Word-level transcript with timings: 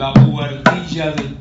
La 0.00 0.12
buhardilla 0.12 1.10
del 1.12 1.39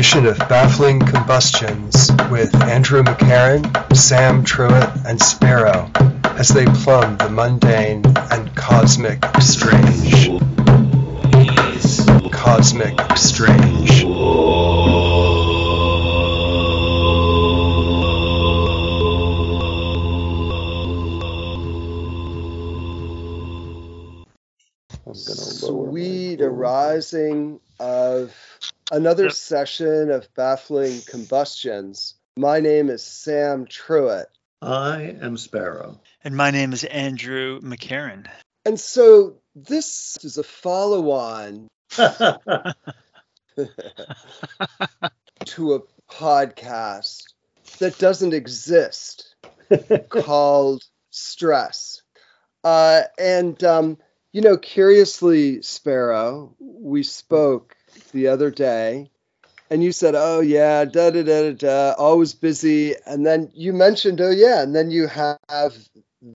edition 0.00 0.24
of 0.24 0.38
Baffling 0.48 0.98
Combustions 0.98 2.10
with 2.30 2.54
Andrew 2.62 3.02
McCarran, 3.02 3.94
Sam 3.94 4.46
Truitt, 4.46 5.04
and 5.04 5.20
Sparrow 5.20 5.90
as 6.38 6.48
they 6.48 6.64
plumb 6.64 7.18
the 7.18 7.28
mundane 7.28 8.02
and 8.30 8.56
cosmic 8.56 9.22
strange. 9.40 10.30
Cosmic 12.32 12.98
strange. 13.18 14.00
sweet 25.12 26.40
arising 26.40 27.60
of 27.78 28.34
another 28.90 29.24
Yep. 29.24 29.32
session 29.32 30.10
of 30.10 30.32
baffling 30.34 31.00
combustions. 31.02 32.14
My 32.36 32.60
name 32.60 32.90
is 32.90 33.02
Sam 33.02 33.66
Truitt. 33.66 34.26
I 34.62 35.16
am 35.20 35.36
Sparrow. 35.36 36.00
And 36.22 36.36
my 36.36 36.50
name 36.50 36.72
is 36.72 36.84
Andrew 36.84 37.60
McCarran. 37.60 38.26
And 38.66 38.78
so 38.78 39.36
this 39.54 40.18
is 40.22 40.36
a 40.36 40.42
follow 40.42 41.10
on 41.10 41.68
to 45.46 45.74
a 45.74 45.80
podcast 46.12 47.22
that 47.78 47.98
doesn't 47.98 48.34
exist 48.34 49.34
called 50.10 50.84
Stress. 51.10 52.02
Uh, 52.62 53.02
and, 53.18 53.62
um, 53.64 53.96
you 54.32 54.42
know, 54.42 54.56
curiously, 54.58 55.62
Sparrow, 55.62 56.54
we 56.58 57.02
spoke 57.02 57.74
the 58.12 58.28
other 58.28 58.50
day 58.50 59.10
and 59.70 59.84
you 59.84 59.92
said, 59.92 60.14
oh, 60.16 60.40
yeah, 60.40 60.84
da 60.84 61.10
da 61.10 61.22
da 61.22 61.52
da 61.52 61.52
da, 61.52 61.94
always 61.96 62.34
busy. 62.34 62.96
And 63.06 63.24
then 63.24 63.50
you 63.54 63.72
mentioned, 63.72 64.20
oh, 64.20 64.30
yeah, 64.30 64.62
and 64.62 64.74
then 64.74 64.90
you 64.90 65.06
have 65.06 65.38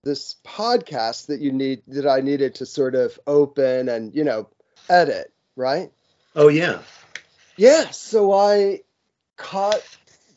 this 0.02 0.36
podcast 0.44 1.26
that 1.26 1.40
you 1.40 1.52
need 1.52 1.82
that 1.88 2.06
I 2.06 2.20
needed 2.20 2.56
to 2.56 2.66
sort 2.66 2.94
of 2.94 3.18
open 3.26 3.90
and, 3.90 4.14
you 4.14 4.24
know, 4.24 4.48
edit, 4.88 5.32
right? 5.54 5.90
oh 6.36 6.48
yeah. 6.48 6.80
Yeah, 7.56 7.90
so 7.90 8.32
I 8.32 8.82
caught 9.36 9.82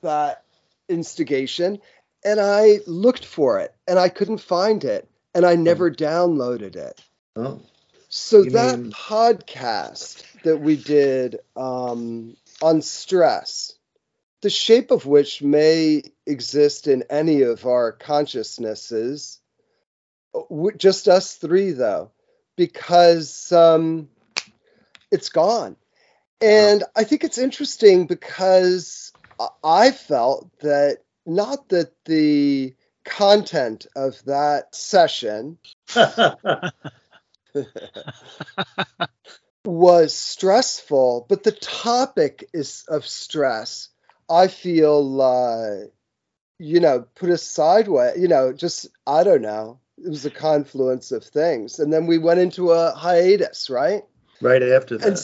that 0.01 0.43
instigation 0.87 1.79
and 2.23 2.39
I 2.39 2.79
looked 2.87 3.25
for 3.25 3.59
it 3.59 3.75
and 3.87 3.99
I 3.99 4.09
couldn't 4.09 4.39
find 4.39 4.83
it 4.83 5.09
and 5.35 5.45
I 5.45 5.53
oh. 5.53 5.57
never 5.57 5.91
downloaded 5.91 6.75
it. 6.75 7.01
Oh. 7.35 7.61
So 8.09 8.41
You 8.41 8.49
that 8.51 8.79
mean- 8.79 8.91
podcast 8.91 10.23
that 10.43 10.57
we 10.57 10.75
did 10.75 11.39
um, 11.55 12.35
on 12.61 12.81
stress, 12.81 13.73
the 14.41 14.49
shape 14.49 14.91
of 14.91 15.05
which 15.05 15.41
may 15.41 16.03
exist 16.25 16.87
in 16.87 17.03
any 17.09 17.43
of 17.43 17.65
our 17.65 17.91
consciousnesses, 17.91 19.39
just 20.77 21.07
us 21.07 21.35
three 21.35 21.71
though, 21.71 22.11
because 22.55 23.51
um, 23.51 24.09
it's 25.11 25.29
gone. 25.29 25.75
And 26.41 26.83
I 26.95 27.03
think 27.03 27.23
it's 27.23 27.37
interesting 27.37 28.07
because 28.07 29.11
I 29.63 29.91
felt 29.91 30.49
that 30.61 30.99
not 31.25 31.69
that 31.69 31.91
the 32.05 32.73
content 33.03 33.87
of 33.95 34.23
that 34.25 34.73
session 34.73 35.57
was 39.65 40.13
stressful, 40.13 41.25
but 41.29 41.43
the 41.43 41.51
topic 41.51 42.49
is 42.53 42.85
of 42.87 43.07
stress. 43.07 43.89
I 44.29 44.47
feel, 44.47 45.21
uh, 45.21 45.87
you 46.59 46.79
know, 46.79 47.05
put 47.15 47.29
us 47.29 47.43
sideways. 47.43 48.19
You 48.19 48.27
know, 48.27 48.53
just 48.53 48.87
I 49.07 49.23
don't 49.23 49.41
know. 49.41 49.79
It 49.97 50.09
was 50.09 50.25
a 50.25 50.31
confluence 50.31 51.11
of 51.11 51.23
things, 51.23 51.79
and 51.79 51.91
then 51.91 52.07
we 52.07 52.17
went 52.17 52.39
into 52.39 52.71
a 52.71 52.91
hiatus, 52.91 53.69
right? 53.69 54.03
right 54.41 54.63
after 54.63 54.97
that. 54.97 55.07
And 55.07 55.17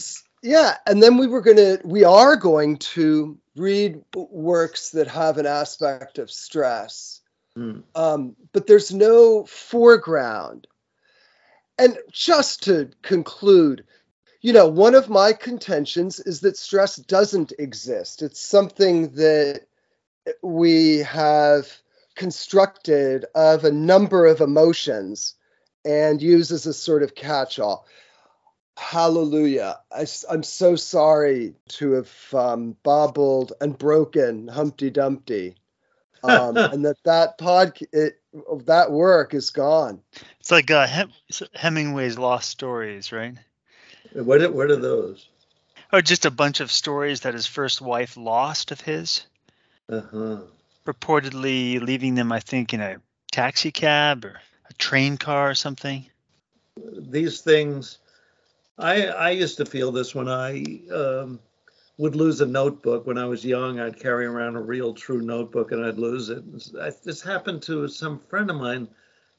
yeah, 0.43 0.77
and 0.85 1.01
then 1.01 1.17
we 1.17 1.27
were 1.27 1.41
gonna, 1.41 1.77
we 1.83 2.03
are 2.03 2.35
going 2.35 2.77
to 2.77 3.37
read 3.55 4.01
works 4.13 4.91
that 4.91 5.07
have 5.07 5.37
an 5.37 5.45
aspect 5.45 6.19
of 6.19 6.29
stress 6.29 7.21
Hmm. 7.55 7.79
um, 7.95 8.35
but 8.51 8.67
there's 8.67 8.93
no 8.93 9.45
foreground. 9.45 10.67
And 11.77 11.97
just 12.11 12.63
to 12.63 12.89
conclude, 13.01 13.85
you 14.41 14.53
know, 14.53 14.67
one 14.67 14.95
of 14.95 15.09
my 15.09 15.33
contentions 15.33 16.19
is 16.19 16.41
that 16.41 16.57
stress 16.57 16.95
doesn't 16.95 17.53
exist. 17.59 18.21
It's 18.21 18.39
something 18.39 19.11
that 19.15 19.61
we 20.41 20.99
have 20.99 21.67
constructed 22.15 23.25
of 23.35 23.65
a 23.65 23.71
number 23.71 24.25
of 24.25 24.41
emotions 24.41 25.35
and 25.83 26.21
use 26.21 26.51
as 26.51 26.65
a 26.65 26.73
sort 26.73 27.03
of 27.03 27.13
catch 27.13 27.59
all. 27.59 27.85
Hallelujah. 28.77 29.79
I, 29.91 30.05
am 30.29 30.43
so 30.43 30.75
sorry 30.75 31.55
to 31.69 31.91
have 31.93 32.33
um, 32.33 32.75
bobbled 32.83 33.53
and 33.61 33.77
broken 33.77 34.47
Humpty 34.47 34.89
Dumpty 34.89 35.55
um, 36.25 36.57
and 36.71 36.85
that 36.85 36.97
that 37.03 37.37
pod 37.37 37.77
it, 37.91 38.19
that 38.65 38.91
work 38.91 39.33
is 39.33 39.49
gone. 39.51 40.01
It's 40.39 40.51
like 40.51 40.69
uh, 40.71 40.87
Hem- 40.87 41.11
Hemingway's 41.53 42.17
lost 42.17 42.49
stories, 42.49 43.11
right? 43.11 43.35
what 44.13 44.41
are, 44.41 44.51
what 44.51 44.71
are 44.71 44.75
those? 44.75 45.27
Oh, 45.91 46.01
just 46.01 46.25
a 46.25 46.31
bunch 46.31 46.59
of 46.59 46.71
stories 46.71 47.21
that 47.21 47.33
his 47.33 47.45
first 47.47 47.81
wife 47.81 48.17
lost 48.17 48.71
of 48.71 48.81
his, 48.81 49.25
Uh-huh. 49.89 50.37
purportedly 50.85 51.79
leaving 51.81 52.15
them, 52.15 52.31
I 52.31 52.39
think, 52.39 52.73
in 52.73 52.81
a 52.81 52.97
taxi 53.31 53.71
cab 53.71 54.25
or 54.25 54.39
a 54.69 54.73
train 54.73 55.17
car 55.17 55.49
or 55.51 55.55
something. 55.55 56.05
These 56.97 57.41
things 57.41 57.99
I 58.77 59.07
I 59.07 59.29
used 59.31 59.57
to 59.57 59.65
feel 59.65 59.91
this 59.91 60.13
when 60.15 60.27
I 60.27 60.81
um, 60.93 61.39
would 61.97 62.15
lose 62.15 62.41
a 62.41 62.45
notebook 62.45 63.07
when 63.07 63.17
I 63.17 63.25
was 63.25 63.45
young. 63.45 63.79
I'd 63.79 63.99
carry 63.99 64.25
around 64.25 64.55
a 64.55 64.61
real 64.61 64.93
true 64.93 65.21
notebook 65.21 65.71
and 65.71 65.85
I'd 65.85 65.97
lose 65.97 66.29
it. 66.29 66.43
I- 66.79 66.91
This 67.03 67.21
happened 67.21 67.61
to 67.63 67.87
some 67.87 68.19
friend 68.19 68.49
of 68.49 68.57
mine 68.57 68.87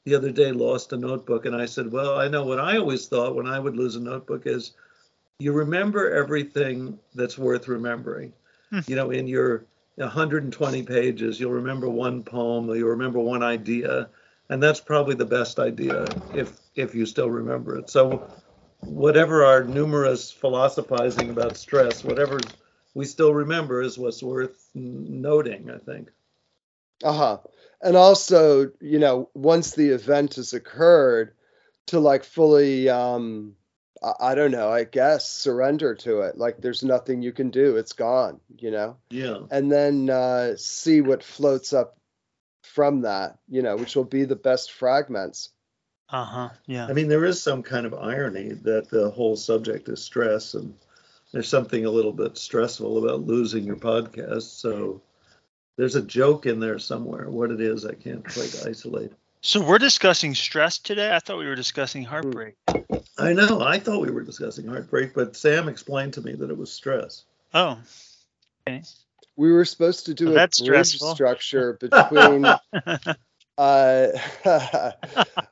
the 0.05 0.15
other 0.15 0.31
day 0.31 0.51
lost 0.51 0.93
a 0.93 0.97
notebook 0.97 1.45
and 1.45 1.55
I 1.55 1.65
said, 1.65 1.91
"Well, 1.91 2.17
I 2.17 2.27
know 2.27 2.43
what 2.45 2.59
I 2.59 2.77
always 2.77 3.07
thought 3.07 3.35
when 3.35 3.45
I 3.47 3.59
would 3.59 3.75
lose 3.75 3.95
a 3.95 3.99
notebook 3.99 4.47
is 4.47 4.71
you 5.39 5.51
remember 5.53 6.09
everything 6.11 6.97
that's 7.13 7.37
worth 7.37 7.67
remembering. 7.67 8.33
Hmm. 8.71 8.79
You 8.87 8.95
know, 8.95 9.11
in 9.11 9.27
your 9.27 9.65
120 9.97 10.83
pages, 10.83 11.39
you'll 11.39 11.51
remember 11.51 11.89
one 11.89 12.23
poem 12.23 12.69
or 12.69 12.75
you'll 12.75 12.89
remember 12.89 13.19
one 13.19 13.43
idea, 13.43 14.09
and 14.49 14.61
that's 14.61 14.79
probably 14.79 15.15
the 15.15 15.25
best 15.25 15.59
idea 15.59 16.05
if 16.33 16.59
if 16.75 16.95
you 16.95 17.05
still 17.05 17.29
remember 17.29 17.77
it. 17.77 17.89
So 17.89 18.27
whatever 18.81 19.45
our 19.45 19.63
numerous 19.63 20.31
philosophizing 20.31 21.29
about 21.29 21.57
stress, 21.57 22.03
whatever 22.03 22.39
we 22.93 23.05
still 23.05 23.33
remember 23.33 23.81
is 23.81 23.97
what's 23.97 24.23
worth 24.23 24.69
n- 24.75 25.21
noting, 25.21 25.69
I 25.69 25.77
think. 25.77 26.09
Uh 27.03 27.13
huh. 27.13 27.37
And 27.81 27.95
also, 27.95 28.71
you 28.81 28.99
know, 28.99 29.29
once 29.35 29.71
the 29.71 29.89
event 29.89 30.35
has 30.35 30.53
occurred, 30.53 31.33
to 31.87 31.99
like 31.99 32.23
fully, 32.23 32.89
um, 32.89 33.55
I, 34.03 34.31
I 34.31 34.35
don't 34.35 34.51
know, 34.51 34.69
I 34.69 34.83
guess 34.83 35.29
surrender 35.29 35.95
to 35.95 36.21
it. 36.21 36.37
Like 36.37 36.57
there's 36.57 36.83
nothing 36.83 37.21
you 37.21 37.31
can 37.31 37.49
do; 37.51 37.77
it's 37.77 37.93
gone. 37.93 38.39
You 38.57 38.71
know, 38.71 38.97
Yeah. 39.09 39.41
and 39.51 39.71
then 39.71 40.09
uh, 40.09 40.55
see 40.57 41.01
what 41.01 41.23
floats 41.23 41.71
up 41.71 41.97
from 42.63 43.01
that. 43.01 43.37
You 43.47 43.61
know, 43.61 43.75
which 43.75 43.95
will 43.95 44.03
be 44.05 44.25
the 44.25 44.35
best 44.35 44.71
fragments. 44.71 45.49
Uh 46.09 46.23
huh. 46.25 46.49
Yeah. 46.67 46.87
I 46.87 46.93
mean, 46.93 47.07
there 47.07 47.25
is 47.25 47.41
some 47.41 47.61
kind 47.63 47.85
of 47.85 47.93
irony 47.93 48.53
that 48.63 48.89
the 48.89 49.09
whole 49.09 49.35
subject 49.35 49.89
is 49.89 50.01
stress, 50.03 50.53
and 50.53 50.73
there's 51.33 51.49
something 51.49 51.85
a 51.85 51.91
little 51.91 52.13
bit 52.13 52.37
stressful 52.37 52.97
about 53.03 53.25
losing 53.27 53.65
your 53.65 53.75
podcast. 53.75 54.43
So 54.59 55.01
there's 55.75 55.95
a 55.95 56.01
joke 56.01 56.45
in 56.45 56.59
there 56.59 56.79
somewhere. 56.79 57.29
What 57.29 57.51
it 57.51 57.59
is, 57.59 57.85
I 57.85 57.93
can't 57.93 58.23
quite 58.23 58.63
isolate. 58.65 59.11
So 59.41 59.61
we're 59.61 59.77
discussing 59.79 60.33
stress 60.33 60.77
today. 60.79 61.13
I 61.13 61.19
thought 61.19 61.37
we 61.37 61.45
were 61.45 61.55
discussing 61.55 62.03
heartbreak. 62.03 62.55
I 63.17 63.33
know. 63.33 63.61
I 63.61 63.77
thought 63.79 64.01
we 64.01 64.11
were 64.11 64.23
discussing 64.23 64.67
heartbreak, 64.67 65.13
but 65.13 65.35
Sam 65.35 65.67
explained 65.67 66.13
to 66.13 66.21
me 66.21 66.33
that 66.33 66.49
it 66.49 66.57
was 66.57 66.71
stress. 66.71 67.23
Oh, 67.53 67.77
okay. 68.67 68.81
we 69.35 69.51
were 69.51 69.65
supposed 69.65 70.05
to 70.07 70.13
do 70.13 70.29
Oh, 70.29 70.31
a 70.31 70.33
that's 70.35 70.59
bridge 70.61 70.87
stressful. 70.87 71.15
structure 71.15 71.73
between. 71.79 72.45
uh, 73.57 74.07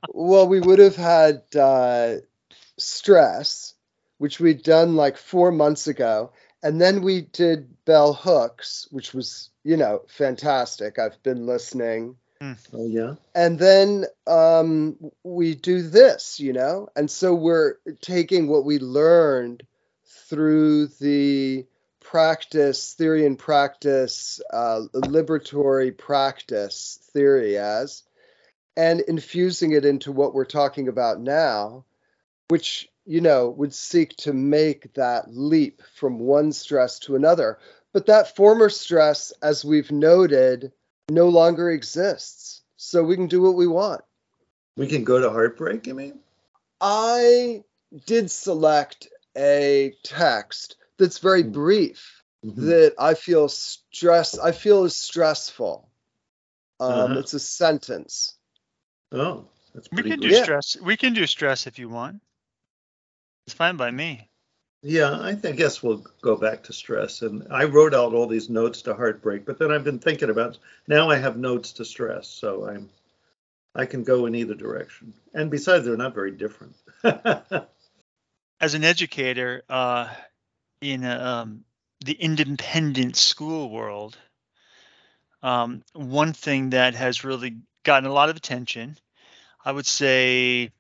well, 0.10 0.48
we 0.48 0.60
would 0.60 0.80
have 0.80 0.96
had 0.96 1.44
uh, 1.60 2.16
stress, 2.78 3.74
which 4.18 4.40
we'd 4.40 4.64
done 4.64 4.96
like 4.96 5.18
four 5.18 5.52
months 5.52 5.88
ago, 5.88 6.32
and 6.64 6.80
then 6.80 7.02
we 7.02 7.22
did 7.22 7.84
Bell 7.86 8.14
Hooks, 8.14 8.88
which 8.92 9.14
was 9.14 9.50
you 9.64 9.78
know 9.78 10.04
fantastic. 10.08 11.00
I've 11.00 11.22
been 11.24 11.46
listening 11.46 12.16
Oh 12.74 12.86
yeah. 12.86 13.16
and 13.34 13.58
then 13.58 14.06
um, 14.28 14.98
we 15.24 15.56
do 15.56 15.82
this, 15.82 16.40
you 16.40 16.54
know, 16.54 16.90
and 16.96 17.10
so 17.10 17.34
we're 17.34 17.76
taking 18.02 18.48
what 18.48 18.66
we 18.66 18.78
learned 18.80 19.64
through 20.06 20.88
the 21.00 21.66
practice 22.10 22.94
theory 22.94 23.26
and 23.26 23.38
practice 23.38 24.42
uh, 24.54 24.82
liberatory 24.94 25.96
practice 25.98 27.00
theory 27.14 27.58
as 27.58 28.04
and 28.78 29.02
infusing 29.02 29.72
it 29.72 29.86
into 29.86 30.12
what 30.12 30.34
we're 30.34 30.46
talking 30.46 30.88
about 30.88 31.20
now 31.20 31.86
which 32.50 32.90
you 33.06 33.22
know 33.22 33.50
would 33.50 33.74
seek 33.74 34.16
to 34.18 34.34
make 34.34 34.94
that 34.94 35.26
leap 35.30 35.82
from 35.96 36.20
one 36.20 36.52
stress 36.52 37.00
to 37.00 37.16
another 37.16 37.58
but 37.96 38.08
that 38.08 38.36
former 38.36 38.68
stress 38.70 39.32
as 39.42 39.64
we've 39.64 39.90
noted 39.90 40.74
no 41.10 41.30
longer 41.30 41.72
exists. 41.72 42.62
So 42.76 43.04
we 43.04 43.16
can 43.16 43.28
do 43.28 43.42
what 43.42 43.56
we 43.56 43.68
want. 43.68 44.02
We 44.76 44.88
can 44.88 45.06
go 45.06 45.22
to 45.22 45.30
heartbreak. 45.30 45.88
I 45.88 45.94
mean? 45.94 46.20
I 46.82 47.64
did 48.06 48.30
select 48.30 49.08
a 49.38 49.94
text 50.04 50.76
that's 50.98 51.20
very 51.20 51.44
Hmm. 51.44 51.52
brief 51.52 52.24
Mhm. 52.44 52.56
that 52.68 52.94
I 53.00 53.14
feel 53.16 53.50
stress 53.50 54.38
I 54.38 54.52
feel 54.52 54.84
is 54.86 54.96
stressful. 54.96 55.90
Um, 56.80 56.92
Uh-huh. 56.92 57.20
It's 57.20 57.34
a 57.34 57.40
sentence. 57.40 58.38
Oh, 59.12 59.48
that's 59.74 59.88
we 59.92 60.04
can 60.04 60.20
good. 60.20 60.22
do 60.22 60.28
Yeah. 60.30 60.44
stress. 60.44 60.78
We 60.82 60.98
can 60.98 61.14
do 61.14 61.26
stress 61.26 61.68
if 61.68 61.80
you 61.80 61.90
want. 61.90 62.22
It's 63.48 63.56
fine 63.56 63.78
by 63.78 63.92
me. 63.92 64.30
Yeah, 64.82 65.20
I, 65.20 65.34
think, 65.34 65.56
I 65.56 65.58
guess 65.58 65.82
we'll 65.82 66.06
go 66.22 66.36
back 66.36 66.64
to 66.64 66.74
stress. 66.74 67.24
And 67.24 67.48
I 67.50 67.64
wrote 67.64 67.96
out 67.96 68.14
all 68.14 68.28
these 68.28 68.50
notes 68.50 68.84
to 68.84 68.94
heartbreak, 68.94 69.46
but 69.46 69.58
then 69.58 69.72
I've 69.72 69.84
been 69.84 69.98
thinking 69.98 70.30
about 70.30 70.60
now 70.88 71.10
I 71.10 71.18
have 71.18 71.38
notes 71.38 71.72
to 71.74 71.86
stress, 71.86 72.28
so 72.28 72.68
I'm 72.68 72.90
I 73.74 73.86
can 73.88 74.04
go 74.04 74.26
in 74.28 74.36
either 74.36 74.54
direction. 74.54 75.14
And 75.34 75.50
besides, 75.50 75.86
they're 75.86 75.98
not 75.98 76.14
very 76.14 76.32
different. 76.32 76.76
As 78.62 78.74
an 78.74 78.84
educator 78.84 79.64
uh, 79.70 80.14
in 80.82 81.04
um, 81.06 81.64
the 82.04 82.14
independent 82.14 83.16
school 83.16 83.70
world, 83.70 84.18
um, 85.44 85.84
one 85.94 86.34
thing 86.34 86.72
that 86.72 86.96
has 86.96 87.24
really 87.24 87.58
gotten 87.84 88.10
a 88.10 88.14
lot 88.14 88.30
of 88.30 88.36
attention, 88.36 88.98
I 89.64 89.72
would 89.72 89.86
say, 89.86 90.72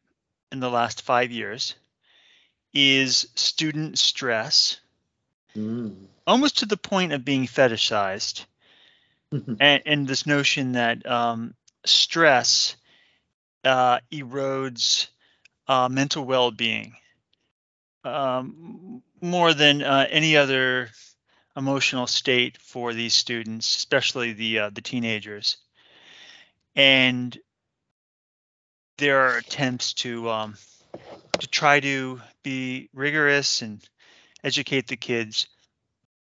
in 0.51 0.59
the 0.59 0.69
last 0.69 1.01
five 1.01 1.31
years, 1.31 1.75
is 2.74 3.30
student 3.36 3.97
stress, 3.97 4.80
Mm. 5.56 6.07
almost 6.27 6.57
to 6.59 6.65
the 6.65 6.75
point 6.77 7.13
of 7.13 7.24
being 7.24 7.45
fetishized. 7.48 8.45
and, 9.59 9.81
and 9.86 10.07
this 10.07 10.25
notion 10.25 10.74
that 10.74 11.06
um, 11.06 11.56
stress 11.86 12.75
uh, 13.63 14.00
erodes 14.12 15.07
uh, 15.68 15.88
mental 15.89 16.25
well-being 16.25 16.95
um, 18.06 19.02
more 19.22 19.54
than 19.54 19.81
uh, 19.84 20.07
any 20.10 20.38
other 20.38 20.90
emotional 21.57 22.07
state 22.07 22.57
for 22.57 22.94
these 22.94 23.13
students, 23.13 23.75
especially 23.75 24.34
the 24.34 24.60
uh, 24.60 24.69
the 24.69 24.81
teenagers. 24.81 25.57
And 26.75 27.38
there 28.98 29.19
are 29.19 29.38
attempts 29.38 29.94
to 29.94 30.30
um, 30.30 30.56
to 31.40 31.48
try 31.48 31.80
to 31.80 32.22
be 32.44 32.90
rigorous 32.94 33.62
and 33.62 33.84
educate 34.44 34.88
the 34.88 34.98
kids 34.98 35.48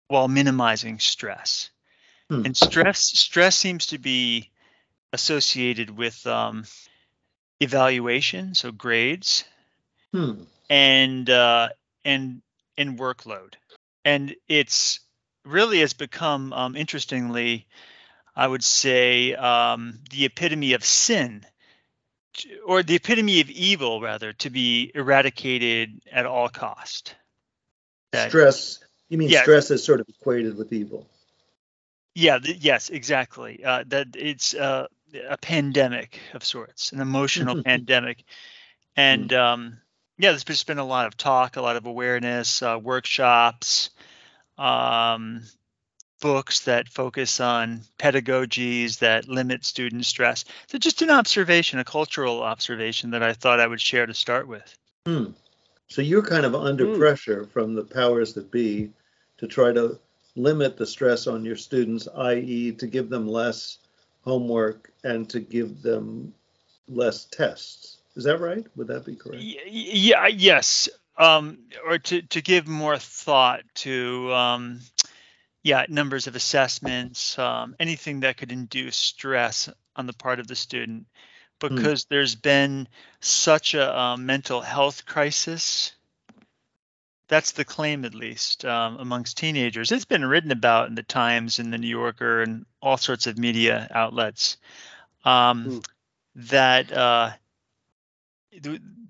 while 0.08 0.28
minimizing 0.28 0.98
stress 0.98 1.70
Hmm. 2.30 2.42
and 2.44 2.56
stress 2.56 2.98
stress 3.00 3.56
seems 3.56 3.86
to 3.86 3.98
be 3.98 4.50
associated 5.12 5.90
with 5.90 6.26
um, 6.26 6.64
evaluation 7.60 8.54
so 8.54 8.72
grades 8.72 9.44
Hmm. 10.12 10.42
And 10.70 11.28
uh, 11.28 11.68
and 12.04 12.40
and 12.78 12.98
workload 12.98 13.54
and 14.04 14.34
it's 14.48 15.00
really 15.44 15.80
has 15.80 15.92
become 15.92 16.52
um, 16.54 16.76
interestingly 16.76 17.66
i 18.34 18.46
would 18.46 18.64
say 18.64 19.34
um, 19.34 19.98
the 20.10 20.24
epitome 20.24 20.72
of 20.72 20.84
sin 20.84 21.44
or 22.64 22.82
the 22.82 22.94
epitome 22.94 23.40
of 23.40 23.50
evil 23.50 24.00
rather 24.00 24.32
to 24.32 24.48
be 24.48 24.90
eradicated 24.94 26.00
at 26.10 26.24
all 26.24 26.48
cost 26.48 27.14
That- 28.12 28.30
Stress. 28.30 28.78
You 29.08 29.18
mean 29.18 29.28
Yeah. 29.28 29.42
stress 29.42 29.72
is 29.72 29.82
sort 29.82 29.98
of 30.00 30.08
equated 30.08 30.56
with 30.56 30.72
evil? 30.72 31.04
Yeah, 32.14 32.38
th- 32.38 32.58
yes, 32.58 32.88
exactly. 32.90 33.64
Uh, 33.64 33.82
that 33.88 34.14
it's 34.14 34.54
uh, 34.54 34.86
a 35.28 35.36
pandemic 35.36 36.20
of 36.32 36.44
sorts, 36.44 36.92
an 36.92 37.00
emotional 37.00 37.60
pandemic, 37.64 38.22
and 38.96 39.32
um, 39.32 39.80
yeah, 40.20 40.30
there's 40.30 40.44
just 40.44 40.66
been 40.66 40.78
a 40.78 40.84
lot 40.84 41.06
of 41.06 41.16
talk, 41.16 41.56
a 41.56 41.62
lot 41.62 41.76
of 41.76 41.86
awareness, 41.86 42.62
uh, 42.62 42.78
workshops, 42.80 43.90
um, 44.58 45.42
books 46.20 46.60
that 46.60 46.88
focus 46.88 47.40
on 47.40 47.80
pedagogies 47.98 48.98
that 48.98 49.28
limit 49.28 49.64
student 49.64 50.04
stress. 50.04 50.44
So 50.66 50.78
just 50.78 51.00
an 51.02 51.10
observation, 51.10 51.78
a 51.78 51.84
cultural 51.84 52.42
observation 52.42 53.10
that 53.12 53.22
I 53.22 53.32
thought 53.32 53.60
I 53.60 53.66
would 53.66 53.80
share 53.80 54.04
to 54.06 54.14
start 54.14 54.46
with. 54.46 54.78
Hmm. 55.06 55.30
So 55.88 56.02
you're 56.02 56.22
kind 56.22 56.44
of 56.44 56.54
under 56.54 56.86
Hmm. 56.86 56.98
pressure 56.98 57.44
from 57.46 57.74
the 57.74 57.84
powers 57.84 58.34
that 58.34 58.50
be 58.50 58.90
to 59.38 59.46
try 59.46 59.72
to 59.72 59.98
limit 60.36 60.76
the 60.76 60.86
stress 60.86 61.26
on 61.26 61.44
your 61.44 61.56
students, 61.56 62.06
i.e., 62.14 62.72
to 62.72 62.86
give 62.86 63.08
them 63.08 63.26
less 63.26 63.78
homework 64.22 64.92
and 65.02 65.28
to 65.30 65.40
give 65.40 65.82
them 65.82 66.34
less 66.88 67.24
tests. 67.24 67.99
Is 68.16 68.24
that 68.24 68.40
right? 68.40 68.66
Would 68.76 68.88
that 68.88 69.06
be 69.06 69.14
correct? 69.14 69.42
Yeah, 69.42 70.26
yes. 70.26 70.88
Um, 71.16 71.58
or 71.86 71.98
to, 71.98 72.22
to 72.22 72.40
give 72.40 72.66
more 72.66 72.98
thought 72.98 73.62
to, 73.76 74.32
um, 74.32 74.80
yeah, 75.62 75.84
numbers 75.88 76.26
of 76.26 76.34
assessments, 76.34 77.38
um, 77.38 77.76
anything 77.78 78.20
that 78.20 78.36
could 78.38 78.52
induce 78.52 78.96
stress 78.96 79.68
on 79.94 80.06
the 80.06 80.12
part 80.12 80.40
of 80.40 80.46
the 80.46 80.56
student, 80.56 81.06
because 81.58 82.06
there's 82.06 82.34
been 82.34 82.88
such 83.20 83.74
a 83.74 83.98
um, 83.98 84.24
mental 84.24 84.62
health 84.62 85.04
crisis. 85.04 85.92
That's 87.28 87.52
the 87.52 87.66
claim, 87.66 88.04
at 88.04 88.14
least, 88.14 88.64
um, 88.64 88.96
amongst 88.96 89.36
teenagers. 89.36 89.92
It's 89.92 90.06
been 90.06 90.24
written 90.24 90.50
about 90.50 90.88
in 90.88 90.94
the 90.94 91.02
Times 91.02 91.58
and 91.58 91.72
the 91.72 91.78
New 91.78 91.86
Yorker 91.86 92.42
and 92.42 92.64
all 92.80 92.96
sorts 92.96 93.26
of 93.26 93.38
media 93.38 93.88
outlets. 93.94 94.56
Um, 95.24 95.64
Hmm. 95.64 95.78
That 96.36 96.92
uh, 96.92 97.30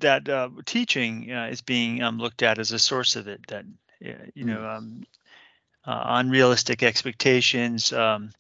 that 0.01 0.29
uh, 0.29 0.51
teaching 0.65 1.31
uh, 1.33 1.49
is 1.51 1.61
being 1.61 2.03
um, 2.03 2.19
looked 2.19 2.43
at 2.43 2.59
as 2.59 2.73
a 2.73 2.79
source 2.79 3.17
of 3.17 3.29
it. 3.29 3.47
That 3.49 3.65
you 4.35 4.45
know, 4.45 4.67
um, 4.67 5.05
uh, 5.85 6.03
unrealistic 6.07 6.83
expectations, 6.83 7.93
um, 7.93 8.31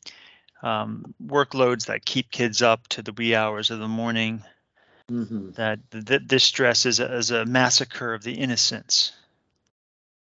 um, 0.63 1.15
workloads 1.25 1.87
that 1.87 2.05
keep 2.05 2.31
kids 2.31 2.63
up 2.63 2.87
to 2.89 3.03
the 3.03 3.13
wee 3.13 3.35
hours 3.35 3.71
of 3.71 3.79
the 3.79 3.89
morning. 3.89 4.43
hmm 5.09 5.51
That 5.53 5.81
th- 5.91 6.23
this 6.27 6.45
stress 6.45 6.87
is 6.87 7.01
a, 7.01 7.17
is 7.17 7.31
a 7.31 7.45
massacre 7.47 8.15
of 8.15 8.23
the 8.23 8.35
innocents. 8.35 9.13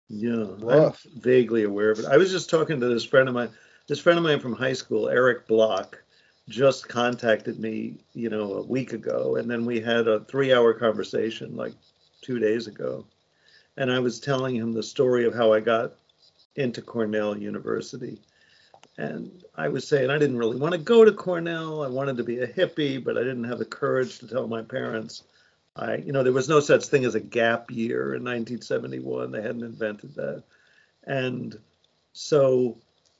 Yeah, 0.09 0.45
I'm 0.69 0.93
vaguely 1.17 1.63
aware 1.63 1.91
of 1.91 1.99
it. 1.99 2.05
I 2.05 2.17
was 2.17 2.31
just 2.31 2.49
talking 2.49 2.79
to 2.79 2.87
this 2.87 3.03
friend 3.03 3.27
of 3.27 3.35
mine. 3.35 3.49
This 3.87 3.99
friend 3.99 4.17
of 4.17 4.23
mine 4.23 4.39
from 4.39 4.53
high 4.53 4.73
school, 4.73 5.09
Eric 5.09 5.47
Block, 5.47 6.01
just 6.49 6.87
contacted 6.87 7.59
me, 7.59 7.97
you 8.13 8.29
know, 8.29 8.53
a 8.53 8.61
week 8.61 8.93
ago, 8.93 9.35
and 9.35 9.49
then 9.49 9.65
we 9.65 9.79
had 9.79 10.07
a 10.07 10.21
three-hour 10.21 10.73
conversation 10.75 11.55
like 11.55 11.73
two 12.21 12.39
days 12.39 12.67
ago, 12.67 13.05
and 13.75 13.91
I 13.91 13.99
was 13.99 14.19
telling 14.19 14.55
him 14.55 14.73
the 14.73 14.83
story 14.83 15.25
of 15.25 15.33
how 15.33 15.53
I 15.53 15.59
got 15.59 15.93
into 16.55 16.81
Cornell 16.81 17.37
University, 17.37 18.19
and 18.97 19.43
I 19.55 19.67
was 19.67 19.87
saying 19.87 20.09
I 20.09 20.17
didn't 20.17 20.37
really 20.37 20.57
want 20.57 20.73
to 20.73 20.79
go 20.79 21.05
to 21.05 21.11
Cornell. 21.11 21.83
I 21.83 21.87
wanted 21.87 22.17
to 22.17 22.23
be 22.23 22.39
a 22.39 22.47
hippie, 22.47 23.03
but 23.03 23.17
I 23.17 23.21
didn't 23.21 23.43
have 23.43 23.59
the 23.59 23.65
courage 23.65 24.19
to 24.19 24.27
tell 24.27 24.47
my 24.47 24.63
parents. 24.63 25.23
I, 25.75 25.97
you 25.97 26.11
know, 26.11 26.23
there 26.23 26.33
was 26.33 26.49
no 26.49 26.59
such 26.59 26.85
thing 26.85 27.05
as 27.05 27.13
a 27.13 27.19
gap 27.19 27.69
year 27.69 28.15
in 28.15 28.23
1971. 28.23 29.31
They 29.31 29.41
hadn't 29.41 29.63
invented 29.63 30.15
that. 30.15 30.43
And 31.03 31.59
so 32.13 32.77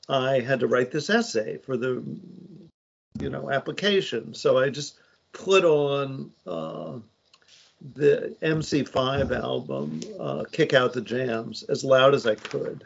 I 0.08 0.40
had 0.40 0.60
to 0.60 0.66
write 0.66 0.90
this 0.90 1.10
essay 1.10 1.58
for 1.58 1.76
the, 1.76 2.02
you 3.18 3.30
know, 3.30 3.50
application. 3.50 4.34
So 4.34 4.58
I 4.58 4.70
just 4.70 4.96
put 5.32 5.64
on 5.64 6.30
uh, 6.46 6.98
the 7.94 8.36
MC5 8.42 9.30
album, 9.36 10.00
uh, 10.18 10.44
Kick 10.50 10.74
Out 10.74 10.92
the 10.92 11.00
Jams, 11.00 11.62
as 11.64 11.84
loud 11.84 12.14
as 12.14 12.26
I 12.26 12.34
could. 12.34 12.84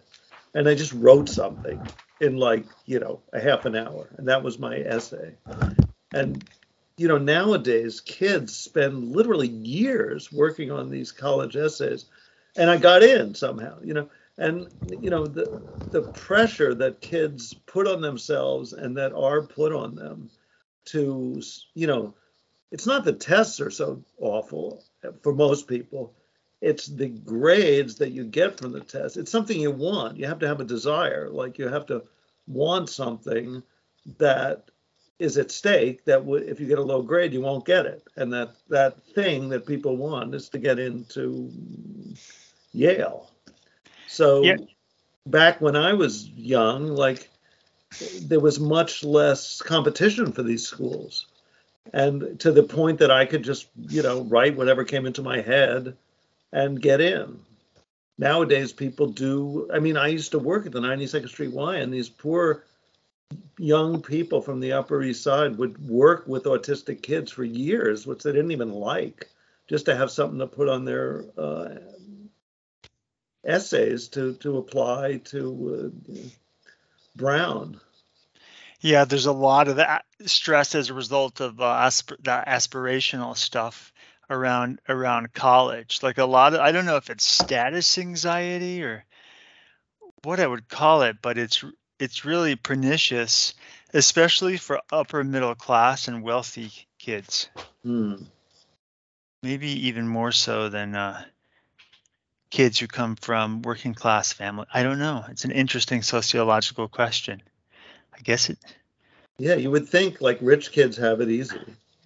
and 0.55 0.69
I 0.69 0.75
just 0.75 0.93
wrote 0.93 1.29
something 1.29 1.81
in 2.21 2.37
like 2.37 2.65
you 2.87 3.01
know 3.01 3.21
a 3.33 3.41
half 3.41 3.65
an 3.65 3.77
hour, 3.77 4.09
and 4.17 4.29
that 4.29 4.43
was 4.43 4.59
my 4.59 4.77
essay. 4.77 5.35
And 6.15 6.45
you 6.97 7.09
know 7.09 7.19
nowadays 7.19 8.01
kids 8.01 8.55
spend 8.55 9.13
literally 9.13 9.49
years 9.49 10.31
working 10.31 10.71
on 10.71 10.91
these 10.91 11.11
college 11.13 11.57
essays, 11.57 12.05
and 12.57 12.71
I 12.71 12.77
got 12.77 13.03
in 13.03 13.35
somehow. 13.35 13.79
You 13.83 13.95
know, 13.95 14.09
and 14.39 14.69
you 14.83 15.11
know 15.11 15.27
the 15.27 15.63
the 15.91 16.03
pressure 16.03 16.75
that 16.75 17.01
kids 17.01 17.55
put 17.67 17.87
on 17.87 18.01
themselves 18.01 18.73
and 18.73 18.97
that 18.97 19.13
are 19.13 19.43
put 19.43 19.73
on 19.73 19.95
them 19.95 20.31
to 20.85 21.43
you 21.75 21.87
know 21.87 22.15
it's 22.73 22.87
not 22.87 23.05
the 23.05 23.13
tests 23.13 23.61
are 23.61 23.71
so 23.71 24.03
awful 24.19 24.83
for 25.23 25.35
most 25.35 25.69
people. 25.69 26.15
It's 26.63 26.87
the 26.87 27.09
grades 27.09 27.97
that 27.97 28.13
you 28.13 28.25
get 28.25 28.59
from 28.59 28.73
the 28.73 28.81
test. 28.81 29.19
It's 29.19 29.31
something 29.31 29.61
you 29.61 29.71
want. 29.71 30.17
You 30.17 30.27
have 30.27 30.39
to 30.39 30.49
have 30.49 30.61
a 30.61 30.65
desire. 30.65 31.29
Like 31.29 31.59
you 31.59 31.69
have 31.69 31.87
to 31.87 32.05
want 32.47 32.89
something 32.89 33.63
that 34.19 34.71
is 35.19 35.37
at 35.37 35.51
stake 35.51 36.05
that 36.07 36.25
would 36.25 36.45
if 36.45 36.59
you 36.59 36.67
get 36.67 36.79
a 36.79 36.83
low 36.83 37.03
grade 37.03 37.33
you 37.33 37.43
won't 37.43 37.67
get 37.67 37.85
it. 37.85 38.03
And 38.17 38.33
that 38.33 38.55
that 38.71 39.05
thing 39.15 39.51
that 39.51 39.67
people 39.67 39.97
want 39.97 40.35
is 40.35 40.49
to 40.49 40.59
get 40.59 40.79
into 40.79 41.51
yale 42.73 43.32
so 44.13 44.45
Yeah. 44.45 44.57
back 45.27 45.61
when 45.61 45.75
i 45.75 45.93
was 45.93 46.29
young 46.29 46.87
like 46.89 47.31
there 48.23 48.41
was 48.41 48.61
much 48.61 49.05
less 49.05 49.63
competition 49.63 50.33
for 50.33 50.43
these 50.43 50.67
schools 50.67 51.27
and 51.93 52.39
to 52.39 52.53
the 52.53 52.63
point 52.63 52.99
that 52.99 53.11
i 53.11 53.25
could 53.25 53.43
just 53.43 53.69
you 53.89 54.03
know 54.03 54.23
write 54.25 54.57
whatever 54.57 54.85
came 54.85 55.07
into 55.07 55.23
my 55.23 55.41
head 55.41 55.97
and 56.53 56.83
get 56.83 57.01
in 57.01 57.41
nowadays 58.19 58.73
people 58.73 59.07
do 59.07 59.69
i 59.73 59.79
mean 59.79 59.97
i 59.97 60.09
used 60.09 60.33
to 60.33 60.39
work 60.39 60.67
at 60.67 60.73
the 60.73 60.81
92nd 60.81 61.29
street 61.29 61.53
y 61.53 61.77
and 61.77 61.93
these 61.93 62.09
poor 62.11 62.65
young 63.59 64.03
people 64.03 64.43
from 64.43 64.61
the 64.61 64.73
upper 64.73 65.03
east 65.03 65.23
side 65.23 65.57
would 65.57 65.89
work 65.89 66.27
with 66.27 66.45
autistic 66.45 67.01
kids 67.01 67.33
for 67.33 67.45
years 67.45 68.07
which 68.07 68.23
they 68.23 68.33
didn't 68.33 68.53
even 68.53 68.73
like 68.73 69.31
just 69.69 69.87
to 69.87 69.97
have 69.97 70.11
something 70.11 70.39
to 70.39 70.47
put 70.47 70.69
on 70.69 70.85
their 70.85 71.25
uh, 71.39 71.71
essays 73.45 74.09
to 74.09 74.35
to 74.35 74.59
apply 74.59 75.17
to 75.19 75.93
uh, 76.13 76.19
brown 77.17 77.81
Yeah, 78.81 79.05
there's 79.05 79.27
a 79.27 79.33
lot 79.33 79.69
of 79.69 79.77
that 79.77 80.05
stress 80.27 80.75
as 80.75 80.91
a 80.91 80.95
result 80.95 81.41
of 81.41 81.61
uh, 81.61 81.65
asp- 81.65 82.23
that 82.23 82.47
aspirational 82.47 83.37
stuff 83.37 83.93
around 84.31 84.81
around 84.89 85.33
college. 85.33 86.01
Like 86.03 86.19
a 86.19 86.25
lot 86.25 86.55
of, 86.55 86.61
I 86.61 86.73
don't 86.73 86.87
know 86.87 86.97
if 86.97 87.11
it's 87.11 87.25
status 87.25 87.99
anxiety 87.99 88.83
or 88.83 89.05
what 90.23 90.41
I 90.41 90.47
would 90.47 90.69
call 90.69 91.03
it, 91.03 91.17
but 91.23 91.39
it's 91.39 91.65
it's 91.99 92.25
really 92.25 92.57
pernicious, 92.57 93.55
especially 93.93 94.57
for 94.57 94.81
upper 94.91 95.23
middle 95.23 95.55
class 95.55 96.09
and 96.09 96.23
wealthy 96.23 96.73
kids. 96.99 97.49
Hmm. 97.85 98.15
Maybe 99.43 99.89
even 99.89 100.07
more 100.07 100.33
so 100.33 100.69
than 100.69 100.95
uh, 100.95 101.25
kids 102.53 102.79
who 102.79 102.87
come 102.87 103.17
from 103.17 103.63
working 103.63 103.95
class 103.95 104.33
family. 104.33 104.67
I 104.73 104.83
don't 104.83 104.99
know. 104.99 105.25
It's 105.31 105.47
an 105.47 105.51
interesting 105.51 106.03
sociological 106.03 106.87
question. 106.87 107.43
I 108.15 108.21
guess 108.21 108.51
it. 108.51 108.59
Yeah, 109.39 109.55
you 109.55 109.71
would 109.71 109.89
think 109.89 110.21
like 110.21 110.39
rich 110.43 110.71
kids 110.71 110.99
have 110.99 111.23
it 111.23 111.31
easy. 111.31 111.59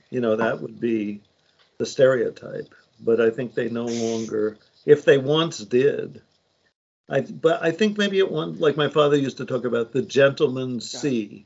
You 0.08 0.20
know, 0.20 0.36
that 0.36 0.62
would 0.62 0.80
be 0.80 1.20
the 1.78 1.84
stereotype. 1.84 2.72
But 3.00 3.20
I 3.20 3.30
think 3.30 3.54
they 3.54 3.68
no 3.68 3.86
longer, 3.86 4.56
if 4.86 5.04
they 5.04 5.18
once 5.18 5.58
did, 5.58 6.22
I 7.10 7.20
but 7.20 7.62
I 7.62 7.72
think 7.72 7.98
maybe 7.98 8.18
it 8.20 8.30
one 8.30 8.58
like 8.58 8.76
my 8.76 8.88
father 8.88 9.16
used 9.16 9.38
to 9.38 9.44
talk 9.44 9.64
about 9.64 9.92
the 9.92 10.02
gentleman's 10.02 10.88
C. 10.88 11.44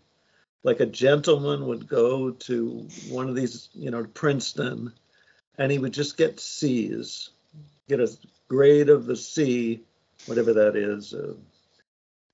Like 0.63 0.81
a 0.81 0.87
gentleman 0.87 1.67
would 1.67 1.89
go 1.89 2.33
to 2.33 2.87
one 3.09 3.31
of 3.31 3.35
these, 3.35 3.71
you 3.73 3.91
know, 3.91 4.05
Princeton, 4.05 4.93
and 5.57 5.73
he 5.73 5.79
would 5.79 5.95
just 5.95 6.19
get 6.19 6.39
C's, 6.39 7.31
get 7.89 7.99
a 7.99 8.15
grade 8.51 8.89
of 8.89 9.07
the 9.07 9.15
C, 9.15 9.81
whatever 10.27 10.53
that 10.53 10.75
is, 10.75 11.15
uh, 11.15 11.35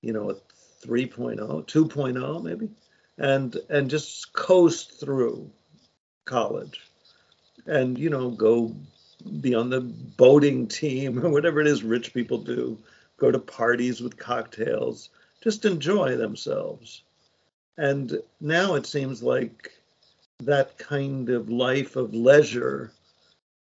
you 0.01 0.11
know, 0.11 0.31
a 0.31 0.35
3.0, 0.85 1.37
2.0 1.37 2.43
maybe, 2.43 2.69
and 3.19 3.55
and 3.69 3.89
just 3.89 4.33
coast 4.33 4.99
through 4.99 5.49
college, 6.25 6.81
and 7.67 7.97
you 7.97 8.09
know 8.09 8.31
go 8.31 8.75
be 9.41 9.53
on 9.53 9.69
the 9.69 9.81
boating 9.81 10.67
team 10.67 11.23
or 11.23 11.29
whatever 11.29 11.61
it 11.61 11.67
is 11.67 11.83
rich 11.83 12.13
people 12.13 12.39
do, 12.39 12.77
go 13.17 13.31
to 13.31 13.39
parties 13.39 14.01
with 14.01 14.17
cocktails, 14.17 15.09
just 15.43 15.65
enjoy 15.65 16.15
themselves. 16.15 17.03
And 17.77 18.21
now 18.41 18.73
it 18.73 18.87
seems 18.87 19.21
like 19.21 19.71
that 20.39 20.77
kind 20.79 21.29
of 21.29 21.49
life 21.49 21.95
of 21.95 22.13
leisure 22.13 22.91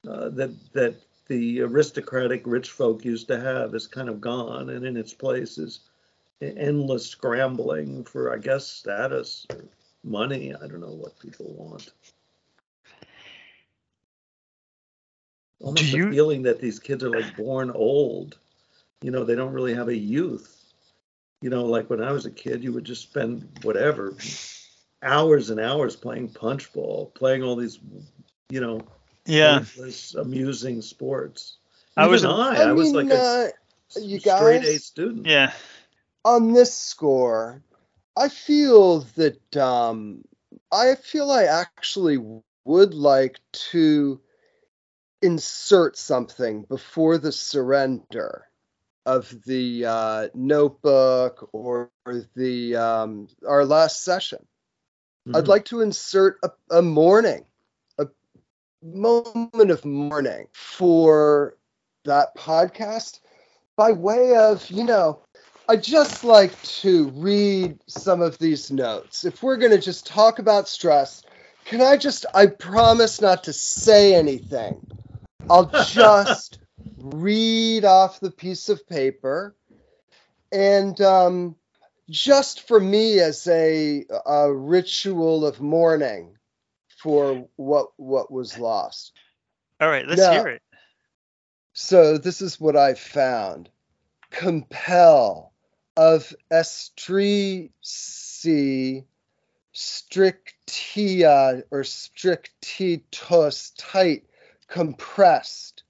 uh, 0.08 0.30
that 0.30 0.54
that 0.72 0.94
the 1.26 1.60
aristocratic 1.62 2.42
rich 2.46 2.70
folk 2.70 3.04
used 3.04 3.28
to 3.28 3.40
have 3.40 3.74
is 3.74 3.86
kind 3.86 4.08
of 4.08 4.20
gone, 4.20 4.70
and 4.70 4.84
in 4.84 4.96
its 4.96 5.12
place 5.14 5.58
is 5.58 5.80
endless 6.40 7.06
scrambling 7.06 8.04
for, 8.04 8.32
I 8.32 8.38
guess, 8.38 8.66
status 8.66 9.46
or 9.50 9.64
money. 10.04 10.54
I 10.54 10.66
don't 10.66 10.80
know 10.80 10.94
what 10.94 11.18
people 11.18 11.52
want. 11.54 11.92
Almost 15.60 15.92
you- 15.92 16.08
a 16.08 16.12
feeling 16.12 16.42
that 16.42 16.60
these 16.60 16.78
kids 16.78 17.02
are 17.02 17.10
like 17.10 17.36
born 17.36 17.70
old. 17.70 18.38
You 19.02 19.10
know, 19.10 19.24
they 19.24 19.34
don't 19.34 19.52
really 19.52 19.74
have 19.74 19.88
a 19.88 19.96
youth. 19.96 20.52
You 21.42 21.50
know, 21.50 21.64
like 21.64 21.90
when 21.90 22.02
I 22.02 22.12
was 22.12 22.26
a 22.26 22.30
kid, 22.30 22.62
you 22.62 22.72
would 22.72 22.84
just 22.84 23.02
spend 23.02 23.46
whatever 23.62 24.14
hours 25.02 25.50
and 25.50 25.60
hours 25.60 25.96
playing 25.96 26.30
punch 26.30 26.72
ball, 26.72 27.12
playing 27.14 27.42
all 27.42 27.56
these, 27.56 27.78
you 28.48 28.60
know, 28.60 28.80
Yeah. 29.26 29.58
endless, 29.58 30.14
amusing 30.14 30.82
sports. 30.82 31.56
I 31.96 32.06
was- 32.06 32.24
I, 32.24 32.62
I, 32.62 32.72
was 32.72 32.92
like 32.92 33.10
a 33.10 33.14
uh, 33.14 33.48
you 34.00 34.20
straight 34.20 34.64
A 34.64 34.78
student. 34.78 35.26
Yeah. 35.26 35.52
on 36.24 36.52
this 36.52 36.74
score, 36.74 37.62
I 38.16 38.28
feel 38.28 39.00
that 39.16 39.56
um, 39.56 40.24
I 40.72 40.94
feel 40.96 41.30
I 41.30 41.44
actually 41.44 42.18
would 42.64 42.94
like 42.94 43.40
to 43.72 44.20
insert 45.22 45.96
something 45.96 46.62
before 46.62 47.18
the 47.18 47.32
surrender 47.32 48.46
of 49.06 49.42
the 49.44 49.84
uh, 49.86 50.28
notebook 50.34 51.48
or 51.52 51.90
the 52.34 52.76
um, 52.76 53.28
our 53.46 53.64
last 53.64 54.02
session. 54.02 54.44
I'd 55.32 55.44
Mhm. 55.44 55.48
like 55.48 55.64
to 55.66 55.80
insert 55.80 56.38
a, 56.42 56.50
a 56.70 56.82
mourning, 56.82 57.42
a 57.42 57.55
moment 58.94 59.70
of 59.70 59.84
mourning 59.84 60.48
for 60.52 61.56
that 62.04 62.36
podcast 62.36 63.20
by 63.76 63.92
way 63.92 64.34
of, 64.36 64.68
you 64.70 64.84
know, 64.84 65.20
I 65.68 65.76
just 65.76 66.24
like 66.24 66.60
to 66.62 67.08
read 67.10 67.78
some 67.86 68.22
of 68.22 68.38
these 68.38 68.70
notes. 68.70 69.24
If 69.24 69.42
we're 69.42 69.56
going 69.56 69.72
to 69.72 69.80
just 69.80 70.06
talk 70.06 70.38
about 70.38 70.68
stress, 70.68 71.22
can 71.64 71.80
I 71.80 71.96
just, 71.96 72.24
I 72.34 72.46
promise 72.46 73.20
not 73.20 73.44
to 73.44 73.52
say 73.52 74.14
anything. 74.14 74.86
I'll 75.50 75.66
just 75.86 76.58
read 76.98 77.84
off 77.84 78.20
the 78.20 78.30
piece 78.30 78.68
of 78.68 78.86
paper. 78.88 79.56
And 80.52 80.98
um, 81.00 81.56
just 82.08 82.68
for 82.68 82.78
me 82.78 83.18
as 83.18 83.46
a, 83.48 84.04
a 84.24 84.52
ritual 84.52 85.44
of 85.44 85.60
mourning 85.60 86.35
for 87.06 87.48
what 87.54 87.90
what 87.98 88.32
was 88.32 88.58
lost. 88.58 89.12
All 89.80 89.88
right. 89.88 90.04
Let's 90.04 90.20
No. 90.20 90.32
hear 90.32 90.48
it. 90.48 90.62
So 91.72 92.18
this 92.18 92.42
is 92.42 92.58
what 92.58 92.76
I 92.76 92.94
found. 92.94 93.70
Compel 94.32 95.52
of 95.96 96.34
estrici 96.50 97.70
strictia 99.72 101.62
or 101.70 101.84
strictitus 101.84 103.72
tight, 103.78 104.24
compressed, 104.66 105.84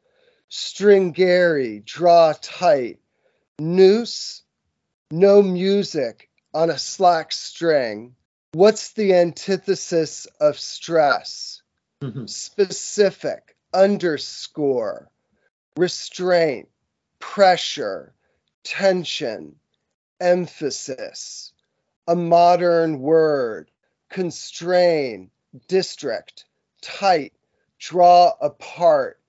stringere, 0.51 1.83
draw 1.83 2.35
tight, 2.43 2.99
noose, 3.59 4.43
no 5.11 5.41
music 5.41 6.29
on 6.53 6.69
a 6.69 6.77
slack 6.77 7.33
string. 7.33 8.15
What's 8.53 8.93
the 8.93 9.15
antithesis 9.15 10.27
of 10.41 10.59
stress? 10.59 11.63
Mhm. 12.03 12.29
Specific, 12.29 13.57
underscore, 13.73 15.11
restraint, 15.77 16.69
pressure, 17.19 18.15
tension, 18.65 19.59
emphasis, 20.21 21.53
a 22.07 22.17
modern 22.17 23.01
word, 23.01 23.71
constrain, 24.09 25.31
district, 25.69 26.45
tight, 26.81 27.35
draw 27.79 28.33
apart, 28.41 29.21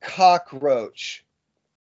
cockroach, 0.00 1.24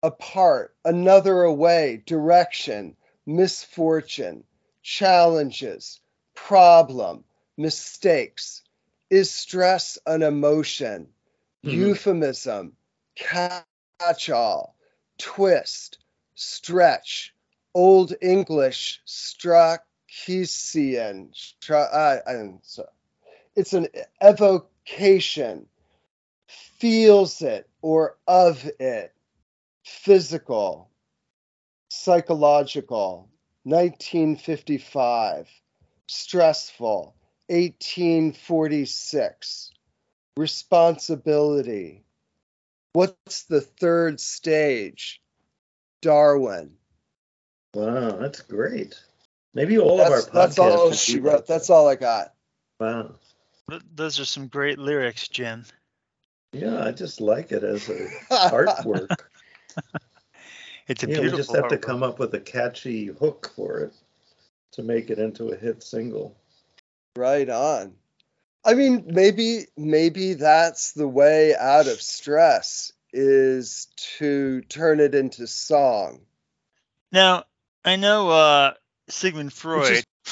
apart, 0.02 0.76
another 0.86 1.44
away, 1.44 2.04
direction, 2.06 2.96
misfortune, 3.26 4.44
challenges, 4.82 6.00
problem, 6.48 7.24
mistakes. 7.58 8.64
Is 9.10 9.30
stress 9.32 9.98
an 10.06 10.22
emotion? 10.24 11.10
Mhm. 11.64 11.72
Euphemism, 11.74 12.76
catch 13.16 14.30
all, 14.30 14.76
twist, 15.18 15.98
stretch, 16.36 17.34
Old 17.76 18.14
English, 18.22 19.02
Strachesian. 19.06 19.90
Stra- 21.36 21.82
uh. 21.82 22.22
It's 23.56 23.74
an 23.74 23.88
evocation, 24.22 25.68
feels 26.48 27.42
it 27.42 27.70
or 27.82 28.18
of 28.28 28.66
it, 28.80 29.14
physical, 29.84 30.90
psychological, 31.90 33.30
1955, 33.64 35.48
stressful, 36.10 37.16
1846, 37.48 39.72
responsibility. 40.36 42.04
What's 42.94 43.44
the 43.44 43.62
third 43.62 44.20
stage? 44.20 45.22
Darwin. 46.02 46.76
Wow, 47.74 48.18
that's 48.18 48.42
great. 48.42 49.00
Maybe 49.54 49.78
all 49.78 50.02
of 50.02 50.12
our 50.12 50.22
That's, 50.22 50.26
podcasts. 50.28 50.34
that's 50.34 50.60
all 50.60 50.92
she 50.94 51.20
wrote. 51.20 51.36
like 51.36 51.46
That's 51.46 51.70
all 51.70 51.88
I 51.88 51.96
got. 51.96 52.34
Wow. 52.80 53.12
Those 53.94 54.20
are 54.20 54.26
some 54.26 54.48
great 54.48 54.80
lyrics, 54.80 55.28
Jim. 55.28 55.66
Yeah, 56.52 56.84
I 56.84 56.92
just 56.92 57.22
like 57.22 57.52
it 57.52 57.64
as 57.64 57.88
a 57.90 58.08
artwork. 58.32 59.16
It's 60.88 61.04
a 61.04 61.08
yeah, 61.08 61.20
we 61.20 61.30
just 61.30 61.56
have 61.56 61.68
to 61.68 61.78
come 61.78 62.02
up 62.02 62.18
with 62.18 62.34
a 62.34 62.40
catchy 62.40 63.06
hook 63.06 63.52
for 63.56 63.82
it 63.82 63.94
to 64.74 64.84
make 64.84 65.10
it 65.10 65.20
into 65.20 65.50
a 65.50 65.56
hit 65.56 65.84
single. 65.84 66.38
Right 67.16 67.50
on. 67.50 67.94
I 68.64 68.74
mean, 68.74 69.06
maybe 69.08 69.66
maybe 69.78 70.34
that's 70.34 70.92
the 70.92 71.08
way 71.08 71.56
out 71.56 71.88
of 71.88 72.02
stress 72.02 72.92
is 73.12 73.88
to 74.18 74.62
turn 74.62 75.00
it 75.00 75.16
into 75.16 75.48
song. 75.48 76.22
Now, 77.12 77.46
I 77.84 77.96
know 77.96 78.30
uh, 78.30 78.74
Sigmund 79.08 79.54
Freud, 79.54 80.04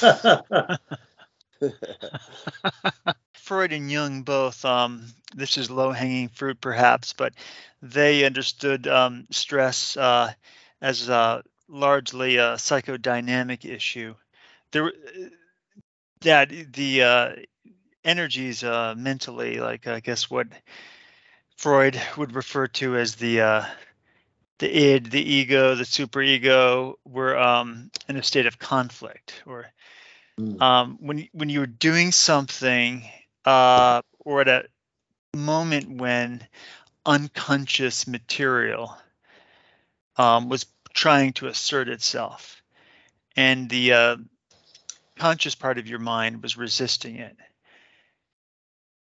Freud 3.34 3.72
and 3.72 3.90
Jung 3.90 4.22
both. 4.22 4.64
Um, 4.64 5.06
this 5.34 5.56
is 5.56 5.70
low-hanging 5.70 6.28
fruit, 6.28 6.60
perhaps, 6.60 7.12
but 7.12 7.34
they 7.82 8.24
understood 8.24 8.86
um, 8.86 9.26
stress 9.30 9.96
uh, 9.96 10.32
as 10.80 11.08
uh, 11.10 11.42
largely 11.68 12.36
a 12.36 12.54
psychodynamic 12.54 13.64
issue. 13.64 14.14
There, 14.72 14.84
were- 14.84 14.94
yeah, 16.22 16.44
the 16.44 17.02
uh, 17.02 17.32
energies 18.04 18.64
uh, 18.64 18.94
mentally, 18.96 19.60
like 19.60 19.86
I 19.86 20.00
guess 20.00 20.30
what 20.30 20.48
Freud 21.56 22.00
would 22.16 22.34
refer 22.34 22.66
to 22.68 22.96
as 22.96 23.14
the 23.16 23.40
uh, 23.40 23.64
the 24.58 24.76
id, 24.76 25.10
the 25.10 25.22
ego, 25.22 25.74
the 25.74 25.84
superego, 25.84 26.94
were 27.04 27.38
um, 27.38 27.90
in 28.08 28.16
a 28.16 28.22
state 28.22 28.46
of 28.46 28.58
conflict, 28.58 29.42
or 29.46 29.66
Hmm. 30.38 30.62
um, 30.62 30.98
when 31.00 31.28
when 31.32 31.48
you 31.48 31.60
were 31.60 31.66
doing 31.66 32.12
something, 32.12 33.04
uh, 33.44 34.02
or 34.20 34.40
at 34.40 34.48
a 34.48 34.64
moment 35.36 35.90
when 36.00 36.46
unconscious 37.06 38.06
material 38.06 38.96
um, 40.16 40.48
was 40.48 40.66
trying 40.92 41.32
to 41.34 41.46
assert 41.46 41.88
itself, 41.88 42.62
and 43.36 43.68
the 43.70 43.92
uh, 43.92 44.16
conscious 45.18 45.54
part 45.54 45.78
of 45.78 45.88
your 45.88 45.98
mind 45.98 46.42
was 46.42 46.56
resisting 46.56 47.16
it. 47.16 47.36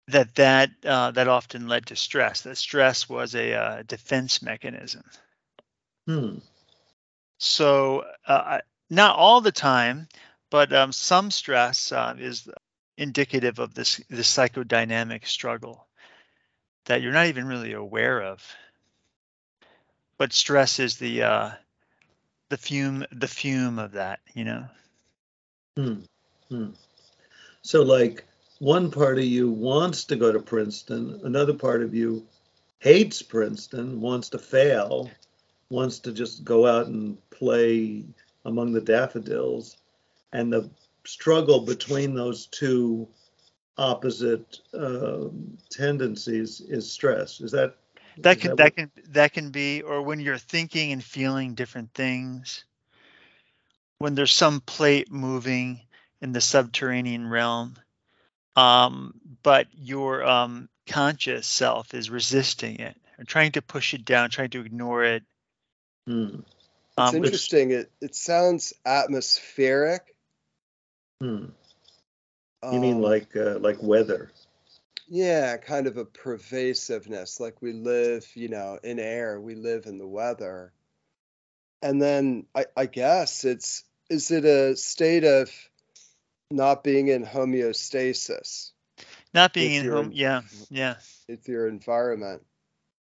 That 0.09 0.35
that 0.37 0.71
uh, 0.85 1.11
that 1.11 1.29
often 1.29 1.69
led 1.69 1.87
to 1.87 1.97
stress. 1.97 2.43
That 2.43 2.57
stress 2.57 3.09
was 3.09 3.35
a 3.35 3.55
uh, 3.55 3.83
defense 3.83 4.41
mechanism. 4.41 5.05
Hmm. 6.07 6.39
So, 7.39 8.05
uh, 8.27 8.61
not 8.91 9.17
all 9.17 9.41
the 9.41 9.53
time, 9.53 10.09
but 10.51 10.73
um, 10.73 10.93
some 10.93 11.31
stress 11.31 11.93
uh, 11.93 12.15
is 12.19 12.49
indicative 12.97 13.59
of 13.59 13.75
this 13.75 14.01
this 14.09 14.35
psychodynamic 14.35 15.27
struggle 15.27 15.87
that 16.87 17.03
you're 17.03 17.13
not 17.13 17.27
even 17.27 17.47
really 17.47 17.73
aware 17.73 18.23
of. 18.23 18.45
But 20.17 20.33
stress 20.33 20.79
is 20.79 20.97
the 20.97 21.23
uh, 21.23 21.51
the 22.49 22.57
fume 22.57 23.07
the 23.13 23.29
fume 23.29 23.79
of 23.79 23.93
that, 23.93 24.21
you 24.35 24.45
know. 24.45 24.67
Hmm. 25.79 26.01
Hmm. 26.49 26.71
So, 27.63 27.83
like, 27.83 28.25
one 28.59 28.91
part 28.91 29.19
of 29.19 29.25
you 29.25 29.49
wants 29.49 30.07
to 30.07 30.17
go 30.17 30.33
to 30.33 30.41
Princeton, 30.41 31.21
another 31.23 31.55
part 31.55 31.85
of 31.85 31.95
you 31.95 32.27
hates 32.81 33.23
Princeton, 33.23 34.01
wants 34.01 34.29
to 34.31 34.41
fail, 34.41 35.09
wants 35.71 36.01
to 36.01 36.13
just 36.13 36.43
go 36.43 36.67
out 36.67 36.89
and 36.89 37.17
play 37.31 38.05
among 38.45 38.73
the 38.73 38.81
daffodils. 38.81 39.77
And 40.33 40.53
the 40.53 40.69
struggle 41.05 41.61
between 41.61 42.13
those 42.13 42.47
two 42.47 43.07
opposite 43.77 44.59
um, 44.75 45.57
tendencies 45.71 46.61
is 46.61 46.91
stress. 46.91 47.41
Is 47.41 47.53
that 47.53 47.77
That 48.19 48.39
is 48.39 48.43
can 48.43 48.51
what- 48.51 48.57
that 48.59 48.75
can 48.77 48.91
that 49.11 49.33
can 49.33 49.51
be, 49.51 49.83
or 49.83 50.03
when 50.03 50.19
you're 50.19 50.39
thinking 50.39 50.91
and 50.91 51.05
feeling 51.05 51.55
different 51.55 51.95
things. 51.95 52.65
When 53.99 54.15
there's 54.15 54.33
some 54.33 54.61
plate 54.61 55.11
moving 55.11 55.81
in 56.21 56.33
the 56.33 56.41
subterranean 56.41 57.27
realm, 57.29 57.77
um, 58.57 59.15
but 59.43 59.67
your 59.77 60.25
um, 60.25 60.69
conscious 60.87 61.47
self 61.47 61.95
is 61.95 62.11
resisting 62.11 62.77
it, 62.77 62.97
or 63.19 63.25
trying 63.25 63.53
to 63.53 63.63
push 63.63 63.95
it 63.95 64.05
down, 64.05 64.31
trying 64.31 64.51
to 64.51 64.61
ignore 64.61 65.05
it. 65.05 65.23
Hmm. 66.07 66.41
It's 66.99 67.15
Um, 67.15 67.17
interesting. 67.17 67.71
It 67.71 67.91
it 68.01 68.15
sounds 68.15 68.73
atmospheric. 68.85 70.15
Hmm. 71.21 71.47
You 72.63 72.81
mean 72.81 72.97
Um, 72.97 73.03
like 73.03 73.37
uh, 73.37 73.59
like 73.61 73.83
weather? 73.83 74.33
yeah, 75.09 75.57
kind 75.57 75.87
of 75.87 75.97
a 75.97 76.05
pervasiveness. 76.05 77.41
Like 77.41 77.63
we 77.63 77.73
live, 77.73 78.27
you 78.35 78.49
know, 78.49 78.79
in 78.83 78.99
air. 78.99 79.41
We 79.41 79.55
live 79.55 79.87
in 79.87 79.99
the 79.99 80.07
weather. 80.07 80.73
And 81.83 82.01
then 82.03 82.47
I, 82.55 82.67
I 82.77 82.87
guess 82.87 83.45
it's 83.45 83.85
is 84.11 84.31
it 84.31 84.45
a 84.45 84.77
state 84.77 85.25
of 85.25 85.51
not 86.51 86.83
being 86.83 87.09
in 87.09 87.25
homeostasis 87.25 88.73
not 89.35 89.53
being 89.53 89.75
in 89.75 89.91
home, 89.91 90.11
yeah, 90.13 90.43
yeah, 90.71 90.97
It's 91.29 91.47
your 91.47 91.69
environment? 91.69 92.43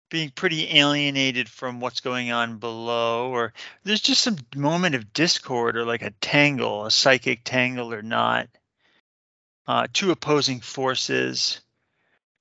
being 0.10 0.30
pretty 0.30 0.78
alienated 0.78 1.50
from 1.50 1.80
what's 1.80 2.00
going 2.00 2.32
on 2.32 2.58
below, 2.58 3.32
or 3.32 3.54
there's 3.84 4.02
just 4.02 4.22
some 4.22 4.38
moment 4.56 4.96
of 4.96 5.14
discord, 5.14 5.76
or 5.76 5.84
like 5.84 6.04
a 6.04 6.12
tangle, 6.22 6.86
a 6.86 6.92
psychic 6.92 7.42
tangle, 7.44 7.92
or 7.92 8.02
not. 8.02 8.48
Uh, 9.68 9.88
two 9.92 10.12
opposing 10.12 10.60
forces. 10.60 11.60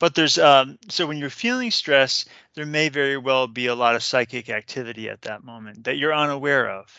But 0.04 0.14
there's 0.14 0.36
um, 0.36 0.78
so 0.90 1.06
when 1.06 1.16
you're 1.16 1.30
feeling 1.30 1.70
stress, 1.70 2.26
there 2.52 2.66
may 2.66 2.90
very 2.90 3.16
well 3.16 3.46
be 3.46 3.68
a 3.68 3.74
lot 3.74 3.94
of 3.94 4.02
psychic 4.02 4.50
activity 4.50 5.08
at 5.08 5.22
that 5.22 5.44
moment 5.44 5.84
that 5.84 5.96
you're 5.96 6.12
unaware 6.14 6.68
of, 6.68 6.92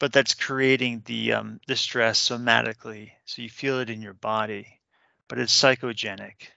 but 0.00 0.12
that's 0.12 0.34
creating 0.34 1.04
the 1.06 1.34
um, 1.34 1.60
the 1.68 1.76
stress 1.76 2.18
somatically, 2.18 3.12
so 3.26 3.42
you 3.42 3.48
feel 3.48 3.78
it 3.78 3.90
in 3.90 4.02
your 4.02 4.12
body, 4.12 4.66
but 5.28 5.38
it's 5.38 5.56
psychogenic. 5.56 6.48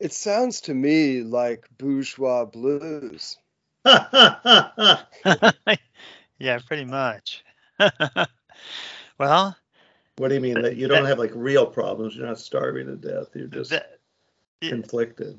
It 0.00 0.12
sounds 0.12 0.62
to 0.62 0.74
me 0.74 1.22
like 1.22 1.68
bourgeois 1.78 2.46
blues. 2.46 3.38
yeah, 3.84 4.98
pretty 6.66 6.84
much. 6.84 7.44
well, 9.20 9.56
What 10.16 10.30
do 10.30 10.34
you 10.34 10.40
mean 10.40 10.62
that 10.62 10.74
you 10.74 10.88
don't 10.88 11.04
have 11.06 11.20
like 11.20 11.30
real 11.36 11.66
problems? 11.66 12.16
You're 12.16 12.26
not 12.26 12.40
starving 12.40 12.88
to 12.88 12.96
death. 12.96 13.28
You're 13.36 13.46
just 13.46 13.70
that, 13.70 13.86
yeah. 13.92 13.99
Conflicted. 14.60 15.38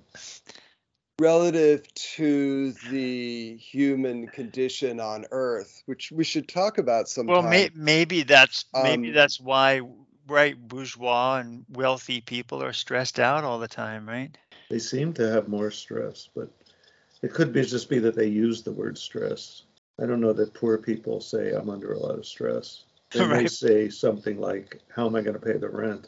relative 1.19 1.93
to 1.93 2.71
the 2.89 3.55
human 3.57 4.27
condition 4.27 4.99
on 4.99 5.25
earth, 5.31 5.83
which 5.85 6.11
we 6.11 6.23
should 6.23 6.47
talk 6.47 6.79
about 6.79 7.07
sometime. 7.07 7.33
well, 7.33 7.43
may, 7.43 7.69
maybe 7.75 8.23
that's 8.23 8.65
maybe 8.73 9.09
Um, 9.09 9.13
that's 9.13 9.39
why 9.39 9.81
right 10.27 10.57
bourgeois 10.57 11.37
and 11.37 11.65
wealthy 11.69 12.21
people 12.21 12.63
are 12.63 12.73
stressed 12.73 13.19
out 13.19 13.43
all 13.43 13.59
the 13.59 13.67
time, 13.67 14.07
right? 14.07 14.35
They 14.69 14.79
seem 14.79 15.13
to 15.13 15.29
have 15.29 15.47
more 15.47 15.69
stress, 15.69 16.29
but 16.35 16.49
it 17.21 17.33
could 17.33 17.53
be 17.53 17.63
just 17.63 17.89
be 17.89 17.99
that 17.99 18.15
they 18.15 18.27
use 18.27 18.63
the 18.63 18.71
word 18.71 18.97
stress. 18.97 19.63
I 20.01 20.05
don't 20.05 20.21
know 20.21 20.33
that 20.33 20.53
poor 20.53 20.77
people 20.77 21.21
say 21.21 21.51
I'm 21.51 21.69
under 21.69 21.93
a 21.93 21.99
lot 21.99 22.17
of 22.17 22.25
stress. 22.25 22.83
They 23.11 23.27
may 23.27 23.47
say 23.47 23.89
something 23.89 24.39
like, 24.39 24.79
"How 24.87 25.05
am 25.05 25.17
I 25.17 25.21
going 25.21 25.37
to 25.37 25.45
pay 25.45 25.57
the 25.57 25.67
rent?" 25.67 26.07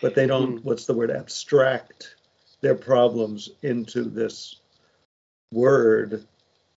But 0.00 0.16
they 0.16 0.26
don't. 0.26 0.58
Hmm. 0.58 0.66
What's 0.66 0.86
the 0.86 0.92
word? 0.92 1.12
Abstract 1.12 2.16
their 2.62 2.74
problems 2.74 3.50
into 3.62 4.04
this 4.04 4.56
word 5.52 6.24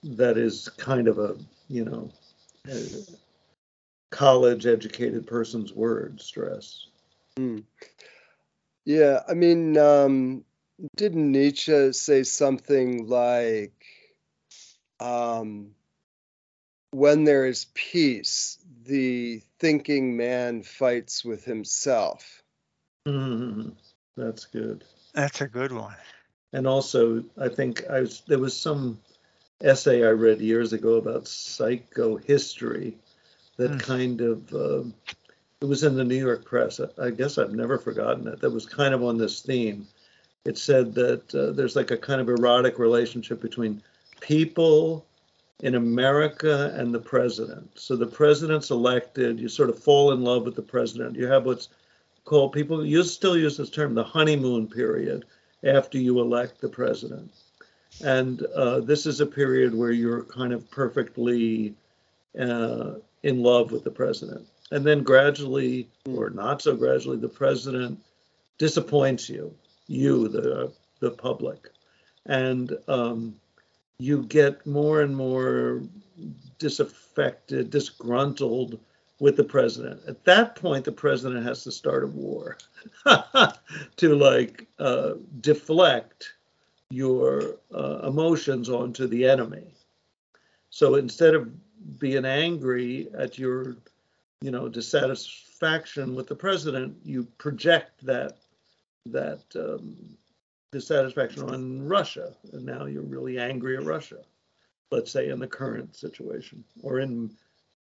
that 0.03 0.37
is 0.37 0.69
kind 0.69 1.07
of 1.07 1.19
a 1.19 1.37
you 1.69 1.85
know 1.85 2.09
college 4.13 4.65
educated 4.65 5.25
person's 5.25 5.73
word, 5.73 6.21
stress. 6.21 6.87
Mm. 7.37 7.63
Yeah, 8.85 9.21
I 9.27 9.33
mean, 9.33 9.77
um, 9.77 10.45
didn't 10.95 11.31
Nietzsche 11.31 11.93
say 11.93 12.23
something 12.23 13.07
like, 13.07 13.73
um, 14.99 15.71
when 16.91 17.23
there 17.23 17.45
is 17.45 17.65
peace, 17.73 18.59
the 18.85 19.41
thinking 19.59 20.15
man 20.15 20.61
fights 20.61 21.25
with 21.25 21.43
himself. 21.43 22.43
Mm-hmm. 23.07 23.69
That's 24.15 24.45
good. 24.45 24.83
That's 25.13 25.41
a 25.41 25.47
good 25.47 25.71
one. 25.71 25.95
And 26.53 26.67
also, 26.67 27.23
I 27.37 27.49
think 27.49 27.89
I 27.89 28.01
was 28.01 28.21
there 28.27 28.39
was 28.39 28.55
some 28.55 28.99
essay 29.61 30.05
I 30.05 30.11
read 30.11 30.41
years 30.41 30.73
ago 30.73 30.95
about 30.95 31.25
psychohistory 31.25 32.93
that 33.57 33.71
mm. 33.71 33.79
kind 33.79 34.21
of 34.21 34.53
uh, 34.53 34.83
it 35.61 35.65
was 35.65 35.83
in 35.83 35.95
the 35.95 36.03
New 36.03 36.17
York 36.17 36.45
Press. 36.45 36.79
I 37.01 37.09
guess 37.11 37.37
I've 37.37 37.53
never 37.53 37.77
forgotten 37.77 38.27
it. 38.27 38.41
That 38.41 38.51
was 38.51 38.65
kind 38.65 38.93
of 38.93 39.03
on 39.03 39.17
this 39.17 39.41
theme. 39.41 39.87
It 40.45 40.57
said 40.57 40.93
that 40.95 41.33
uh, 41.33 41.51
there's 41.51 41.75
like 41.75 41.91
a 41.91 41.97
kind 41.97 42.19
of 42.19 42.27
erotic 42.27 42.77
relationship 42.77 43.41
between 43.41 43.81
people 44.19 45.05
in 45.61 45.75
America 45.75 46.73
and 46.75 46.93
the 46.93 46.99
president. 46.99 47.79
So 47.79 47.95
the 47.95 48.05
president's 48.05 48.69
elected, 48.69 49.39
you 49.39 49.47
sort 49.47 49.69
of 49.69 49.79
fall 49.79 50.11
in 50.11 50.21
love 50.21 50.43
with 50.43 50.55
the 50.55 50.61
president. 50.61 51.15
You 51.15 51.27
have 51.27 51.45
what's 51.45 51.69
called 52.25 52.53
people 52.53 52.85
you 52.85 53.03
still 53.03 53.37
use 53.37 53.57
this 53.57 53.69
term, 53.69 53.93
the 53.93 54.03
honeymoon 54.03 54.67
period 54.67 55.25
after 55.63 55.97
you 55.97 56.19
elect 56.19 56.61
the 56.61 56.69
president. 56.69 57.31
And 58.03 58.41
uh, 58.55 58.79
this 58.79 59.05
is 59.05 59.19
a 59.19 59.25
period 59.25 59.75
where 59.75 59.91
you're 59.91 60.23
kind 60.23 60.51
of 60.51 60.69
perfectly 60.71 61.75
uh, 62.39 62.93
in 63.21 63.43
love 63.43 63.71
with 63.71 63.83
the 63.83 63.91
president. 63.91 64.47
And 64.71 64.83
then 64.85 65.03
gradually, 65.03 65.87
or 66.09 66.29
not 66.29 66.61
so 66.61 66.75
gradually, 66.75 67.17
the 67.17 67.29
president 67.29 67.99
disappoints 68.57 69.29
you, 69.29 69.53
you, 69.87 70.27
the, 70.27 70.71
the 70.99 71.11
public. 71.11 71.69
And 72.25 72.75
um, 72.87 73.35
you 73.99 74.23
get 74.23 74.65
more 74.65 75.01
and 75.01 75.15
more 75.15 75.83
disaffected, 76.57 77.69
disgruntled 77.69 78.79
with 79.23 79.37
the 79.37 79.43
president. 79.43 80.01
At 80.05 80.25
that 80.25 80.57
point, 80.57 80.83
the 80.83 80.91
president 80.91 81.45
has 81.45 81.63
to 81.63 81.71
start 81.71 82.03
a 82.03 82.07
war 82.07 82.57
to 83.95 84.15
like 84.15 84.67
uh, 84.79 85.13
deflect 85.39 86.33
your 86.89 87.55
uh, 87.73 87.99
emotions 88.05 88.67
onto 88.67 89.07
the 89.07 89.25
enemy. 89.25 89.63
So 90.71 90.95
instead 90.95 91.35
of 91.35 91.49
being 91.99 92.25
angry 92.25 93.07
at 93.17 93.39
your, 93.39 93.77
you 94.41 94.51
know, 94.51 94.67
dissatisfaction 94.67 96.15
with 96.15 96.27
the 96.27 96.35
president, 96.35 96.97
you 97.05 97.23
project 97.37 98.05
that 98.05 98.39
that 99.05 99.43
um, 99.55 100.17
dissatisfaction 100.73 101.43
on 101.43 101.87
Russia, 101.87 102.35
and 102.51 102.65
now 102.65 102.87
you're 102.87 103.03
really 103.03 103.39
angry 103.39 103.77
at 103.77 103.85
Russia. 103.85 104.19
Let's 104.91 105.13
say 105.13 105.29
in 105.29 105.39
the 105.39 105.47
current 105.47 105.95
situation, 105.95 106.65
or 106.81 106.99
in, 106.99 107.31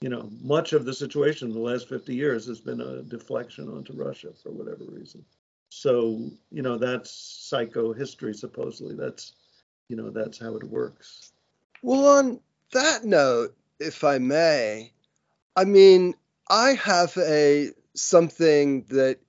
you 0.01 0.09
know, 0.09 0.29
much 0.41 0.73
of 0.73 0.85
the 0.85 0.93
situation 0.93 1.49
in 1.49 1.53
the 1.53 1.59
last 1.59 1.89
50 1.89 2.15
years 2.15 2.45
has 2.47 2.61
been 2.61 2.81
a 2.81 3.01
deflection 3.03 3.69
onto 3.69 3.93
Russia 3.93 4.29
for 4.41 4.51
whatever 4.51 4.85
reason. 4.87 5.25
So, 5.69 6.29
you 6.51 6.61
know, 6.61 6.77
that's 6.77 7.49
psychohistory 7.51 8.35
supposedly. 8.35 8.95
That's, 8.95 9.33
you 9.89 9.97
know, 9.97 10.09
that's 10.09 10.39
how 10.39 10.55
it 10.55 10.63
works. 10.63 11.31
Well, 11.83 12.05
on 12.05 12.39
that 12.71 13.03
note, 13.03 13.55
if 13.79 14.03
I 14.03 14.17
may, 14.19 14.93
I 15.55 15.65
mean, 15.65 16.15
I 16.49 16.73
have 16.73 17.15
a 17.17 17.71
something 17.93 18.83
that 18.89 19.19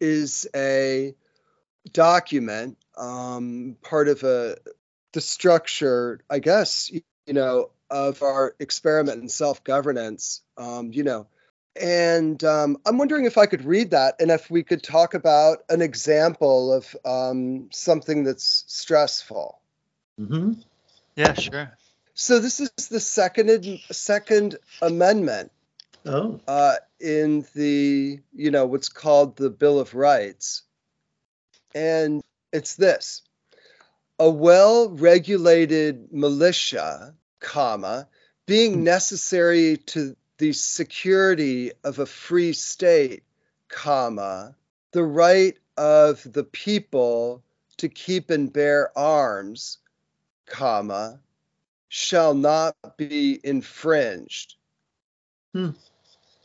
is 0.00 0.48
a 0.54 1.14
document, 1.92 2.78
um, 2.96 3.76
part 3.82 4.08
of 4.08 4.22
a 4.24 4.56
the 5.12 5.20
structure, 5.20 6.20
I 6.28 6.40
guess, 6.40 6.90
you 6.90 7.32
know, 7.32 7.70
of 7.94 8.22
our 8.22 8.56
experiment 8.58 9.22
in 9.22 9.28
self-governance, 9.28 10.42
um, 10.58 10.92
you 10.92 11.04
know, 11.04 11.28
and 11.80 12.42
um, 12.42 12.76
I'm 12.84 12.98
wondering 12.98 13.24
if 13.24 13.38
I 13.38 13.46
could 13.46 13.64
read 13.64 13.92
that 13.92 14.16
and 14.18 14.32
if 14.32 14.50
we 14.50 14.64
could 14.64 14.82
talk 14.82 15.14
about 15.14 15.58
an 15.68 15.80
example 15.80 16.72
of 16.72 16.96
um, 17.04 17.68
something 17.70 18.24
that's 18.24 18.64
stressful. 18.66 19.60
Mm-hmm. 20.20 20.54
Yeah, 21.14 21.34
sure. 21.34 21.78
So 22.14 22.40
this 22.40 22.58
is 22.58 22.70
the 22.88 22.98
second 22.98 23.80
second 23.92 24.56
amendment. 24.82 25.52
Oh. 26.04 26.40
Uh, 26.46 26.74
in 27.00 27.46
the 27.54 28.18
you 28.34 28.50
know 28.50 28.66
what's 28.66 28.88
called 28.88 29.36
the 29.36 29.50
Bill 29.50 29.78
of 29.78 29.94
Rights, 29.94 30.62
and 31.74 32.22
it's 32.52 32.74
this: 32.74 33.22
a 34.18 34.28
well-regulated 34.28 36.12
militia, 36.12 37.14
comma, 37.44 38.08
being 38.46 38.82
necessary 38.82 39.76
to 39.76 40.16
the 40.38 40.52
security 40.52 41.70
of 41.84 41.98
a 41.98 42.06
free 42.06 42.52
state, 42.52 43.22
comma, 43.68 44.56
the 44.92 45.04
right 45.04 45.56
of 45.76 46.26
the 46.32 46.42
people 46.44 47.42
to 47.76 47.88
keep 47.88 48.30
and 48.30 48.52
bear 48.52 48.96
arms, 48.98 49.78
comma, 50.46 51.20
shall 51.88 52.34
not 52.34 52.74
be 52.96 53.38
infringed. 53.44 54.56
Hmm. 55.52 55.70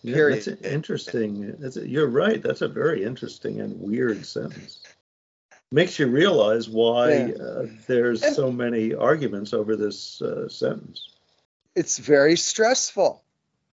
Yeah, 0.01 0.29
that's 0.29 0.47
interesting. 0.47 1.55
That's 1.59 1.77
a, 1.77 1.88
you're 1.88 2.07
right. 2.07 2.41
That's 2.41 2.62
a 2.62 2.67
very 2.67 3.03
interesting 3.03 3.59
and 3.59 3.79
weird 3.81 4.25
sentence. 4.25 4.78
Makes 5.71 5.99
you 5.99 6.08
realize 6.08 6.67
why 6.67 7.25
yeah. 7.27 7.36
uh, 7.36 7.65
there's 7.88 8.23
and 8.23 8.36
so 8.36 8.51
many 8.51 8.95
arguments 8.95 9.53
over 9.53 9.75
this 9.75 10.21
uh, 10.21 10.49
sentence. 10.49 11.10
It's 11.75 11.99
very 11.99 12.36
stressful. 12.36 13.23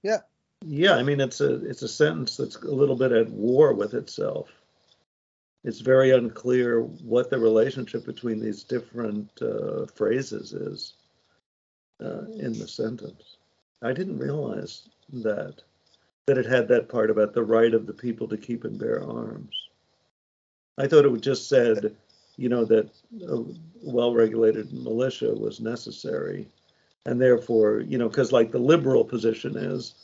Yeah. 0.02 0.18
Yeah, 0.66 0.94
I 0.94 1.02
mean 1.02 1.20
it's 1.20 1.40
a 1.40 1.64
it's 1.66 1.82
a 1.82 1.88
sentence 1.88 2.36
that's 2.36 2.56
a 2.56 2.70
little 2.70 2.96
bit 2.96 3.12
at 3.12 3.30
war 3.30 3.74
with 3.74 3.94
itself. 3.94 4.48
It's 5.62 5.80
very 5.80 6.10
unclear 6.10 6.80
what 6.80 7.30
the 7.30 7.38
relationship 7.38 8.04
between 8.04 8.40
these 8.40 8.64
different 8.64 9.30
uh, 9.40 9.86
phrases 9.86 10.52
is 10.52 10.94
uh, 12.02 12.24
in 12.38 12.58
the 12.58 12.68
sentence. 12.68 13.36
I 13.82 13.92
didn't 13.92 14.18
realize 14.18 14.88
that 15.12 15.62
that 16.26 16.38
it 16.38 16.46
had 16.46 16.68
that 16.68 16.88
part 16.88 17.10
about 17.10 17.34
the 17.34 17.42
right 17.42 17.74
of 17.74 17.86
the 17.86 17.92
people 17.92 18.28
to 18.28 18.36
keep 18.36 18.64
and 18.64 18.78
bear 18.78 19.02
arms. 19.02 19.63
I 20.78 20.86
thought 20.86 21.04
it 21.04 21.20
just 21.20 21.48
said, 21.48 21.94
you 22.36 22.48
know, 22.48 22.64
that 22.64 22.90
a 23.28 23.44
well-regulated 23.82 24.72
militia 24.72 25.32
was 25.32 25.60
necessary, 25.60 26.48
and 27.06 27.20
therefore, 27.20 27.80
you 27.80 27.98
know, 27.98 28.08
because 28.08 28.32
like 28.32 28.50
the 28.50 28.58
liberal 28.58 29.04
position 29.04 29.56
is, 29.56 29.94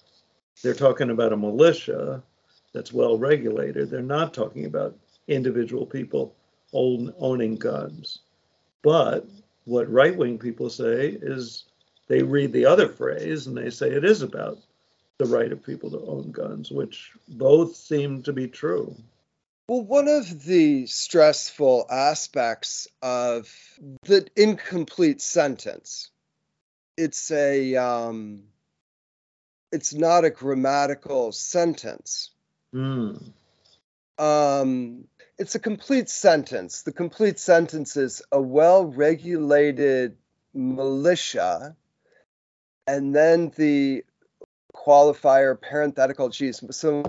they're 0.63 0.75
talking 0.75 1.11
about 1.11 1.33
a 1.33 1.37
militia 1.37 2.23
that's 2.73 2.93
well 2.93 3.19
regulated. 3.19 3.91
They're 3.91 4.03
not 4.03 4.35
talking 4.35 4.67
about 4.67 4.97
individual 5.27 5.87
people 5.87 6.35
own, 6.73 7.13
owning 7.19 7.57
guns. 7.57 8.21
But 8.83 9.27
what 9.65 9.91
right 9.91 10.17
wing 10.17 10.39
people 10.39 10.71
say 10.71 11.19
is 11.21 11.65
they 12.09 12.23
read 12.23 12.53
the 12.53 12.67
other 12.67 12.89
phrase 12.89 13.47
and 13.47 13.57
they 13.57 13.71
say 13.71 13.91
it 13.91 14.05
is 14.05 14.23
about 14.23 14.59
the 15.19 15.27
right 15.27 15.53
of 15.53 15.65
people 15.65 15.91
to 15.91 16.01
own 16.07 16.31
guns, 16.31 16.71
which 16.71 17.13
both 17.29 17.77
seem 17.77 18.23
to 18.23 18.33
be 18.33 18.49
true. 18.49 18.95
Well, 19.71 19.83
one 19.83 20.09
of 20.09 20.43
the 20.43 20.87
stressful 20.87 21.87
aspects 21.89 22.89
of 23.01 23.49
the 24.03 24.27
incomplete 24.35 25.21
sentence, 25.21 26.11
it's 26.97 27.31
a 27.31 27.77
um, 27.77 28.43
it's 29.71 29.95
not 29.95 30.25
a 30.25 30.31
grammatical 30.31 31.31
sentence. 31.31 32.33
Mm. 32.75 33.33
Um, 34.19 35.05
it's 35.39 35.55
a 35.55 35.61
complete 35.61 36.09
sentence. 36.09 36.83
The 36.83 36.91
complete 36.91 37.39
sentence 37.39 37.97
is 37.97 38.23
a 38.33 38.41
well-regulated 38.41 40.17
militia 40.53 41.77
and 42.89 43.15
then 43.15 43.53
the 43.55 44.05
qualifier 44.75 45.61
parenthetical 45.61 46.29
geez 46.29 46.61
some 46.75 47.05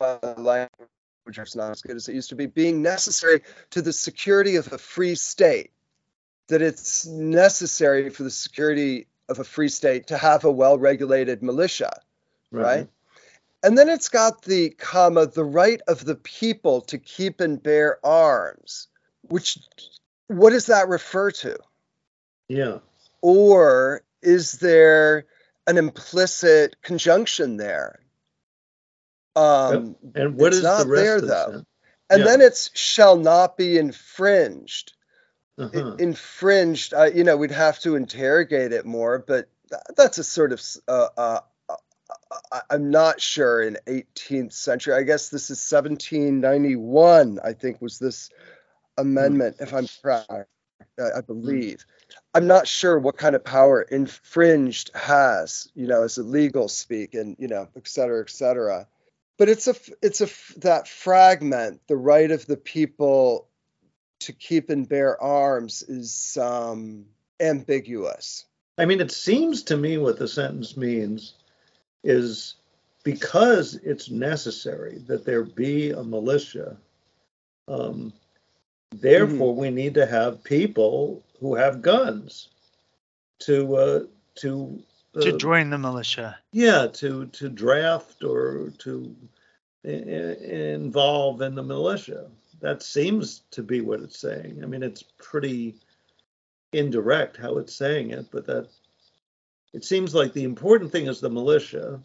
of 0.00 0.91
language 1.26 1.48
is 1.48 1.56
not 1.56 1.70
as 1.70 1.82
good 1.82 1.96
as 1.96 2.08
it 2.08 2.14
used 2.14 2.30
to 2.30 2.34
be 2.34 2.46
being 2.46 2.82
necessary 2.82 3.42
to 3.70 3.82
the 3.82 3.92
security 3.92 4.56
of 4.56 4.72
a 4.72 4.78
free 4.78 5.14
state 5.14 5.70
that 6.48 6.62
it's 6.62 7.06
necessary 7.06 8.10
for 8.10 8.24
the 8.24 8.30
security 8.30 9.06
of 9.28 9.38
a 9.38 9.44
free 9.44 9.68
state 9.68 10.08
to 10.08 10.18
have 10.18 10.44
a 10.44 10.50
well-regulated 10.50 11.42
militia 11.42 11.92
right. 12.50 12.62
right 12.62 12.88
and 13.64 13.78
then 13.78 13.88
it's 13.88 14.08
got 14.08 14.42
the 14.42 14.70
comma 14.70 15.26
the 15.26 15.44
right 15.44 15.80
of 15.86 16.04
the 16.04 16.16
people 16.16 16.80
to 16.80 16.98
keep 16.98 17.40
and 17.40 17.62
bear 17.62 18.04
arms 18.04 18.88
which 19.28 19.58
what 20.26 20.50
does 20.50 20.66
that 20.66 20.88
refer 20.88 21.30
to 21.30 21.56
yeah 22.48 22.78
or 23.22 24.02
is 24.22 24.58
there 24.58 25.26
an 25.66 25.78
implicit 25.78 26.76
conjunction 26.82 27.56
there? 27.56 28.00
Um, 29.36 29.96
And 30.14 30.36
what 30.36 30.48
It's 30.48 30.58
is 30.58 30.62
not 30.62 30.84
the 30.84 30.88
rest 30.90 31.02
there, 31.04 31.20
though. 31.20 31.44
sentence? 31.46 31.66
and 32.10 32.18
Yeah. 32.20 32.24
then 32.26 32.40
it's 32.42 32.70
shall 32.74 33.16
not 33.16 33.56
be 33.56 33.78
infringed. 33.78 34.92
Uh-huh. 35.58 35.96
infringed, 35.98 36.94
uh, 36.94 37.04
you 37.14 37.24
know, 37.24 37.36
we'd 37.36 37.50
have 37.50 37.78
to 37.80 37.94
interrogate 37.94 38.72
it 38.72 38.86
more, 38.86 39.18
but 39.18 39.48
tha- 39.68 39.82
that's 39.96 40.16
a 40.16 40.24
sort 40.24 40.50
of, 40.50 40.62
uh, 40.88 41.08
uh, 41.16 41.40
uh, 41.68 41.76
I- 42.50 42.62
I'm 42.70 42.90
not 42.90 43.20
sure 43.20 43.60
in 43.62 43.76
18th 43.86 44.54
century. 44.54 44.94
I 44.94 45.02
guess 45.02 45.28
this 45.28 45.50
is 45.50 45.60
1791, 45.60 47.38
I 47.44 47.52
think, 47.52 47.82
was 47.82 47.98
this 47.98 48.30
amendment, 48.96 49.56
if 49.60 49.72
I'm 49.74 49.86
correct, 50.02 50.30
I, 50.98 51.18
I 51.18 51.20
believe. 51.20 51.84
I'm 52.34 52.46
not 52.46 52.66
sure 52.66 52.98
what 52.98 53.18
kind 53.18 53.36
of 53.36 53.44
power 53.44 53.82
infringed 53.82 54.90
has, 54.94 55.68
you 55.74 55.86
know, 55.86 56.02
as 56.02 56.16
a 56.18 56.22
legal 56.22 56.68
speak 56.68 57.14
and, 57.14 57.36
you 57.38 57.48
know, 57.48 57.68
et 57.76 57.86
cetera, 57.86 58.22
et 58.22 58.30
cetera. 58.30 58.88
But 59.42 59.48
it's 59.48 59.66
a 59.66 59.74
it's 60.00 60.20
a 60.20 60.28
that 60.60 60.86
fragment, 60.86 61.80
the 61.88 61.96
right 61.96 62.30
of 62.30 62.46
the 62.46 62.56
people 62.56 63.48
to 64.20 64.32
keep 64.32 64.70
and 64.70 64.88
bear 64.88 65.20
arms 65.20 65.82
is 65.82 66.38
um, 66.40 67.06
ambiguous. 67.40 68.46
I 68.78 68.84
mean, 68.84 69.00
it 69.00 69.10
seems 69.10 69.64
to 69.64 69.76
me 69.76 69.98
what 69.98 70.16
the 70.16 70.28
sentence 70.28 70.76
means 70.76 71.34
is 72.04 72.54
because 73.02 73.74
it's 73.82 74.10
necessary 74.10 75.02
that 75.08 75.24
there 75.24 75.42
be 75.42 75.90
a 75.90 76.04
militia, 76.04 76.76
um, 77.66 78.12
therefore 78.94 79.56
we 79.56 79.70
need 79.70 79.94
to 79.94 80.06
have 80.06 80.44
people 80.44 81.20
who 81.40 81.56
have 81.56 81.82
guns 81.82 82.46
to 83.40 83.74
uh, 83.74 84.00
to 84.36 84.80
to 85.20 85.32
uh, 85.34 85.38
join 85.38 85.70
the 85.70 85.78
militia. 85.78 86.38
yeah 86.52 86.86
to 86.86 87.26
to 87.26 87.48
draft 87.48 88.24
or 88.24 88.70
to 88.78 89.14
i- 89.84 89.88
involve 89.88 91.42
in 91.42 91.54
the 91.54 91.62
militia. 91.62 92.30
That 92.60 92.82
seems 92.82 93.42
to 93.50 93.62
be 93.62 93.80
what 93.80 94.00
it's 94.00 94.18
saying. 94.20 94.60
I 94.62 94.66
mean, 94.66 94.82
it's 94.84 95.02
pretty 95.18 95.74
indirect 96.72 97.36
how 97.36 97.58
it's 97.58 97.74
saying 97.74 98.10
it, 98.10 98.26
but 98.30 98.46
that 98.46 98.68
it 99.72 99.84
seems 99.84 100.14
like 100.14 100.32
the 100.32 100.44
important 100.44 100.92
thing 100.92 101.06
is 101.08 101.20
the 101.20 101.30
militia. 101.30 102.00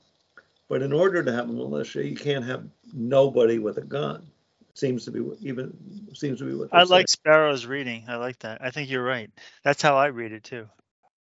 But 0.69 0.81
in 0.81 0.91
order 0.91 1.23
to 1.23 1.31
have 1.31 1.49
a 1.49 1.53
militia, 1.53 2.05
you 2.05 2.15
can't 2.15 2.43
have 2.45 2.65
nobody 2.93 3.59
with 3.59 3.77
a 3.77 3.81
gun. 3.81 4.27
Seems 4.73 5.05
to 5.05 5.11
be 5.11 5.21
what 5.21 5.37
even 5.41 5.75
seems 6.13 6.39
to 6.39 6.45
be 6.45 6.53
what 6.55 6.69
I 6.73 6.83
like 6.83 7.07
Sparrow's 7.07 7.65
reading. 7.65 8.03
I 8.07 8.15
like 8.17 8.39
that. 8.39 8.59
I 8.61 8.71
think 8.71 8.89
you're 8.89 9.03
right. 9.03 9.29
That's 9.63 9.81
how 9.81 9.95
I 9.95 10.07
read 10.07 10.33
it 10.33 10.43
too. 10.43 10.67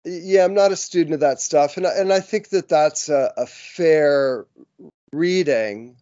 Yeah, 0.06 0.46
I'm 0.46 0.54
not 0.54 0.72
a 0.72 0.76
student 0.76 1.16
of 1.16 1.20
that 1.22 1.42
stuff, 1.42 1.78
and 1.78 1.88
I, 1.88 1.94
and 1.96 2.14
I 2.14 2.20
think 2.20 2.50
that 2.50 2.70
that's 2.70 3.10
a, 3.10 3.34
a 3.38 3.48
fair 3.48 4.46
reading. 5.12 5.98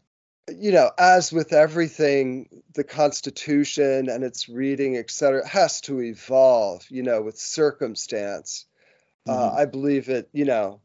You 0.53 0.73
know, 0.73 0.91
as 0.97 1.31
with 1.31 1.53
everything, 1.53 2.49
the 2.73 2.83
Constitution 2.83 4.09
and 4.09 4.25
its 4.25 4.49
reading, 4.49 4.97
et 4.97 5.09
cetera, 5.09 5.47
has 5.47 5.79
to 5.81 6.01
evolve. 6.01 6.85
You 6.89 7.03
know, 7.03 7.21
with 7.21 7.37
circumstance. 7.37 8.65
saying. 9.25 9.39
Uh, 9.39 9.55
I 9.57 9.65
believe 9.65 10.09
it. 10.09 10.27
You 10.33 10.45
know, 10.45 10.81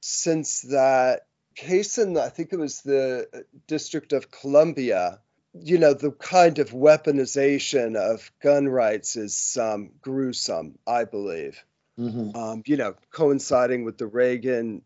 since 0.00 0.62
that 0.62 1.26
case 1.54 1.98
in, 1.98 2.16
I 2.16 2.30
think 2.30 2.54
it 2.54 2.58
was 2.58 2.80
the 2.80 3.28
uh, 3.34 3.38
District 3.66 4.14
of 4.14 4.30
Columbia. 4.30 5.20
You 5.52 5.78
know, 5.78 5.92
the 5.92 6.12
kind 6.12 6.58
of 6.58 6.70
weaponization 6.70 7.94
of 7.94 8.32
gun 8.42 8.68
rights 8.68 9.16
is 9.16 9.58
um, 9.60 9.90
gruesome. 10.00 10.78
I 10.86 11.04
believe 11.04 11.62
Mhm. 11.98 12.32
Mhm. 12.32 12.36
um, 12.36 12.62
you 12.66 12.76
know, 12.76 12.94
coinciding 13.10 13.84
with 13.84 13.98
the 13.98 14.06
Reagan, 14.06 14.82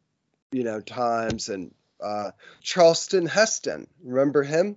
you 0.53 0.65
know, 0.65 0.81
times 0.81 1.49
and 1.49 1.75
uh, 2.01 2.33
Charlton 2.61 3.27
Heston. 3.27 3.89
Remember 4.03 4.43
him? 4.43 4.77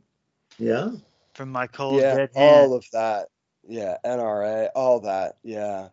Yeah. 0.58 0.92
From 1.34 1.52
my 1.52 1.68
cold 1.68 2.02
yeah, 2.02 2.16
dead 2.16 2.30
hand. 2.36 2.36
all 2.36 2.74
of 2.74 2.86
that. 2.94 3.28
Yeah, 3.68 3.98
NRA, 4.04 4.70
all 4.76 5.02
that. 5.02 5.38
Yeah, 5.44 5.90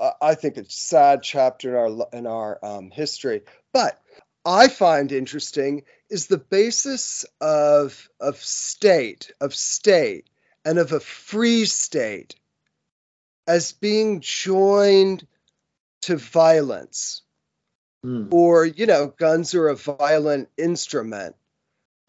I, 0.00 0.12
I 0.20 0.34
think 0.34 0.56
it's 0.56 0.74
a 0.74 0.78
sad 0.78 1.22
chapter 1.22 1.70
in 1.70 1.76
our 1.76 2.08
in 2.12 2.26
our 2.26 2.58
um, 2.64 2.90
history. 2.90 3.42
But 3.72 4.00
I 4.44 4.68
find 4.68 5.12
interesting 5.12 5.82
is 6.10 6.26
the 6.26 6.38
basis 6.38 7.24
of 7.40 8.08
of 8.20 8.36
state 8.36 9.32
of 9.40 9.54
state 9.54 10.28
and 10.64 10.78
of 10.78 10.92
a 10.92 11.00
free 11.00 11.64
state 11.64 12.34
as 13.46 13.72
being 13.72 14.20
joined 14.20 15.26
to 16.02 16.16
violence 16.16 17.22
Mm. 18.04 18.32
or 18.32 18.66
you 18.66 18.86
know 18.86 19.06
guns 19.16 19.54
are 19.54 19.68
a 19.68 19.76
violent 19.76 20.48
instrument 20.58 21.36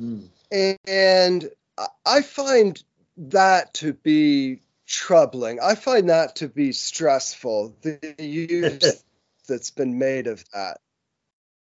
Mm. 0.02 0.28
and 0.88 1.50
I- 1.78 1.88
i 2.04 2.22
find 2.24 2.82
that 3.18 3.76
to 3.76 3.94
be 3.94 4.62
troubling 4.88 5.60
i 5.62 5.76
find 5.76 6.10
that 6.10 6.38
to 6.38 6.48
be 6.50 6.72
stressful 6.72 7.76
the 7.82 8.16
use 8.18 9.04
that's 9.48 9.70
been 9.70 10.00
made 10.00 10.26
of 10.28 10.44
that 10.52 10.80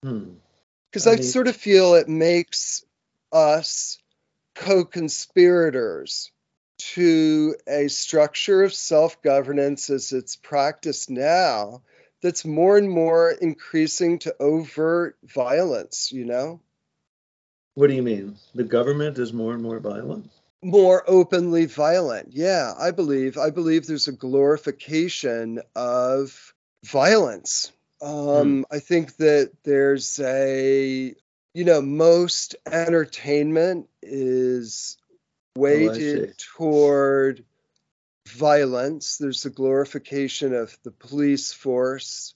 Mm. 0.05 0.35
because 0.89 1.05
I 1.07 1.11
I, 1.11 1.15
mean- 1.15 1.23
sort 1.23 1.47
of 1.49 1.55
feel 1.57 1.95
it 1.95 2.07
makes 2.07 2.85
us 3.33 3.97
co-conspirators 4.55 6.31
to 6.77 7.55
a 7.67 7.87
structure 7.87 8.63
of 8.63 8.73
self-governance 8.73 9.89
as 9.89 10.11
it's 10.13 10.35
practiced 10.35 11.09
now 11.09 11.81
that's 12.23 12.45
more 12.45 12.77
and 12.77 12.89
more 12.89 13.29
increasing 13.29 14.17
to 14.19 14.35
overt 14.39 15.15
violence 15.23 16.11
you 16.11 16.25
know 16.25 16.59
What 17.75 17.87
do 17.89 17.95
you 17.95 18.03
mean? 18.03 18.37
The 18.55 18.63
government 18.63 19.17
is 19.19 19.33
more 19.33 19.53
and 19.53 19.61
more 19.61 19.79
violent? 19.79 20.29
more 20.63 21.03
openly 21.07 21.65
violent 21.65 22.29
yeah 22.31 22.73
i 22.79 22.91
believe 22.91 23.37
i 23.37 23.49
believe 23.49 23.85
there's 23.85 24.07
a 24.07 24.13
glorification 24.13 25.61
of 25.75 26.53
violence 26.85 27.71
um 28.01 28.65
i 28.71 28.79
think 28.79 29.17
that 29.17 29.51
there's 29.63 30.19
a 30.21 31.13
you 31.53 31.63
know 31.65 31.81
most 31.81 32.55
entertainment 32.65 33.89
is 34.01 34.97
weighted 35.57 36.29
see. 36.29 36.47
toward 36.57 37.43
violence 38.27 39.17
there's 39.17 39.45
a 39.45 39.49
glorification 39.49 40.53
of 40.53 40.77
the 40.83 40.91
police 40.91 41.51
force 41.53 42.33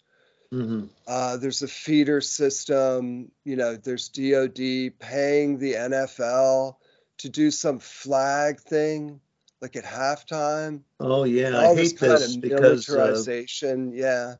hmm 0.51 0.85
uh, 1.07 1.37
there's 1.37 1.63
a 1.63 1.67
feeder 1.67 2.21
system. 2.21 3.31
You 3.45 3.55
know, 3.55 3.75
there's 3.77 4.09
DOD 4.09 4.91
paying 4.99 5.57
the 5.57 5.73
NFL 5.73 6.75
to 7.19 7.29
do 7.29 7.49
some 7.49 7.79
flag 7.79 8.59
thing, 8.59 9.21
like 9.61 9.75
at 9.75 9.85
halftime. 9.85 10.81
Oh 10.99 11.23
yeah, 11.23 11.57
I 11.57 11.67
this 11.73 11.91
hate 11.91 11.99
kind 11.99 12.11
this 12.13 12.35
of 12.35 12.41
because 12.41 12.89
uh, 12.89 13.01
militarization. 13.01 13.93
yeah, 13.93 14.35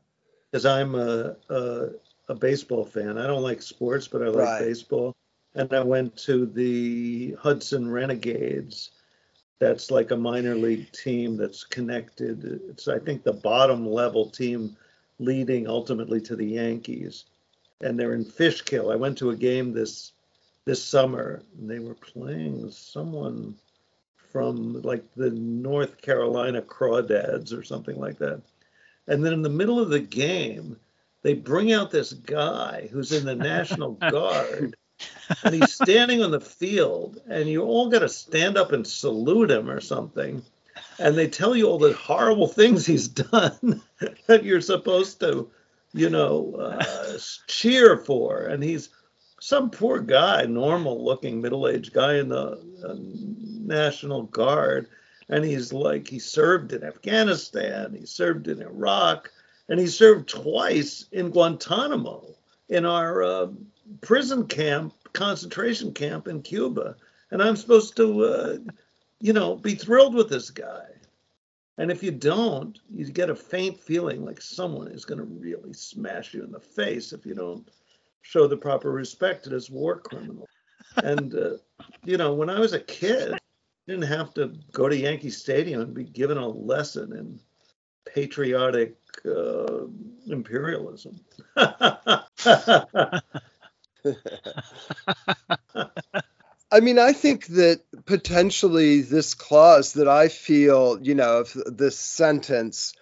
because 0.50 0.66
I'm 0.66 0.94
a, 0.94 1.36
a 1.48 1.88
a 2.28 2.34
baseball 2.34 2.84
fan. 2.84 3.18
I 3.18 3.26
don't 3.26 3.42
like 3.42 3.62
sports, 3.62 4.08
but 4.08 4.22
I 4.22 4.26
like 4.26 4.36
Right. 4.36 4.58
baseball. 4.58 5.14
And 5.54 5.72
I 5.72 5.80
went 5.82 6.16
to 6.18 6.46
the 6.46 7.34
Hudson 7.40 7.90
Renegades. 7.90 8.90
That's 9.60 9.90
like 9.90 10.10
a 10.10 10.16
minor 10.16 10.54
league 10.54 10.90
team 10.92 11.36
that's 11.36 11.64
connected. 11.64 12.60
It's 12.68 12.86
I 12.86 12.98
think 12.98 13.22
the 13.22 13.32
bottom 13.32 13.86
level 13.86 14.30
team 14.30 14.76
leading 15.18 15.68
ultimately 15.68 16.20
to 16.22 16.36
the 16.36 16.46
Yankees. 16.46 17.24
And 17.80 17.98
they're 17.98 18.14
in 18.14 18.24
Fishkill. 18.24 18.90
I 18.90 18.96
went 18.96 19.18
to 19.18 19.30
a 19.30 19.36
game 19.36 19.72
this 19.72 20.12
this 20.64 20.84
summer 20.84 21.42
and 21.58 21.70
they 21.70 21.78
were 21.78 21.94
playing 21.94 22.70
someone 22.70 23.54
from 24.30 24.82
like 24.82 25.02
the 25.14 25.30
North 25.30 26.00
Carolina 26.02 26.60
Crawdads 26.60 27.58
or 27.58 27.62
something 27.62 27.98
like 27.98 28.18
that. 28.18 28.42
And 29.06 29.24
then 29.24 29.32
in 29.32 29.42
the 29.42 29.48
middle 29.48 29.80
of 29.80 29.88
the 29.88 30.00
game, 30.00 30.76
they 31.22 31.34
bring 31.34 31.72
out 31.72 31.90
this 31.90 32.12
guy 32.12 32.88
who's 32.92 33.12
in 33.12 33.24
the 33.24 33.34
National 33.34 33.92
Guard 34.10 34.76
and 35.44 35.54
he's 35.54 35.72
standing 35.72 36.22
on 36.22 36.30
the 36.30 36.40
field 36.40 37.20
and 37.28 37.48
you 37.48 37.62
all 37.62 37.88
got 37.88 38.00
to 38.00 38.08
stand 38.08 38.56
up 38.56 38.72
and 38.72 38.86
salute 38.86 39.50
him 39.50 39.70
or 39.70 39.80
something. 39.80 40.42
And 40.98 41.16
they 41.16 41.28
tell 41.28 41.56
you 41.56 41.66
all 41.66 41.78
the 41.78 41.92
horrible 41.92 42.48
things 42.48 42.86
he's 42.86 43.08
done 43.08 43.82
that 44.26 44.44
you're 44.44 44.60
supposed 44.60 45.20
to, 45.20 45.50
you 45.92 46.10
know, 46.10 46.54
uh, 46.54 47.18
cheer 47.46 47.98
for. 47.98 48.46
And 48.46 48.62
he's 48.62 48.90
some 49.40 49.70
poor 49.70 50.00
guy, 50.00 50.44
normal 50.44 51.04
looking 51.04 51.40
middle 51.40 51.68
aged 51.68 51.92
guy 51.92 52.16
in 52.16 52.28
the 52.28 52.60
uh, 52.84 52.96
National 52.98 54.24
Guard. 54.24 54.88
And 55.28 55.44
he's 55.44 55.72
like, 55.72 56.08
he 56.08 56.18
served 56.18 56.72
in 56.72 56.82
Afghanistan, 56.82 57.94
he 57.94 58.06
served 58.06 58.48
in 58.48 58.62
Iraq, 58.62 59.30
and 59.68 59.78
he 59.78 59.86
served 59.86 60.28
twice 60.28 61.04
in 61.12 61.30
Guantanamo 61.30 62.34
in 62.70 62.86
our 62.86 63.22
uh, 63.22 63.46
prison 64.00 64.46
camp, 64.46 64.94
concentration 65.12 65.92
camp 65.92 66.28
in 66.28 66.42
Cuba. 66.42 66.96
And 67.30 67.42
I'm 67.42 67.56
supposed 67.56 67.96
to, 67.96 68.24
uh, 68.24 68.56
you 69.20 69.32
know, 69.32 69.56
be 69.56 69.74
thrilled 69.74 70.14
with 70.14 70.28
this 70.28 70.50
guy. 70.50 70.84
And 71.76 71.90
if 71.90 72.02
you 72.02 72.10
don't, 72.10 72.78
you 72.90 73.04
get 73.06 73.30
a 73.30 73.36
faint 73.36 73.78
feeling 73.78 74.24
like 74.24 74.40
someone 74.40 74.88
is 74.88 75.04
going 75.04 75.18
to 75.18 75.24
really 75.24 75.72
smash 75.72 76.34
you 76.34 76.42
in 76.42 76.50
the 76.50 76.60
face 76.60 77.12
if 77.12 77.24
you 77.24 77.34
don't 77.34 77.68
show 78.22 78.46
the 78.46 78.56
proper 78.56 78.90
respect 78.90 79.44
to 79.44 79.50
this 79.50 79.70
war 79.70 80.00
criminal. 80.00 80.48
and 80.96 81.34
uh, 81.34 81.50
you 82.04 82.16
know, 82.16 82.34
when 82.34 82.50
I 82.50 82.58
was 82.58 82.72
a 82.72 82.80
kid, 82.80 83.32
I 83.32 83.38
didn't 83.86 84.08
have 84.08 84.34
to 84.34 84.54
go 84.72 84.88
to 84.88 84.96
Yankee 84.96 85.30
Stadium 85.30 85.80
and 85.80 85.94
be 85.94 86.04
given 86.04 86.36
a 86.36 86.48
lesson 86.48 87.12
in 87.12 87.38
patriotic 88.12 88.96
uh, 89.24 89.84
imperialism. 90.26 91.20
I 96.70 96.80
mean, 96.80 96.98
I 96.98 97.12
think 97.12 97.46
that 97.46 97.80
potentially 98.04 99.00
this 99.00 99.34
clause 99.34 99.94
that 99.94 100.08
I 100.08 100.28
feel, 100.28 100.98
you 101.00 101.14
know, 101.14 101.44
this 101.66 101.98
sentence, 101.98 102.92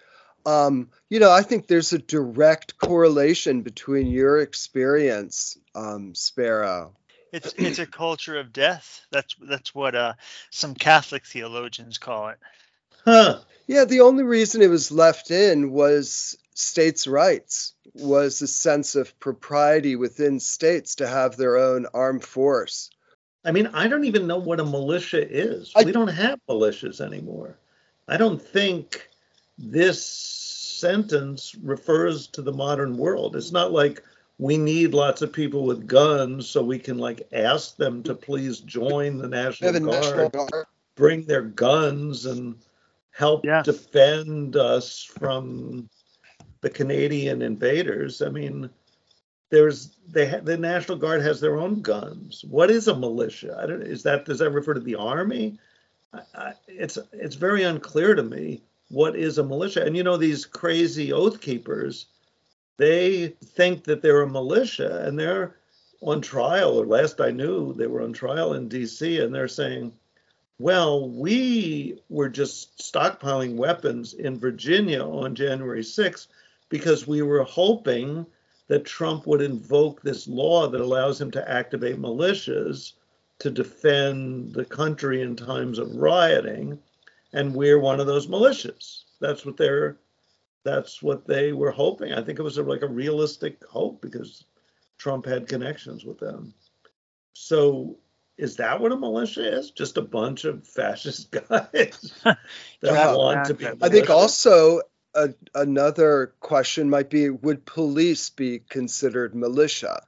um, 0.45 0.89
you 1.09 1.19
know, 1.19 1.31
I 1.31 1.41
think 1.41 1.67
there's 1.67 1.91
a 1.91 1.99
direct 1.99 2.77
correlation 2.77 3.63
between 3.63 4.07
your 4.07 4.39
experience, 4.39 5.57
um, 5.75 6.15
Sparrow. 6.15 6.95
It's 7.33 7.53
it's 7.57 7.79
a 7.79 7.85
culture 7.85 8.39
of 8.39 8.53
death. 8.53 9.01
That's 9.11 9.35
that's 9.41 9.75
what 9.75 9.95
uh, 9.95 10.13
some 10.49 10.73
Catholic 10.73 11.25
theologians 11.25 11.97
call 11.97 12.29
it. 12.29 12.37
huh. 13.03 13.39
Yeah, 13.67 13.83
the 13.83 13.99
only 13.99 14.23
reason 14.23 14.61
it 14.61 14.69
was 14.69 14.93
left 14.93 15.29
in 15.29 15.71
was 15.71 16.37
states' 16.61 17.05
rights, 17.07 17.73
was 17.93 18.41
a 18.41 18.47
sense 18.47 18.95
of 18.95 19.17
propriety 19.19 19.95
within 19.95 20.39
states 20.39 20.95
to 20.95 21.07
have 21.07 21.37
their 21.37 21.57
own 21.57 21.85
armed 21.93 22.23
force. 22.23 22.89
I 23.45 23.51
mean, 23.51 23.67
I 23.67 23.87
don't 23.87 24.05
even 24.05 24.25
know 24.27 24.39
what 24.39 24.59
a 24.59 24.65
militia 24.65 25.25
is. 25.29 25.71
I- 25.75 25.83
we 25.83 25.91
don't 25.91 26.07
have 26.07 26.39
militias 26.49 26.99
anymore. 26.99 27.57
I 28.07 28.17
don't 28.17 28.41
think 28.41 29.07
this 29.57 30.03
sentence 30.03 31.53
refers 31.55 32.27
to 32.27 32.41
the 32.41 32.53
modern 32.53 32.97
world. 32.97 33.35
It's 33.35 33.51
not 33.51 33.71
like 33.71 34.03
we 34.39 34.57
need 34.57 34.93
lots 34.93 35.21
of 35.21 35.31
people 35.33 35.63
with 35.63 35.87
guns 35.87 36.47
so 36.49 36.63
we 36.63 36.79
can 36.79 36.97
like 36.97 37.27
ask 37.33 37.75
them 37.77 38.01
to 38.03 38.13
please 38.15 38.59
join 38.59 39.17
the 39.17 39.27
National 39.27 39.73
have 39.73 39.83
Guard, 39.83 39.93
National 40.03 40.29
Guard. 40.29 40.65
bring 40.95 41.23
their 41.25 41.41
guns 41.41 42.25
and 42.25 42.55
help 43.11 43.45
Yeah. 43.45 43.61
defend 43.63 44.55
us 44.55 45.03
from 45.03 45.89
the 46.61 46.69
Canadian 46.69 47.41
invaders. 47.41 48.21
I 48.21 48.29
mean, 48.29 48.69
there's 49.49 49.95
they 50.07 50.27
ha- 50.27 50.41
the 50.43 50.57
National 50.57 50.97
Guard 50.97 51.21
has 51.21 51.39
their 51.39 51.57
own 51.57 51.81
guns. 51.81 52.43
What 52.49 52.71
is 52.71 52.87
a 52.87 52.95
militia? 52.95 53.57
I 53.61 53.65
don't. 53.65 53.81
Is 53.81 54.03
that 54.03 54.25
does 54.25 54.39
that 54.39 54.51
refer 54.51 54.73
to 54.73 54.79
the 54.79 54.95
army? 54.95 55.57
I, 56.13 56.21
I, 56.35 56.53
it's 56.67 56.97
it's 57.13 57.35
very 57.35 57.63
unclear 57.63 58.15
to 58.15 58.23
me 58.23 58.61
what 58.89 59.15
is 59.15 59.37
a 59.37 59.43
militia. 59.43 59.83
And 59.85 59.95
you 59.95 60.03
know 60.03 60.17
these 60.17 60.45
crazy 60.45 61.13
oath 61.13 61.41
keepers, 61.41 62.07
they 62.77 63.27
think 63.27 63.83
that 63.85 64.01
they're 64.01 64.21
a 64.21 64.29
militia 64.29 65.05
and 65.05 65.17
they're 65.17 65.55
on 66.01 66.21
trial. 66.21 66.79
Or 66.79 66.85
last 66.85 67.21
I 67.21 67.31
knew, 67.31 67.73
they 67.73 67.87
were 67.87 68.01
on 68.01 68.13
trial 68.13 68.53
in 68.53 68.67
D.C. 68.67 69.19
and 69.19 69.33
they're 69.33 69.47
saying, 69.47 69.93
well, 70.59 71.09
we 71.09 71.99
were 72.09 72.29
just 72.29 72.77
stockpiling 72.79 73.55
weapons 73.55 74.13
in 74.13 74.39
Virginia 74.39 75.03
on 75.03 75.35
January 75.35 75.83
6th 75.83 76.27
because 76.69 77.07
we 77.07 77.21
were 77.21 77.43
hoping 77.43 78.25
that 78.67 78.85
Trump 78.85 79.25
would 79.27 79.41
invoke 79.41 80.01
this 80.01 80.27
law 80.27 80.67
that 80.67 80.81
allows 80.81 81.19
him 81.21 81.31
to 81.31 81.49
activate 81.49 81.97
militias 82.01 82.93
to 83.39 83.49
defend 83.49 84.53
the 84.53 84.65
country 84.65 85.21
in 85.21 85.35
times 85.35 85.79
of 85.79 85.95
rioting. 85.95 86.77
And 87.33 87.53
we're 87.53 87.79
one 87.79 87.99
of 87.99 88.07
those 88.07 88.27
militias. 88.27 89.03
That's 89.19 89.45
what 89.45 89.57
they're 89.57 89.97
that's 90.63 91.01
what 91.01 91.25
they 91.25 91.53
were 91.53 91.71
hoping. 91.71 92.11
I 92.13 92.21
think 92.21 92.39
it 92.39 92.43
was 92.43 92.57
a, 92.57 92.63
like 92.63 92.81
a 92.81 92.87
realistic 92.87 93.63
hope 93.65 94.01
because 94.01 94.43
Trump 94.97 95.25
had 95.25 95.47
connections 95.47 96.03
with 96.03 96.19
them. 96.19 96.53
So 97.33 97.95
is 98.37 98.57
that 98.57 98.79
what 98.81 98.91
a 98.91 98.97
militia 98.97 99.59
is? 99.59 99.71
Just 99.71 99.97
a 99.97 100.01
bunch 100.01 100.43
of 100.43 100.67
fascist 100.67 101.31
guys 101.49 102.13
that 102.23 102.37
Yeah. 102.81 103.15
want 103.15 103.45
to 103.45 103.53
be. 103.53 103.65
I 103.81 103.87
think 103.89 104.09
also 104.09 104.81
a, 105.17 105.33
another 105.55 106.33
question 106.39 106.89
might 106.89 107.09
be 107.09 107.29
would 107.29 107.65
police 107.65 108.29
be 108.29 108.59
considered 108.59 109.35
militia? 109.35 110.03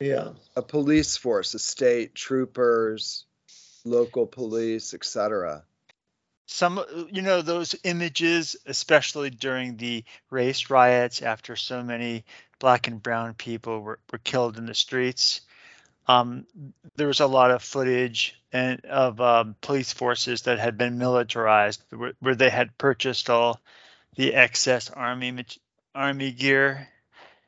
Yeah. 0.00 0.30
A 0.56 0.62
police 0.62 1.16
force, 1.16 1.54
a 1.54 1.58
state, 1.58 2.14
troopers, 2.14 3.24
local 3.84 4.26
police, 4.26 4.94
etc. 4.94 5.64
Some, 6.46 6.84
you 7.10 7.22
know, 7.22 7.42
those 7.42 7.74
images, 7.84 8.56
especially 8.66 9.30
during 9.30 9.76
the 9.76 10.04
race 10.30 10.70
riots 10.70 11.22
after 11.22 11.56
so 11.56 11.82
many 11.82 12.24
black 12.58 12.86
and 12.86 13.02
brown 13.02 13.34
people 13.34 13.80
were, 13.80 13.98
were 14.12 14.18
killed 14.18 14.56
in 14.56 14.66
the 14.66 14.74
streets. 14.74 15.40
Um, 16.06 16.46
there 16.96 17.06
was 17.06 17.20
a 17.20 17.26
lot 17.26 17.50
of 17.50 17.62
footage 17.62 18.38
and 18.52 18.84
of 18.84 19.20
um, 19.20 19.56
police 19.62 19.92
forces 19.92 20.42
that 20.42 20.58
had 20.58 20.76
been 20.76 20.98
militarized, 20.98 21.82
where, 21.90 22.12
where 22.20 22.34
they 22.34 22.50
had 22.50 22.76
purchased 22.76 23.30
all 23.30 23.60
the 24.16 24.34
excess 24.34 24.90
army 24.90 25.44
army 25.94 26.32
gear, 26.32 26.88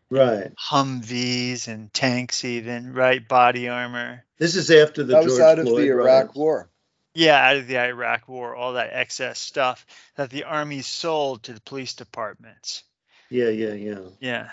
Right. 0.08 0.52
Humvees 0.56 1.66
and 1.68 1.92
tanks, 1.92 2.44
even 2.44 2.92
right, 2.92 3.26
body 3.26 3.68
armor. 3.68 4.24
This 4.38 4.54
is 4.54 4.70
after 4.70 5.02
the 5.02 5.14
That 5.14 5.22
George 5.22 5.30
was 5.32 5.40
out 5.40 5.58
of 5.58 5.66
Floyd 5.66 5.82
the 5.82 5.88
Iraq 5.88 6.06
riots. 6.06 6.34
War. 6.34 6.70
Yeah, 7.14 7.48
out 7.48 7.56
of 7.56 7.66
the 7.66 7.78
Iraq 7.78 8.28
War, 8.28 8.54
all 8.54 8.74
that 8.74 8.90
excess 8.92 9.38
stuff 9.38 9.86
that 10.16 10.30
the 10.30 10.44
army 10.44 10.82
sold 10.82 11.44
to 11.44 11.54
the 11.54 11.60
police 11.62 11.94
departments. 11.94 12.84
Yeah, 13.30 13.48
yeah, 13.48 13.72
yeah. 13.72 14.00
Yeah. 14.20 14.50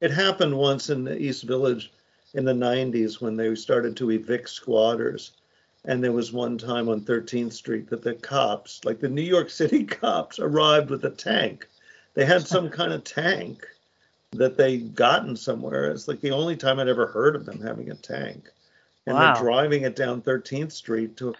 It 0.00 0.10
happened 0.10 0.56
once 0.56 0.90
in 0.90 1.04
the 1.04 1.16
East 1.16 1.44
Village 1.44 1.90
in 2.34 2.44
the 2.44 2.52
90s 2.52 3.20
when 3.20 3.36
they 3.36 3.54
started 3.54 3.96
to 3.96 4.10
evict 4.10 4.50
squatters. 4.50 5.32
And 5.84 6.02
there 6.02 6.12
was 6.12 6.32
one 6.32 6.58
time 6.58 6.88
on 6.88 7.00
13th 7.00 7.52
Street 7.52 7.88
that 7.90 8.02
the 8.02 8.14
cops, 8.14 8.84
like 8.84 9.00
the 9.00 9.08
New 9.08 9.22
York 9.22 9.50
City 9.50 9.84
cops, 10.00 10.38
arrived 10.38 10.90
with 10.90 11.04
a 11.04 11.10
tank. 11.10 11.66
They 12.14 12.24
had 12.24 12.46
some 12.46 12.70
kind 12.80 12.92
of 12.92 13.04
tank 13.04 13.66
that 14.32 14.56
they'd 14.56 14.94
gotten 14.94 15.36
somewhere. 15.36 15.90
It's 15.90 16.08
like 16.08 16.20
the 16.20 16.30
only 16.30 16.56
time 16.56 16.78
I'd 16.78 16.88
ever 16.88 17.06
heard 17.06 17.36
of 17.36 17.44
them 17.44 17.60
having 17.60 17.90
a 17.90 17.94
tank. 17.94 18.48
And 19.06 19.16
Wow. 19.16 19.34
they're 19.34 19.42
driving 19.42 19.82
it 19.82 19.96
down 19.96 20.22
13th 20.22 20.72
Street 20.72 21.16
to 21.18 21.34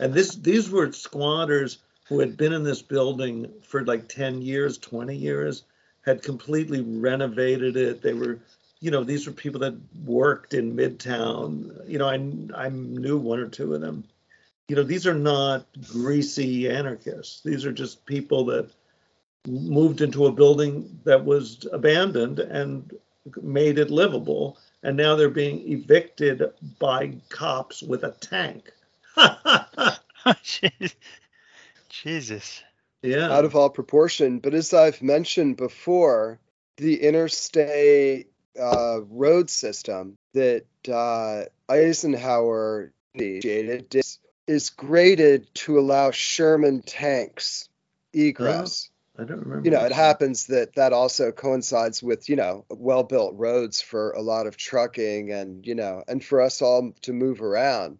and 0.00 0.14
this 0.14 0.34
these 0.34 0.70
were 0.70 0.90
squatters 0.92 1.78
who 2.08 2.18
had 2.18 2.36
been 2.36 2.54
in 2.54 2.64
this 2.64 2.82
building 2.82 3.48
for 3.62 3.84
like 3.84 4.08
10 4.08 4.42
years, 4.42 4.78
20 4.78 5.14
years, 5.14 5.62
had 6.02 6.22
completely 6.22 6.80
renovated 6.80 7.76
it. 7.76 8.02
They 8.02 8.14
were, 8.14 8.38
you 8.80 8.90
know, 8.90 9.04
these 9.04 9.26
were 9.26 9.32
people 9.32 9.60
that 9.60 9.74
worked 10.04 10.54
in 10.54 10.74
Midtown. 10.74 11.88
You 11.88 11.98
know, 11.98 12.08
I 12.08 12.14
I 12.66 12.70
knew 12.70 13.18
one 13.18 13.38
or 13.38 13.48
two 13.48 13.74
of 13.74 13.80
them. 13.80 14.04
You 14.68 14.76
know, 14.76 14.82
these 14.82 15.06
are 15.06 15.14
not 15.14 15.66
greasy 15.92 16.68
anarchists. 16.70 17.42
These 17.42 17.66
are 17.66 17.72
just 17.72 18.06
people 18.06 18.44
that 18.46 18.70
moved 19.46 20.00
into 20.00 20.26
a 20.26 20.32
building 20.32 21.00
that 21.04 21.24
was 21.24 21.66
abandoned 21.72 22.38
and 22.38 22.92
made 23.42 23.78
it 23.78 23.90
livable. 23.90 24.58
And 24.82 24.96
now 24.96 25.16
they're 25.16 25.28
being 25.28 25.70
evicted 25.70 26.42
by 26.78 27.16
cops 27.28 27.82
with 27.82 28.04
a 28.04 28.12
tank. 28.12 28.72
Jeez. 29.16 30.94
Jesus. 31.88 32.62
yeah. 33.02 33.30
out 33.30 33.44
of 33.44 33.56
all 33.56 33.68
proportion. 33.68 34.38
But 34.38 34.54
as 34.54 34.72
I've 34.72 35.02
mentioned 35.02 35.56
before, 35.56 36.38
the 36.76 37.02
interstate 37.02 38.30
uh, 38.58 39.00
road 39.08 39.50
system 39.50 40.16
that 40.34 40.64
uh, 40.90 41.44
Eisenhower 41.68 42.92
initiated 43.14 43.94
is, 43.94 44.18
is 44.46 44.70
graded 44.70 45.52
to 45.54 45.78
allow 45.78 46.10
Sherman 46.10 46.82
tanks 46.82 47.68
egress. 48.12 48.90
I 49.18 49.24
don't 49.24 49.40
remember. 49.40 49.68
You 49.68 49.72
know, 49.72 49.84
it 49.84 49.92
happens 49.92 50.46
that 50.46 50.76
that 50.76 50.92
also 50.92 51.32
coincides 51.32 52.02
with 52.02 52.28
you 52.28 52.36
know 52.36 52.64
well-built 52.70 53.34
roads 53.36 53.80
for 53.80 54.12
a 54.12 54.22
lot 54.22 54.46
of 54.46 54.56
trucking 54.56 55.30
and 55.32 55.66
you 55.66 55.74
know 55.74 56.02
and 56.08 56.24
for 56.24 56.40
us 56.40 56.62
all 56.62 56.92
to 57.02 57.12
move 57.12 57.42
around 57.42 57.98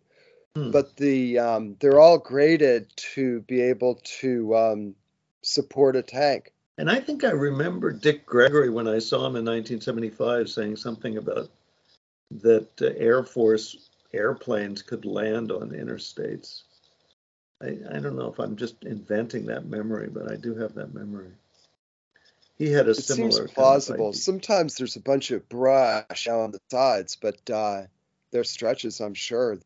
Hmm. 0.57 0.73
but 0.73 0.97
the 0.97 1.39
um, 1.39 1.77
they're 1.79 2.01
all 2.01 2.19
graded 2.19 2.91
to 3.15 3.41
be 3.43 3.61
able 3.63 4.01
to 4.21 4.57
um, 4.57 4.95
support 5.43 5.95
a 5.95 6.03
tank. 6.03 6.53
And 6.81 6.91
I 6.91 6.99
think 6.99 7.25
I 7.25 7.33
remember 7.33 7.93
Dick 7.93 8.25
Gregory 8.25 8.71
when 8.71 8.89
I 8.89 9.01
saw 9.01 9.19
him 9.19 9.37
in 9.37 9.45
1975 9.45 10.49
saying 10.49 10.77
something 10.77 11.19
about 11.19 11.51
that 12.31 12.71
uh, 12.81 12.87
Air 12.97 13.23
Force 13.23 13.91
airplanes 14.15 14.81
could 14.81 15.05
land 15.05 15.53
on 15.53 15.73
interstates. 15.73 16.63
I, 17.63 17.77
I 17.95 17.99
don't 17.99 18.17
know 18.17 18.33
if 18.33 18.39
I'm 18.39 18.57
just 18.57 18.83
inventing 18.85 19.45
that 19.47 19.67
memory, 19.67 20.09
but 20.09 20.33
I 20.33 20.37
do 20.37 20.55
have 20.55 20.73
that 20.77 20.95
memory. 20.95 21.33
He 22.57 22.73
had 22.73 22.87
a 22.87 22.93
It 22.93 22.97
similar. 22.97 23.31
seems 23.31 23.53
plausible. 23.53 24.15
Sometimes 24.15 24.77
there's 24.77 24.97
a 24.97 25.01
bunch 25.01 25.33
of 25.33 25.47
brush 25.51 26.29
on 26.29 26.53
the 26.53 26.61
sides, 26.71 27.15
but 27.21 27.51
uh, 27.51 27.83
there's 28.31 28.51
stretches, 28.51 29.01
I'm 29.01 29.15
sure. 29.15 29.59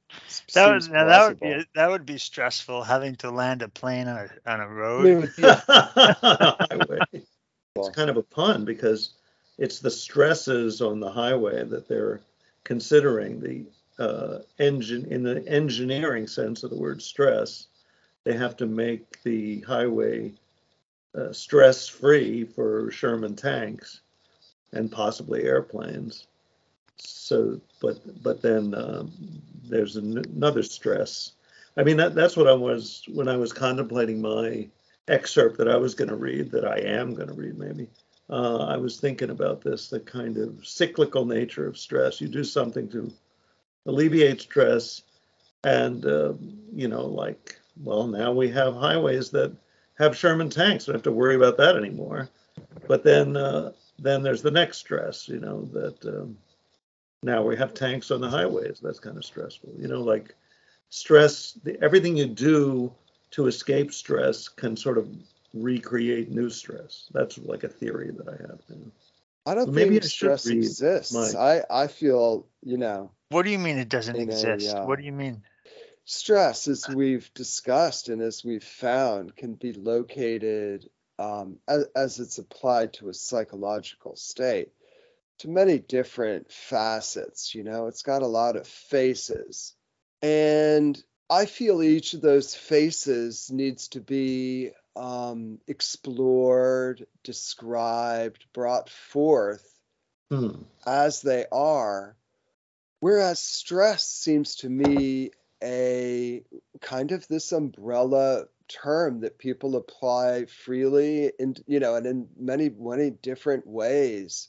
That 0.54 0.70
would 0.70 0.82
seems 0.82 0.92
now 0.92 1.06
that 1.06 1.28
would 1.28 1.40
be 1.40 1.64
that 1.74 1.90
would 1.90 2.06
be 2.06 2.18
stressful 2.18 2.82
having 2.82 3.16
to 3.16 3.30
land 3.30 3.62
a 3.62 3.68
plane 3.68 4.08
on 4.08 4.16
a 4.16 4.50
on 4.50 4.60
a 4.60 4.64
I 4.64 4.66
road. 4.66 5.06
it 5.06 5.16
would 5.16 5.36
be 5.36 5.42
a- 5.42 6.66
highway. 6.70 7.00
It's 7.76 7.88
kind 7.90 8.10
of 8.10 8.16
a 8.16 8.22
pun 8.22 8.64
because 8.64 9.10
it's 9.58 9.80
the 9.80 9.90
stresses 9.90 10.80
on 10.80 11.00
the 11.00 11.10
highway 11.10 11.64
that 11.64 11.88
they're 11.88 12.20
considering 12.62 13.40
the 13.40 13.66
uh, 13.98 14.38
engine 14.58 15.06
in 15.12 15.22
the 15.22 15.46
engineering 15.46 16.26
sense 16.26 16.62
of 16.62 16.70
the 16.70 16.76
word 16.76 17.00
stress, 17.00 17.66
they 18.24 18.36
have 18.36 18.56
to 18.56 18.66
make 18.66 19.22
the 19.22 19.60
highway 19.60 20.32
uh, 21.14 21.32
stress 21.32 21.86
free 21.86 22.44
for 22.44 22.90
Sherman 22.90 23.36
tanks 23.36 24.00
and 24.72 24.90
possibly 24.90 25.44
airplanes. 25.44 26.26
So, 26.96 27.60
but 27.80 28.22
but 28.22 28.42
then 28.42 28.74
um, 28.74 29.12
there's 29.64 29.96
an, 29.96 30.18
another 30.18 30.62
stress. 30.62 31.32
I 31.76 31.82
mean, 31.82 31.96
that, 31.96 32.14
that's 32.14 32.36
what 32.36 32.46
I 32.46 32.52
was 32.52 33.04
when 33.12 33.28
I 33.28 33.36
was 33.36 33.52
contemplating 33.52 34.20
my 34.20 34.68
excerpt 35.08 35.58
that 35.58 35.68
I 35.68 35.76
was 35.76 35.94
going 35.94 36.10
to 36.10 36.16
read, 36.16 36.50
that 36.52 36.64
I 36.64 36.78
am 36.78 37.14
going 37.14 37.28
to 37.28 37.34
read 37.34 37.58
maybe. 37.58 37.88
Uh, 38.30 38.58
I 38.58 38.76
was 38.76 38.98
thinking 38.98 39.30
about 39.30 39.60
this, 39.60 39.88
the 39.90 40.00
kind 40.00 40.38
of 40.38 40.66
cyclical 40.66 41.26
nature 41.26 41.66
of 41.66 41.76
stress. 41.76 42.20
You 42.20 42.28
do 42.28 42.44
something 42.44 42.88
to 42.90 43.12
alleviate 43.86 44.40
stress, 44.40 45.02
and 45.62 46.04
uh, 46.06 46.34
you 46.72 46.88
know, 46.88 47.04
like, 47.04 47.58
well, 47.82 48.06
now 48.06 48.32
we 48.32 48.48
have 48.50 48.74
highways 48.74 49.30
that 49.30 49.54
have 49.98 50.16
Sherman 50.16 50.48
tanks. 50.48 50.86
We 50.86 50.92
don't 50.92 50.98
have 50.98 51.02
to 51.04 51.12
worry 51.12 51.36
about 51.36 51.58
that 51.58 51.76
anymore. 51.76 52.30
But 52.86 53.02
then, 53.02 53.36
uh, 53.36 53.72
then 53.98 54.22
there's 54.22 54.42
the 54.42 54.50
next 54.50 54.78
stress. 54.78 55.28
You 55.28 55.40
know 55.40 55.64
that 55.72 56.04
um, 56.06 56.38
now 57.24 57.42
we 57.42 57.56
have 57.56 57.72
tanks 57.72 58.10
on 58.10 58.20
the 58.20 58.28
highways. 58.28 58.80
That's 58.80 59.00
kind 59.00 59.16
of 59.16 59.24
stressful. 59.24 59.72
You 59.78 59.88
know, 59.88 60.02
like 60.02 60.34
stress. 60.90 61.52
The, 61.64 61.82
everything 61.82 62.16
you 62.16 62.26
do 62.26 62.92
to 63.32 63.46
escape 63.46 63.92
stress 63.92 64.48
can 64.48 64.76
sort 64.76 64.98
of 64.98 65.08
recreate 65.54 66.30
new 66.30 66.50
stress. 66.50 67.08
That's 67.12 67.38
like 67.38 67.64
a 67.64 67.68
theory 67.68 68.10
that 68.10 68.28
I 68.28 68.32
have. 68.32 68.60
You 68.68 68.76
know. 68.76 68.90
I 69.46 69.54
don't 69.54 69.72
Maybe 69.72 69.94
think 69.94 70.04
I 70.04 70.06
stress 70.06 70.46
read 70.46 70.58
exists. 70.58 71.14
my- 71.14 71.38
I, 71.38 71.84
I 71.84 71.86
feel, 71.86 72.46
you 72.62 72.76
know, 72.78 73.10
What 73.30 73.44
do 73.44 73.50
you 73.50 73.58
mean 73.58 73.78
it 73.78 73.88
doesn't 73.88 74.16
In 74.16 74.28
a, 74.28 74.32
exist? 74.32 74.76
uh, 74.76 74.84
What 74.84 74.98
do 74.98 75.04
you 75.04 75.12
mean? 75.12 75.42
stress, 76.04 76.68
as 76.68 76.88
we've 76.88 77.32
discussed 77.34 78.08
and 78.10 78.20
as 78.20 78.44
we've 78.44 78.64
found, 78.64 79.34
can 79.34 79.54
be 79.54 79.72
located 79.72 80.88
um, 81.18 81.58
as, 81.68 81.86
as 81.96 82.20
it's 82.20 82.38
applied 82.38 82.92
to 82.94 83.08
a 83.08 83.14
psychological 83.14 84.16
state 84.16 84.68
to 85.38 85.48
many 85.48 85.78
different 85.78 86.50
facets. 86.50 87.54
You 87.54 87.64
know, 87.64 87.86
it's 87.86 88.02
got 88.02 88.22
a 88.22 88.26
lot 88.26 88.56
of 88.56 88.66
faces. 88.66 89.74
And 90.22 91.02
I 91.30 91.46
feel 91.46 91.82
each 91.82 92.14
of 92.14 92.20
those 92.20 92.54
faces 92.54 93.50
needs 93.50 93.88
to 93.88 94.00
be 94.00 94.72
um, 94.96 95.60
explored, 95.66 97.06
described, 97.22 98.46
brought 98.52 98.90
forth 98.90 99.68
Hmm. 100.30 100.62
as 100.86 101.22
they 101.22 101.46
are. 101.52 102.16
Whereas 103.00 103.38
stress 103.38 104.04
seems 104.06 104.56
to 104.56 104.68
me 104.68 105.30
a 105.62 106.44
kind 106.80 107.12
of 107.12 107.26
this 107.28 107.52
umbrella 107.52 108.46
term 108.68 109.20
that 109.20 109.38
people 109.38 109.76
apply 109.76 110.46
freely 110.46 111.32
and 111.38 111.62
you 111.66 111.80
know 111.80 111.94
and 111.96 112.06
in 112.06 112.28
many 112.36 112.70
many 112.70 113.10
different 113.10 113.66
ways 113.66 114.48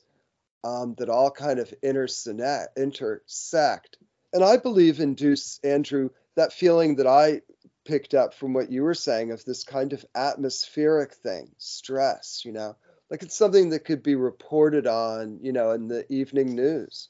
um, 0.65 0.95
that 0.97 1.09
all 1.09 1.31
kind 1.31 1.59
of 1.59 1.73
intersect 1.83 3.97
and 4.33 4.43
i 4.43 4.57
believe 4.57 4.99
in 4.99 5.13
deuce 5.13 5.59
andrew 5.63 6.09
that 6.35 6.51
feeling 6.51 6.95
that 6.95 7.07
i 7.07 7.41
picked 7.85 8.15
up 8.15 8.33
from 8.33 8.53
what 8.53 8.71
you 8.71 8.83
were 8.83 8.95
saying 8.95 9.31
of 9.31 9.45
this 9.45 9.63
kind 9.63 9.93
of 9.93 10.03
atmospheric 10.15 11.13
thing 11.13 11.49
stress 11.57 12.41
you 12.43 12.51
know 12.51 12.75
like 13.11 13.21
it's 13.21 13.37
something 13.37 13.69
that 13.69 13.85
could 13.85 14.01
be 14.01 14.15
reported 14.15 14.87
on 14.87 15.39
you 15.41 15.53
know 15.53 15.71
in 15.71 15.87
the 15.87 16.11
evening 16.11 16.55
news 16.55 17.09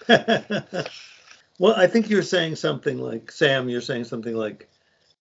well, 0.08 1.74
I 1.76 1.86
think 1.86 2.10
you're 2.10 2.22
saying 2.22 2.56
something 2.56 2.98
like 2.98 3.30
Sam. 3.30 3.68
You're 3.68 3.80
saying 3.80 4.04
something 4.04 4.34
like 4.34 4.68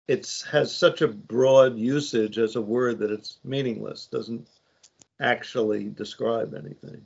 it's 0.08 0.42
has 0.44 0.74
such 0.74 1.02
a 1.02 1.08
broad 1.08 1.78
usage 1.78 2.38
as 2.38 2.56
a 2.56 2.60
word 2.60 2.98
that 3.00 3.10
it's 3.10 3.38
meaningless. 3.44 4.06
Doesn't 4.06 4.48
actually 5.20 5.84
describe 5.84 6.54
anything. 6.54 7.04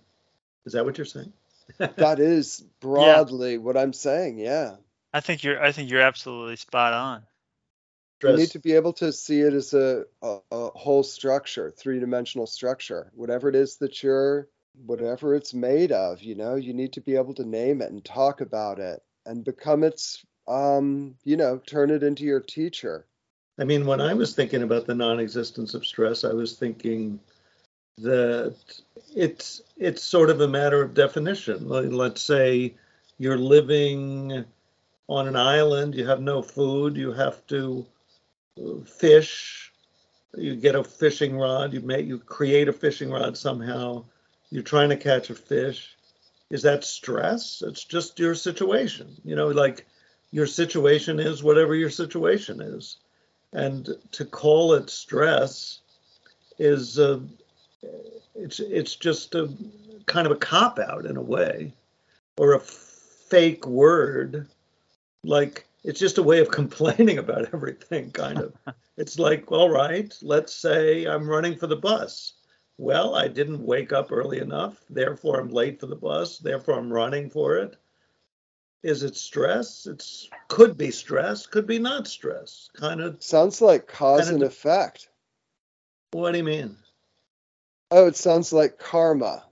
Is 0.69 0.75
that 0.75 0.85
what 0.85 0.99
you're 0.99 1.07
saying? 1.07 1.33
that 1.79 2.21
is 2.21 2.65
broadly 2.81 3.59
what 3.59 3.77
i'm 3.77 3.93
saying 3.93 4.39
yeah. 4.39 4.77
I 5.13 5.21
think 5.21 5.43
you're 5.43 5.63
I 5.63 5.73
think 5.73 5.91
you're 5.91 6.03
absolutely 6.03 6.57
spot 6.57 6.93
on. 6.93 7.23
you 8.23 8.37
need 8.37 8.51
to 8.51 8.59
be 8.59 8.75
able 8.75 8.93
to 8.95 9.13
see 9.13 9.41
it 9.41 9.55
as 9.55 9.73
a, 9.73 10.05
a, 10.23 10.39
a 10.51 10.69
whole 10.69 11.03
structure 11.03 11.71
three-dimensional 11.71 12.47
structure. 12.47 13.11
Whatever 13.15 13.49
it 13.49 13.55
is 13.55 13.77
that 13.79 14.03
you're 14.03 14.49
whatever 14.85 15.35
it's 15.35 15.55
made 15.55 15.91
of 15.93 16.23
you 16.23 16.35
know 16.35 16.55
you 16.55 16.73
need 16.73 16.93
to 16.93 17.01
be 17.01 17.17
able 17.17 17.35
to 17.35 17.45
name 17.45 17.83
it 17.83 17.91
and 17.91 18.05
talk 18.05 18.41
about 18.41 18.79
it 18.79 19.03
and 19.27 19.45
become 19.45 19.83
its 19.83 20.25
um 20.47 21.15
you 21.25 21.37
know 21.37 21.59
turn 21.59 21.91
it 21.91 22.03
into 22.03 22.25
your 22.25 22.41
teacher. 22.41 23.07
I 23.61 23.65
mean, 23.65 23.87
when 23.87 24.01
I 24.01 24.15
was 24.15 24.35
thinking 24.35 24.63
about 24.63 24.87
the 24.87 24.95
non-existence 24.95 25.75
of 25.75 25.85
stress, 25.85 26.23
I 26.23 26.33
was 26.33 26.53
thinking 26.53 27.19
that 28.03 28.57
it's 29.15 29.63
it's 29.77 30.03
sort 30.03 30.31
of 30.31 30.41
a 30.41 30.49
matter 30.49 30.83
of 30.83 30.95
definition. 30.95 31.69
Let's 31.69 32.23
say 32.23 32.75
you're 33.19 33.39
living 33.39 34.45
on 35.09 35.29
an 35.29 35.37
island, 35.37 35.95
you 35.95 36.07
have 36.07 36.21
no 36.21 36.43
food, 36.43 36.97
you 36.97 37.13
have 37.13 37.47
to 37.49 37.87
uh, 38.61 38.81
fish, 38.85 39.73
you 40.37 40.55
get 40.57 40.75
a 40.75 40.85
fishing 40.85 41.37
rod, 41.37 41.73
you 41.73 41.81
make 41.81 42.07
you 42.07 42.19
create 42.19 42.69
a 42.69 42.73
fishing 42.73 43.11
rod 43.11 43.37
somehow, 43.37 44.05
you're 44.51 44.63
trying 44.63 44.91
to 44.91 44.97
catch 44.97 45.31
a 45.31 45.35
fish. 45.35 45.97
Is 46.51 46.63
that 46.63 46.85
stress? 46.85 47.63
It's 47.67 47.85
just 47.85 48.19
your 48.19 48.35
situation. 48.35 49.17
You 49.25 49.37
know, 49.37 49.49
like 49.49 49.87
your 50.31 50.47
situation 50.47 51.21
is 51.21 51.43
whatever 51.43 51.75
your 51.75 51.91
situation 51.91 52.61
is 52.61 52.97
and 53.53 53.89
to 54.13 54.25
call 54.25 54.75
it 54.75 54.91
stress 54.91 55.81
is 56.59 56.99
uh, 56.99 57.21
it's 58.35 58.61
it's 58.61 58.97
just 58.97 59.35
a 59.35 59.53
kind 60.07 60.27
of 60.27 60.33
a 60.33 60.37
cop 60.37 60.79
out 60.79 61.07
in 61.07 61.17
a 61.17 61.23
way 61.23 61.73
or 62.37 62.55
a 62.55 62.61
fake 62.61 63.67
word. 63.67 64.49
Like 65.25 65.67
it's 65.85 66.01
just 66.01 66.19
a 66.19 66.23
way 66.23 66.41
of 66.41 66.51
complaining 66.61 67.19
about 67.19 67.53
everything 67.53 68.11
kind 68.11 68.39
of. 68.39 68.55
It's 69.01 69.17
like 69.17 69.53
all 69.53 69.71
right 69.71 70.13
let's 70.23 70.53
say 70.53 71.05
i'm 71.05 71.31
running 71.31 71.57
for 71.57 71.69
the 71.69 71.77
bus. 71.77 72.33
Well 72.79 73.15
i 73.15 73.29
didn't 73.29 73.65
wake 73.65 73.93
up 73.93 74.11
early 74.11 74.41
enough 74.41 74.85
therefore 74.91 75.39
i'm 75.39 75.51
late 75.51 75.79
for 75.79 75.87
the 75.87 75.95
bus 75.95 76.39
therefore 76.39 76.77
i'm 76.77 76.93
running 76.93 77.31
for 77.31 77.59
it. 77.59 77.77
Is 78.83 79.05
it 79.05 79.17
stress? 79.17 79.87
It's 79.87 80.29
could 80.49 80.77
be 80.77 80.91
stress 80.91 81.47
could 81.47 81.69
be 81.69 81.79
not 81.79 82.09
stress 82.09 82.71
kind 82.75 83.01
of. 83.01 83.23
Sounds 83.23 83.63
like 83.63 83.87
cause 83.87 84.31
And 84.31 84.43
and 84.43 84.51
effect. 84.51 85.09
What 86.11 86.33
do 86.33 86.39
you 86.39 86.45
mean 86.45 86.77
oh 87.91 88.07
it 88.07 88.17
sounds 88.17 88.53
like 88.53 88.79
karma 88.79 89.45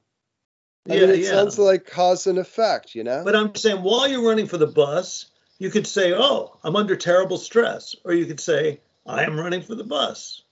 I 0.89 0.95
Yeah, 0.95 1.01
mean, 1.07 1.11
it 1.11 1.23
yeah. 1.23 1.31
sounds 1.31 1.59
like 1.59 1.85
cause 1.87 2.27
and 2.27 2.39
effect 2.39 2.95
you 2.95 3.05
know 3.05 3.23
But 3.25 3.37
I'm 3.37 3.55
saying 3.55 3.83
while 3.83 4.09
you're 4.09 4.27
running 4.27 4.47
for 4.47 4.59
the 4.59 4.67
bus, 4.67 5.27
you 5.59 5.71
could 5.71 5.87
say, 5.87 6.13
"Oh, 6.15 6.59
I'm 6.65 6.77
under 6.77 6.95
terrible 6.97 7.39
stress," 7.39 7.95
or 8.05 8.13
you 8.13 8.27
could 8.27 8.41
say, 8.41 8.81
"I 9.07 9.25
am 9.25 9.39
running 9.41 9.63
for 9.63 9.75
the 9.75 9.85
bus. 9.85 10.43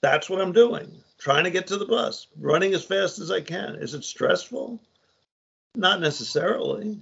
That's 0.00 0.30
what 0.30 0.40
I'm 0.40 0.52
doing. 0.52 1.02
Trying 1.18 1.44
to 1.44 1.50
get 1.50 1.66
to 1.68 1.76
the 1.78 1.84
bus, 1.84 2.28
running 2.38 2.74
as 2.74 2.84
fast 2.84 3.18
as 3.18 3.30
I 3.30 3.40
can. 3.40 3.74
Is 3.76 3.94
it 3.94 4.04
stressful? 4.04 4.80
Not 5.74 6.00
necessarily. 6.00 7.00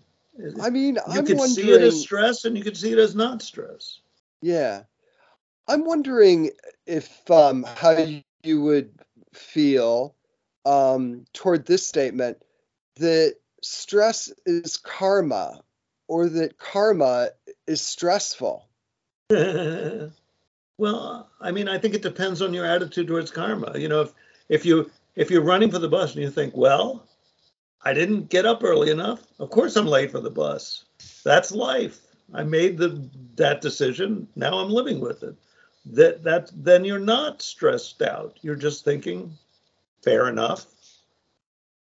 I 0.61 0.71
mean 0.71 0.95
you 0.95 1.03
i'm 1.07 1.27
could 1.27 1.37
wondering 1.37 1.67
see 1.67 1.71
it 1.73 1.83
as 1.83 2.01
stress, 2.01 2.45
and 2.45 2.57
you 2.57 2.65
could 2.65 2.77
see 2.77 2.93
it 2.93 2.99
as 2.99 3.15
not 3.15 3.43
stress. 3.43 4.01
Yeah. 4.41 4.85
I'm 5.69 5.85
wondering 5.85 6.51
if 6.87 7.31
um, 7.31 7.65
how 7.65 7.91
you- 7.99 8.23
you 8.43 8.63
would 8.63 8.91
feel 9.35 10.15
um, 10.65 11.25
toward 11.33 11.67
this 11.67 11.87
statement 11.87 12.39
that 12.97 13.37
stress 13.63 14.33
is 14.47 14.77
karma 14.77 15.61
or 16.09 16.29
that 16.29 16.59
karma 16.59 17.31
is 17.67 17.81
stressful. 17.81 18.69
well, 19.31 20.13
I 21.41 21.53
mean, 21.53 21.69
I 21.69 21.79
think 21.79 21.95
it 21.95 22.03
depends 22.03 22.43
on 22.43 22.53
your 22.53 22.67
attitude 22.67 23.07
towards 23.07 23.31
karma. 23.31 23.79
You 23.79 23.89
know, 23.89 24.03
if 24.03 24.13
if 24.49 24.67
you 24.67 24.91
if 25.15 25.31
you're 25.31 25.43
running 25.43 25.71
for 25.71 25.79
the 25.79 25.89
bus 25.89 26.15
and 26.15 26.23
you 26.23 26.31
think, 26.31 26.57
well, 26.57 27.07
I 27.83 27.95
didn't 27.95 28.29
get 28.29 28.47
up 28.47 28.65
early 28.65 28.91
enough, 28.91 29.23
of 29.39 29.51
course 29.51 29.77
I'm 29.77 29.87
late 29.87 30.11
for 30.11 30.21
the 30.21 30.31
bus. 30.31 30.85
That's 31.25 31.53
life. 31.53 32.01
I 32.33 32.43
made 32.43 32.77
the 32.77 33.09
that 33.37 33.61
decision. 33.61 34.29
Now 34.37 34.59
I'm 34.59 34.71
living 34.71 35.01
with 35.01 35.23
it. 35.23 35.37
That 35.87 36.23
that 36.25 36.51
then 36.55 36.85
you're 36.85 36.99
not 36.99 37.43
stressed 37.43 38.03
out. 38.03 38.39
You're 38.43 38.57
just 38.57 38.85
thinking, 38.85 39.37
fair 40.03 40.29
enough. 40.29 40.67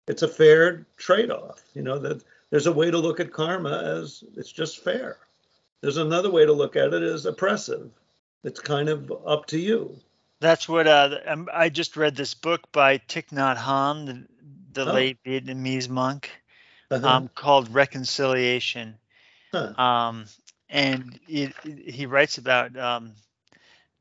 It's 0.07 0.21
a 0.23 0.27
fair 0.27 0.85
trade-off. 0.97 1.61
You 1.73 1.81
know 1.81 1.99
that 1.99 2.23
there's 2.49 2.67
a 2.67 2.71
way 2.71 2.89
to 2.91 2.97
look 2.97 3.19
at 3.19 3.31
karma 3.33 3.81
as 3.83 4.23
it's 4.35 4.51
just 4.51 4.83
fair. 4.83 5.17
There's 5.81 5.97
another 5.97 6.31
way 6.31 6.45
to 6.45 6.53
look 6.53 6.75
at 6.75 6.93
it 6.93 7.03
as 7.03 7.25
oppressive. 7.25 7.91
It's 8.43 8.59
kind 8.59 8.89
of 8.89 9.11
up 9.25 9.45
to 9.47 9.59
you. 9.59 9.95
That's 10.39 10.69
what 10.69 10.87
uh, 10.87 11.17
um, 11.25 11.49
I 11.51 11.69
just 11.69 11.97
read 11.97 12.15
this 12.15 12.33
book 12.33 12.61
by 12.71 12.99
Thich 12.99 13.29
Nhat 13.29 13.57
Hanh, 13.57 14.05
the, 14.05 14.83
the 14.83 14.89
Oh. 14.89 14.93
late 14.93 15.17
Vietnamese 15.25 15.89
monk, 15.89 16.29
Uh-huh. 16.91 17.07
um, 17.07 17.27
called 17.33 17.73
Reconciliation. 17.73 18.97
Huh. 19.51 19.73
Um, 19.81 20.25
and 20.69 21.19
it, 21.27 21.53
it- 21.63 21.93
he 21.93 22.05
writes 22.05 22.37
about 22.37 22.77
um, 22.77 23.13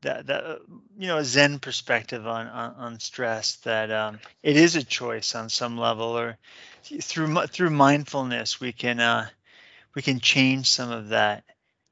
that 0.01 0.27
that 0.27 0.59
you 0.97 1.07
know 1.07 1.17
a 1.17 1.25
Zen 1.25 1.59
perspective 1.59 2.25
on 2.27 2.47
on, 2.47 2.75
on 2.75 2.99
stress 2.99 3.55
that 3.57 3.91
um, 3.91 4.19
it 4.43 4.55
is 4.55 4.75
a 4.75 4.83
choice 4.83 5.35
on 5.35 5.49
some 5.49 5.77
level, 5.77 6.17
or 6.17 6.37
through 6.83 7.47
through 7.47 7.69
mindfulness 7.69 8.59
we 8.59 8.71
can 8.71 8.99
uh, 8.99 9.27
we 9.95 10.01
can 10.01 10.19
change 10.19 10.69
some 10.69 10.91
of 10.91 11.09
that, 11.09 11.43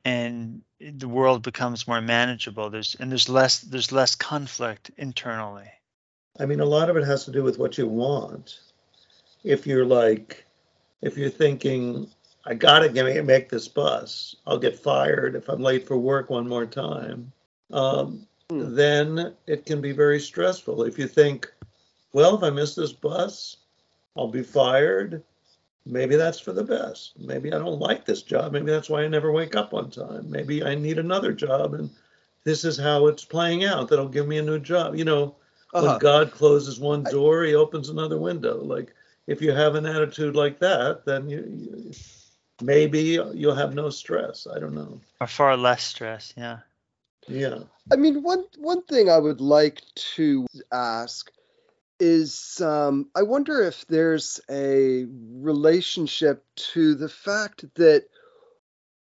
and 0.04 0.62
the 0.80 1.08
world 1.08 1.42
becomes 1.42 1.88
more 1.88 2.02
manageable. 2.02 2.70
There's 2.70 2.96
and 3.00 3.10
there's 3.10 3.30
less 3.30 3.60
there's 3.60 3.92
less 3.92 4.16
conflict 4.16 4.92
internally. 4.98 5.72
I 6.40 6.46
mean, 6.46 6.60
a 6.60 6.66
lot 6.66 6.90
of 6.90 6.98
it 6.98 7.06
has 7.06 7.26
to 7.26 7.32
do 7.32 7.44
with 7.44 7.58
what 7.58 7.78
you 7.78 7.88
want. 7.88 8.60
If 9.44 9.66
you're 9.66 9.86
like, 9.86 10.46
if 11.02 11.18
you're 11.18 11.30
thinking, 11.30 12.10
I 12.46 12.56
gotta 12.56 12.90
get, 12.90 13.26
make 13.26 13.50
this 13.50 13.68
bus, 13.68 14.36
I'll 14.46 14.58
get 14.58 14.78
fired 14.78 15.36
if 15.36 15.48
I'm 15.50 15.62
late 15.62 15.88
for 15.88 15.98
work 15.98 16.30
one 16.30 16.48
more 16.48 16.66
time, 16.66 17.32
um, 17.72 18.26
Hmm. 18.50 18.76
then 18.76 19.34
it 19.48 19.66
can 19.66 19.82
be 19.82 19.92
very 19.92 20.20
stressful. 20.20 20.84
If 20.84 21.00
you 21.00 21.08
think, 21.08 21.52
well, 22.14 22.36
if 22.36 22.44
I 22.44 22.52
miss 22.52 22.76
this 22.76 22.94
bus, 22.94 23.58
I'll 24.16 24.28
be 24.28 24.44
fired. 24.44 25.24
Maybe 25.88 26.16
that's 26.16 26.40
for 26.40 26.54
the 26.54 26.64
best. 26.64 27.14
Maybe 27.20 27.52
I 27.52 27.58
don't 27.58 27.80
like 27.80 28.06
this 28.06 28.22
job. 28.22 28.52
Maybe 28.52 28.68
that's 28.72 28.90
why 28.90 29.04
I 29.04 29.08
never 29.08 29.32
wake 29.32 29.56
up 29.56 29.74
on 29.74 29.90
time. 29.90 30.30
Maybe 30.30 30.64
I 30.64 30.76
need 30.76 31.00
another 31.00 31.32
job, 31.34 31.74
and 31.74 31.90
this 32.44 32.64
is 32.64 32.78
how 32.78 33.08
it's 33.08 33.26
playing 33.26 33.66
out. 33.66 33.88
That'll 33.90 34.08
give 34.10 34.28
me 34.28 34.38
a 34.38 34.44
new 34.44 34.60
job. 34.60 34.96
You 34.96 35.06
know, 35.06 35.36
Uh-huh. 35.74 35.88
when 35.88 35.98
God 36.00 36.32
closes 36.32 36.80
one 36.80 37.04
door, 37.04 37.44
He 37.44 37.56
opens 37.56 37.90
another 37.90 38.18
window. 38.20 38.64
Like 38.64 38.94
if 39.28 39.42
you 39.42 39.52
have 39.52 39.74
an 39.76 39.86
attitude 39.88 40.36
like 40.36 40.60
that, 40.60 41.04
then 41.06 41.30
you, 41.30 41.40
you 41.48 41.92
maybe 42.62 43.20
you'll 43.34 43.56
have 43.56 43.74
no 43.74 43.90
stress. 43.90 44.46
I 44.48 44.60
don't 44.60 44.76
know. 44.76 45.02
Or 45.20 45.28
far 45.28 45.58
less 45.58 45.84
stress, 45.84 46.34
yeah. 46.38 46.60
Yeah. 47.28 47.60
I 47.92 47.96
mean, 47.98 48.24
one 48.24 48.46
one 48.58 48.84
thing 48.84 49.10
I 49.10 49.18
would 49.18 49.42
like 49.42 49.82
to 50.16 50.46
ask 50.72 51.32
is, 52.00 52.62
um, 52.62 53.10
I 53.16 53.24
wonder 53.24 53.62
if 53.64 53.86
there's 53.88 54.40
a 54.50 55.06
relationship 55.10 56.44
to 56.74 56.96
the 56.96 57.10
fact 57.10 57.66
that 57.76 58.06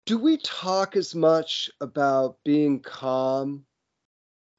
do 0.05 0.17
we 0.17 0.37
talk 0.37 0.95
as 0.95 1.13
much 1.15 1.69
about 1.81 2.37
being 2.43 2.79
calm 2.81 3.65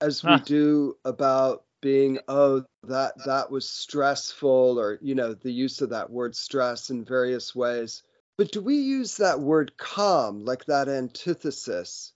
as 0.01 0.22
we 0.24 0.32
Huh. 0.32 0.38
do 0.38 0.96
about 1.05 1.64
being 1.80 2.18
oh 2.28 2.64
that 2.84 3.14
that 3.24 3.51
was 3.51 3.68
stressful 3.68 4.78
or 4.80 4.99
you 5.01 5.14
know 5.14 5.34
the 5.34 5.53
use 5.53 5.80
of 5.80 5.90
that 5.90 6.11
word 6.11 6.34
stress 6.34 6.90
in 6.90 7.05
various 7.05 7.55
ways 7.55 8.03
but 8.36 8.51
do 8.53 8.61
we 8.61 8.76
use 8.76 9.16
that 9.18 9.40
word 9.40 9.76
calm 9.76 10.44
like 10.44 10.64
that 10.66 10.88
antithesis 10.88 12.12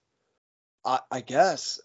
i, 0.85 0.99
I 1.11 1.21
guess. 1.21 1.79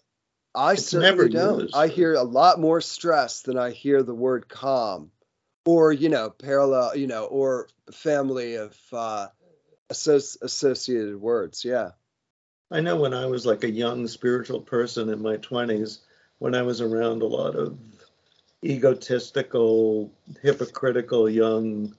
I 0.55 0.73
It's 0.73 0.87
certainly 0.87 1.09
never 1.09 1.29
don't. 1.29 1.61
used. 1.61 1.75
i 1.75 1.87
hear 1.87 2.13
a 2.15 2.23
lot 2.23 2.59
more 2.59 2.81
stress 2.81 3.41
than 3.43 3.57
i 3.57 3.69
hear 3.71 4.01
the 4.03 4.15
word 4.15 4.49
calm 4.49 5.11
or 5.65 5.91
you 5.93 6.09
know 6.09 6.29
parallel 6.31 6.95
you 6.95 7.05
know 7.07 7.25
or 7.25 7.67
family 7.91 8.55
of 8.55 8.77
uh 8.91 9.27
associated 9.89 11.19
words. 11.19 11.65
Yeah. 11.65 11.91
I 12.71 12.81
know 12.81 12.97
when 12.97 13.13
I 13.13 13.25
was 13.25 13.45
like 13.45 13.63
a 13.63 13.71
young 13.71 14.07
spiritual 14.07 14.61
person 14.61 15.09
in 15.09 15.21
my 15.21 15.37
20s, 15.37 15.99
when 16.37 16.53
I 16.53 16.61
was 16.61 16.81
around 16.81 17.21
a 17.21 17.25
lot 17.27 17.55
of 17.55 17.77
egotistical, 18.63 20.11
hypocritical 20.41 21.29
young 21.29 21.95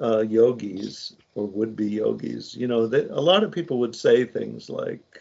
uh, 0.00 0.20
yogis 0.20 1.14
or 1.34 1.46
would 1.46 1.76
be 1.76 1.90
yogis, 1.90 2.56
you 2.56 2.66
know, 2.66 2.86
that 2.86 3.10
a 3.10 3.20
lot 3.20 3.44
of 3.44 3.52
people 3.52 3.78
would 3.80 3.94
say 3.94 4.24
things 4.24 4.70
like, 4.70 5.20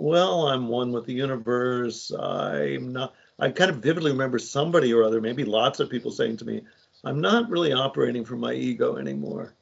well, 0.00 0.48
I'm 0.48 0.68
one 0.68 0.92
with 0.92 1.06
the 1.06 1.12
universe. 1.12 2.10
I'm 2.10 2.92
not. 2.92 3.14
I 3.38 3.50
kind 3.50 3.70
of 3.70 3.78
vividly 3.78 4.12
remember 4.12 4.38
somebody 4.38 4.92
or 4.92 5.02
other, 5.02 5.20
maybe 5.20 5.44
lots 5.44 5.80
of 5.80 5.88
people 5.88 6.10
saying 6.10 6.36
to 6.38 6.44
me, 6.44 6.62
I'm 7.04 7.20
not 7.20 7.48
really 7.48 7.72
operating 7.72 8.24
from 8.24 8.40
my 8.40 8.52
ego 8.52 8.96
anymore. 8.96 9.54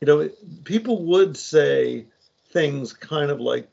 You 0.00 0.06
know, 0.06 0.30
people 0.64 1.04
would 1.04 1.36
say 1.36 2.06
things 2.50 2.92
kind 2.92 3.30
of 3.30 3.40
like, 3.40 3.68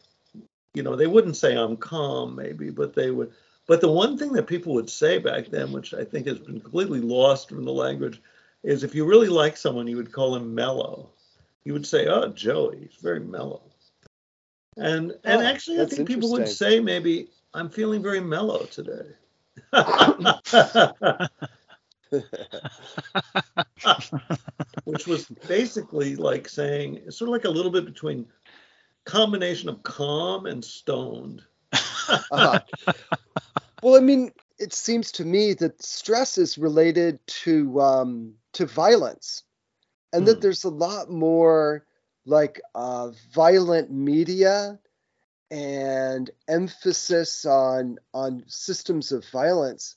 you 0.74 0.84
know, 0.84 0.96
they 0.96 1.08
wouldn't 1.08 1.38
say 1.38 1.56
I'm 1.56 1.78
calm, 1.78 2.36
maybe, 2.36 2.70
but 2.70 2.94
they 2.94 3.12
would. 3.12 3.32
But 3.66 3.80
the 3.80 3.92
one 3.92 4.18
thing 4.18 4.34
that 4.34 4.48
people 4.48 4.74
would 4.74 4.90
say 4.90 5.18
back 5.20 5.48
then, 5.48 5.72
which 5.72 5.94
I 5.94 6.04
think 6.04 6.28
has 6.28 6.40
been 6.40 6.60
completely 6.60 7.00
lost 7.00 7.48
from 7.48 7.64
the 7.64 7.72
language, 7.72 8.22
is 8.64 8.84
if 8.84 8.94
you 8.94 9.06
really 9.06 9.30
like 9.30 9.56
someone, 9.56 9.88
you 9.88 9.96
would 9.98 10.12
call 10.12 10.36
him 10.36 10.54
mellow. 10.54 11.10
You 11.64 11.74
would 11.74 11.88
say, 11.88 12.08
"Oh, 12.08 12.28
Joey, 12.28 12.80
he's 12.80 13.02
very 13.02 13.22
mellow." 13.22 13.62
And 14.78 15.12
and 15.24 15.42
Oh, 15.42 15.46
actually, 15.46 15.82
I 15.82 15.86
think 15.86 16.08
people 16.08 16.32
would 16.32 16.48
say 16.48 16.80
maybe 16.80 17.30
I'm 17.54 17.70
feeling 17.70 18.02
very 18.02 18.20
mellow 18.20 18.66
today. 18.66 19.10
Which 24.86 25.08
was 25.08 25.26
basically 25.48 26.16
like 26.16 26.48
saying, 26.48 27.10
sort 27.10 27.30
of 27.30 27.34
like 27.34 27.46
a 27.46 27.50
little 27.50 27.72
bit 27.72 27.86
between 27.86 28.26
combination 29.06 29.70
of 29.70 29.84
calm 29.84 30.46
and 30.46 30.64
stoned. 30.64 31.42
Uh-huh. 32.32 32.60
well, 33.82 33.96
I 33.96 34.00
mean, 34.00 34.32
it 34.60 34.74
seems 34.74 35.12
to 35.14 35.26
me 35.26 35.54
that 35.56 35.82
stress 35.82 36.38
is 36.38 36.58
related 36.58 37.20
to 37.28 37.82
um, 37.82 38.34
to 38.54 38.66
violence, 38.66 39.44
and 40.14 40.28
that 40.28 40.36
Hmm. 40.36 40.42
there's 40.42 40.64
a 40.64 40.70
lot 40.70 41.10
more 41.10 41.86
like 42.34 42.60
uh, 42.76 43.12
violent 43.32 43.92
media 43.92 44.80
and 45.52 46.32
emphasis 46.48 47.46
on 47.46 48.00
on 48.14 48.44
systems 48.48 49.12
of 49.12 49.24
violence, 49.30 49.96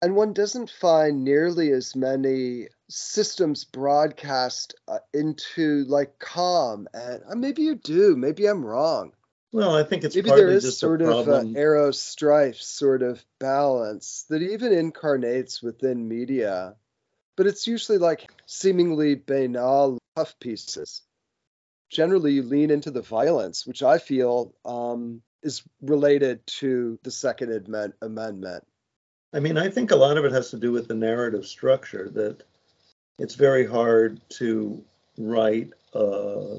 and 0.00 0.16
one 0.16 0.32
doesn't 0.32 0.70
find 0.70 1.22
nearly 1.22 1.70
as 1.72 1.94
many 1.94 2.68
systems 2.88 3.64
broadcast 3.64 4.74
uh, 4.88 4.98
into 5.12 5.84
like 5.84 6.18
calm. 6.18 6.88
And 6.94 7.22
uh, 7.30 7.34
maybe 7.34 7.62
you 7.62 7.74
do. 7.74 8.16
Maybe 8.16 8.46
I'm 8.46 8.64
wrong 8.64 9.12
Well, 9.52 9.74
I 9.76 9.82
think 9.82 10.04
it's 10.04 10.16
maybe 10.16 10.30
there 10.30 10.50
is 10.50 10.78
sort 10.78 11.02
of 11.02 11.08
uh, 11.08 11.22
problem. 11.24 11.56
arrow 11.56 11.90
strife 11.90 12.56
sort 12.56 13.02
of 13.02 13.22
balance 13.38 14.24
that 14.30 14.42
even 14.42 14.72
incarnates 14.72 15.62
within 15.62 16.08
media 16.08 16.76
but 17.36 17.46
it's 17.46 17.66
usually 17.66 17.98
like 17.98 18.30
seemingly 18.46 19.14
banal 19.14 19.98
puff 20.16 20.38
pieces 20.40 21.02
generally 21.90 22.32
you 22.32 22.42
lean 22.42 22.70
into 22.70 22.90
the 22.90 23.02
violence 23.02 23.66
which 23.66 23.82
i 23.82 23.98
feel 23.98 24.54
um, 24.64 25.22
is 25.42 25.62
related 25.82 26.46
to 26.46 26.98
the 27.02 27.10
second 27.10 27.66
amendment 28.02 28.64
I 29.34 29.40
mean, 29.40 29.58
I 29.58 29.68
think 29.68 29.90
a 29.90 29.96
lot 29.96 30.16
of 30.16 30.24
it 30.24 30.30
has 30.30 30.50
to 30.50 30.56
do 30.56 30.70
with 30.70 30.86
the 30.86 30.94
narrative 30.94 31.44
structure 31.44 32.08
that 32.10 32.44
it's 33.18 33.34
very 33.34 33.66
hard 33.66 34.20
to 34.38 34.84
write, 35.18 35.72
uh, 35.92 36.58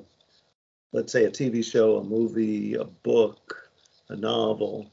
let's 0.91 1.13
say, 1.13 1.23
a 1.23 1.32
TV 1.32 1.63
show, 1.63 1.97
a 1.97 2.03
movie, 2.03 2.73
a 2.73 2.84
book, 2.84 3.69
a 4.09 4.15
novel, 4.17 4.91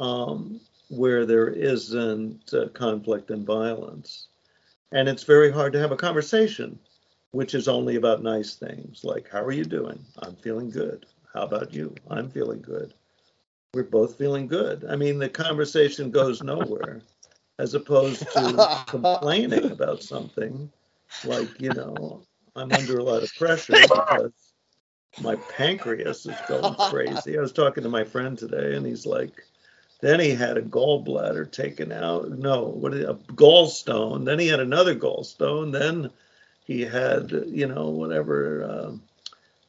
um, 0.00 0.60
where 0.90 1.24
there 1.24 1.48
isn't 1.48 2.52
uh, 2.52 2.68
conflict 2.74 3.30
and 3.30 3.46
violence. 3.46 4.28
And 4.92 5.08
it's 5.08 5.24
very 5.24 5.50
hard 5.50 5.72
to 5.72 5.80
have 5.80 5.92
a 5.92 5.96
conversation, 5.96 6.78
which 7.34 7.54
is 7.54 7.66
only 7.66 7.96
about 7.96 8.22
nice 8.22 8.54
things 8.54 9.02
like, 9.02 9.28
How 9.28 9.42
are 9.42 9.52
you 9.52 9.64
doing? 9.64 9.98
I'm 10.20 10.36
feeling 10.36 10.70
good. 10.70 11.04
How 11.32 11.42
about 11.42 11.74
you? 11.74 11.92
I'm 12.08 12.30
feeling 12.30 12.62
good. 12.62 12.94
We're 13.74 13.82
both 13.82 14.16
feeling 14.16 14.46
good. 14.46 14.86
I 14.88 14.94
mean, 14.94 15.18
the 15.18 15.28
conversation 15.28 16.12
goes 16.12 16.44
nowhere 16.44 17.02
as 17.58 17.74
opposed 17.74 18.20
to 18.32 18.84
complaining 18.86 19.72
about 19.72 20.02
something 20.02 20.70
like, 21.24 21.60
you 21.60 21.70
know, 21.70 22.22
I'm 22.54 22.70
under 22.70 22.98
a 22.98 23.02
lot 23.02 23.24
of 23.24 23.34
pressure 23.34 23.72
because 23.72 24.30
my 25.20 25.34
pancreas 25.56 26.26
is 26.26 26.36
going 26.48 26.74
crazy. 26.88 27.36
I 27.36 27.40
was 27.40 27.52
talking 27.52 27.82
to 27.82 27.88
my 27.88 28.04
friend 28.04 28.38
today 28.38 28.76
and 28.76 28.86
he's 28.86 29.06
like, 29.06 29.32
then 30.00 30.20
he 30.20 30.30
had 30.30 30.56
a 30.56 30.62
gallbladder 30.62 31.50
taken 31.50 31.90
out. 31.90 32.30
No, 32.30 32.66
what 32.66 32.94
a 32.94 33.14
gallstone. 33.32 34.24
Then 34.24 34.38
he 34.38 34.46
had 34.46 34.60
another 34.60 34.94
gallstone. 34.94 35.72
Then 35.72 36.10
he 36.64 36.80
had, 36.80 37.30
you 37.46 37.66
know, 37.66 37.90
whatever 37.90 38.64
um, 38.64 39.02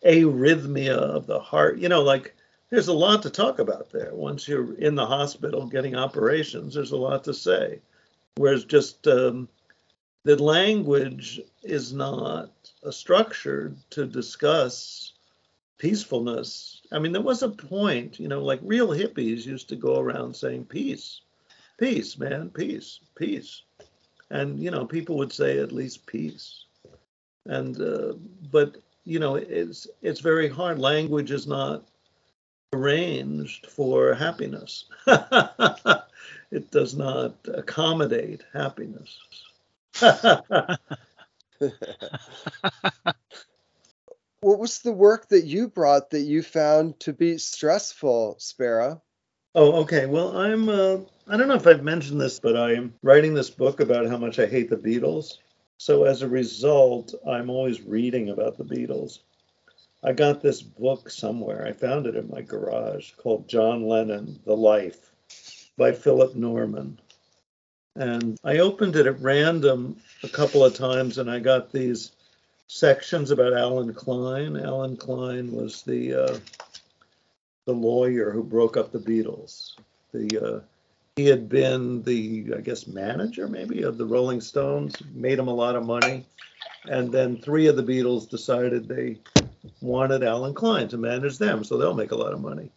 arrhythmia 0.05 0.95
of 0.95 1.27
the 1.27 1.39
heart. 1.39 1.77
You 1.77 1.89
know, 1.89 2.01
like 2.01 2.35
there's 2.69 2.87
a 2.87 2.93
lot 2.93 3.21
to 3.23 3.29
talk 3.29 3.59
about 3.59 3.91
there. 3.91 4.13
Once 4.13 4.47
you're 4.47 4.73
in 4.75 4.95
the 4.95 5.05
hospital 5.05 5.67
getting 5.67 5.95
operations, 5.95 6.73
there's 6.73 6.91
a 6.91 6.97
lot 6.97 7.23
to 7.25 7.33
say. 7.33 7.79
Whereas 8.37 8.65
just 8.65 9.07
um, 9.07 9.47
the 10.23 10.41
language 10.41 11.41
is 11.63 11.93
not 11.93 12.51
a 12.83 12.91
structure 12.91 13.75
to 13.91 14.05
discuss 14.05 15.13
peacefulness. 15.77 16.81
I 16.91 16.99
mean, 16.99 17.11
there 17.11 17.21
was 17.21 17.43
a 17.43 17.49
point, 17.49 18.19
you 18.19 18.27
know, 18.27 18.41
like 18.41 18.59
real 18.63 18.89
hippies 18.89 19.45
used 19.45 19.69
to 19.69 19.75
go 19.75 19.99
around 19.99 20.35
saying 20.35 20.65
peace, 20.65 21.21
peace, 21.77 22.17
man, 22.17 22.49
peace, 22.49 22.99
peace. 23.15 23.61
And, 24.29 24.59
you 24.59 24.71
know, 24.71 24.85
people 24.85 25.17
would 25.17 25.31
say 25.31 25.59
at 25.59 25.71
least 25.71 26.05
peace. 26.05 26.65
And, 27.45 27.79
uh, 27.79 28.13
but 28.51 28.77
you 29.03 29.19
know, 29.19 29.35
it's 29.35 29.87
it's 30.01 30.19
very 30.19 30.49
hard. 30.49 30.79
Language 30.79 31.31
is 31.31 31.45
not 31.47 31.83
arranged 32.73 33.67
for 33.67 34.13
happiness. 34.13 34.85
it 35.07 36.71
does 36.71 36.95
not 36.95 37.35
accommodate 37.53 38.43
happiness. 38.53 39.17
what 44.41 44.59
was 44.59 44.79
the 44.79 44.91
work 44.91 45.29
that 45.29 45.45
you 45.45 45.67
brought 45.67 46.09
that 46.09 46.21
you 46.21 46.41
found 46.41 46.99
to 46.99 47.13
be 47.13 47.37
stressful, 47.37 48.35
Sparrow? 48.39 49.01
Oh, 49.53 49.83
okay. 49.83 50.05
Well, 50.05 50.37
I'm. 50.37 50.67
Uh, 50.67 50.97
I 51.27 51.37
don't 51.37 51.47
know 51.47 51.55
if 51.55 51.65
I've 51.65 51.83
mentioned 51.83 52.19
this, 52.19 52.39
but 52.39 52.57
I'm 52.57 52.93
writing 53.01 53.33
this 53.33 53.49
book 53.49 53.79
about 53.79 54.07
how 54.07 54.17
much 54.17 54.37
I 54.37 54.47
hate 54.47 54.69
the 54.69 54.75
Beatles. 54.75 55.37
So 55.77 56.05
as 56.05 56.21
a 56.21 56.29
result, 56.29 57.13
I'm 57.27 57.49
always 57.49 57.81
reading 57.81 58.29
about 58.29 58.57
the 58.57 58.63
Beatles. 58.63 59.19
I 60.03 60.13
got 60.13 60.41
this 60.41 60.61
book 60.61 61.09
somewhere. 61.09 61.65
I 61.65 61.73
found 61.73 62.05
it 62.05 62.15
in 62.15 62.29
my 62.29 62.41
garage 62.41 63.11
called 63.17 63.47
John 63.47 63.87
Lennon: 63.87 64.39
The 64.45 64.55
Life 64.55 65.11
by 65.77 65.91
Philip 65.91 66.35
Norman. 66.35 66.99
And 67.95 68.37
I 68.43 68.59
opened 68.59 68.95
it 68.95 69.07
at 69.07 69.21
random 69.21 69.97
a 70.23 70.29
couple 70.29 70.63
of 70.63 70.75
times 70.75 71.17
and 71.17 71.31
I 71.31 71.39
got 71.39 71.71
these 71.71 72.11
sections 72.67 73.31
about 73.31 73.53
Allen 73.53 73.93
Klein. 73.93 74.57
Allen 74.57 74.97
Klein 74.97 75.51
was 75.51 75.81
the 75.83 76.13
uh, 76.13 76.39
the 77.65 77.73
lawyer 77.73 78.31
who 78.31 78.43
broke 78.43 78.77
up 78.77 78.91
the 78.91 78.99
Beatles. 78.99 79.75
The 80.13 80.55
uh, 80.55 80.59
he 81.15 81.27
had 81.27 81.47
been 81.47 82.03
the 82.03 82.53
I 82.57 82.61
guess 82.61 82.87
manager 82.87 83.47
maybe 83.47 83.83
of 83.83 83.97
the 83.97 84.05
Rolling 84.05 84.41
Stones, 84.41 84.95
made 85.13 85.39
him 85.39 85.47
a 85.47 85.53
lot 85.53 85.77
of 85.77 85.85
money, 85.85 86.25
and 86.89 87.09
then 87.11 87.37
three 87.37 87.67
of 87.67 87.77
the 87.77 87.83
Beatles 87.83 88.29
decided 88.29 88.87
they 88.87 89.19
wanted 89.81 90.23
Allen 90.23 90.53
Klein 90.53 90.89
to 90.89 90.97
manage 90.97 91.37
them, 91.37 91.63
so 91.63 91.77
they'll 91.77 91.93
make 91.93 92.11
a 92.11 92.17
lot 92.17 92.33
of 92.33 92.41
money. 92.41 92.69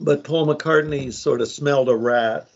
But 0.00 0.24
Paul 0.24 0.46
McCartney 0.46 1.12
sort 1.12 1.40
of 1.40 1.48
smelled 1.48 1.88
a 1.88 1.94
rat, 1.94 2.48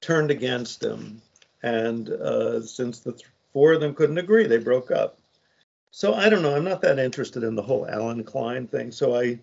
turned 0.00 0.30
against 0.30 0.82
him, 0.82 1.20
and 1.62 2.08
uh, 2.08 2.62
since 2.62 3.00
the 3.00 3.12
th- 3.12 3.28
four 3.52 3.74
of 3.74 3.80
them 3.80 3.94
couldn't 3.94 4.18
agree, 4.18 4.46
they 4.46 4.56
broke 4.56 4.90
up. 4.90 5.18
So 5.90 6.14
I 6.14 6.30
don't 6.30 6.42
know. 6.42 6.56
I'm 6.56 6.64
not 6.64 6.80
that 6.80 6.98
interested 6.98 7.42
in 7.42 7.56
the 7.56 7.62
whole 7.62 7.86
Allen 7.86 8.24
Klein 8.24 8.66
thing. 8.66 8.90
So 8.90 9.14
I 9.14 9.38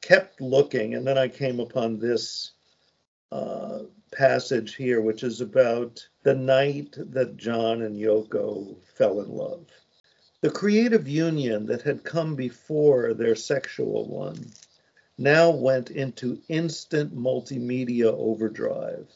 kept 0.00 0.40
looking, 0.40 0.96
and 0.96 1.06
then 1.06 1.16
I 1.16 1.28
came 1.28 1.60
upon 1.60 1.98
this 1.98 2.52
uh, 3.32 3.78
passage 4.12 4.74
here, 4.74 5.00
which 5.00 5.22
is 5.22 5.40
about 5.40 6.06
the 6.22 6.34
night 6.34 6.94
that 6.98 7.38
John 7.38 7.80
and 7.82 7.96
Yoko 7.96 8.76
fell 8.94 9.20
in 9.20 9.30
love. 9.30 9.64
The 10.42 10.50
creative 10.50 11.08
union 11.08 11.66
that 11.66 11.82
had 11.82 12.04
come 12.04 12.36
before 12.36 13.14
their 13.14 13.34
sexual 13.34 14.06
one 14.06 14.52
now 15.16 15.50
went 15.50 15.90
into 15.90 16.42
instant 16.48 17.16
multimedia 17.16 18.12
overdrive. 18.12 19.08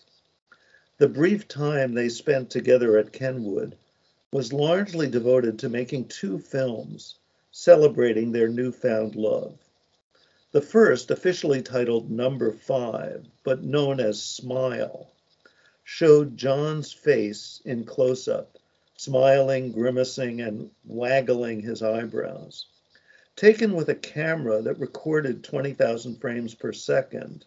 The 0.99 1.09
brief 1.09 1.47
time 1.47 1.93
they 1.93 2.09
spent 2.09 2.49
together 2.49 2.97
at 2.97 3.13
Kenwood 3.13 3.77
was 4.33 4.53
largely 4.53 5.09
devoted 5.09 5.59
to 5.59 5.69
making 5.69 6.09
two 6.09 6.39
films 6.39 7.17
celebrating 7.51 8.33
their 8.33 8.49
newfound 8.49 9.15
love. 9.15 9.59
The 10.57 10.63
first, 10.63 11.11
officially 11.11 11.61
titled 11.61 12.11
Number 12.11 12.51
Five, 12.51 13.27
but 13.45 13.63
known 13.63 14.01
as 14.01 14.23
Smile, 14.23 15.13
showed 15.85 16.39
John's 16.39 16.95
face 16.95 17.61
in 17.67 17.85
close 17.85 18.27
up, 18.27 18.57
smiling, 18.97 19.71
grimacing, 19.71 20.41
and 20.41 20.71
waggling 20.87 21.61
his 21.61 21.83
eyebrows. 21.83 22.65
Taken 23.37 23.75
with 23.75 23.91
a 23.91 23.95
camera 23.95 24.63
that 24.63 24.79
recorded 24.79 25.45
20,000 25.45 26.17
frames 26.17 26.55
per 26.55 26.73
second, 26.73 27.45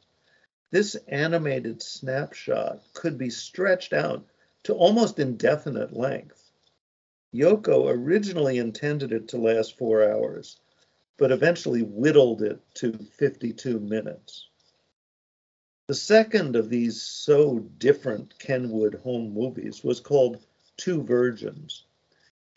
this 0.70 0.93
animated 1.07 1.82
snapshot 1.82 2.84
could 2.93 3.18
be 3.18 3.32
stretched 3.32 3.91
out 3.91 4.24
to 4.66 4.76
almost 4.76 5.18
indefinite 5.18 5.97
length. 5.97 6.51
Yoko 7.34 7.89
originally 7.89 8.60
intended 8.60 9.12
it 9.12 9.28
to 9.30 9.39
last 9.39 9.80
four 9.80 10.03
hours, 10.03 10.60
but 11.20 11.32
eventually 11.34 11.84
whittled 11.84 12.41
it 12.41 12.59
to 12.74 12.93
52 12.93 13.78
minutes. 13.80 14.47
The 15.88 15.93
second 15.93 16.55
of 16.55 16.70
these 16.70 17.01
so 17.01 17.59
different 17.78 18.39
Kenwood 18.39 18.95
home 18.95 19.34
movies 19.34 19.84
was 19.84 19.99
called 19.99 20.39
Two 20.78 21.03
Virgins, 21.03 21.84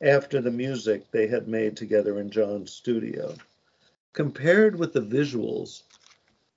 after 0.00 0.40
the 0.40 0.50
music 0.50 1.10
they 1.10 1.26
had 1.26 1.48
made 1.48 1.76
together 1.76 2.20
in 2.20 2.30
John's 2.30 2.72
studio. 2.72 3.34
Compared 4.12 4.78
with 4.78 4.92
the 4.92 5.00
visuals 5.00 5.82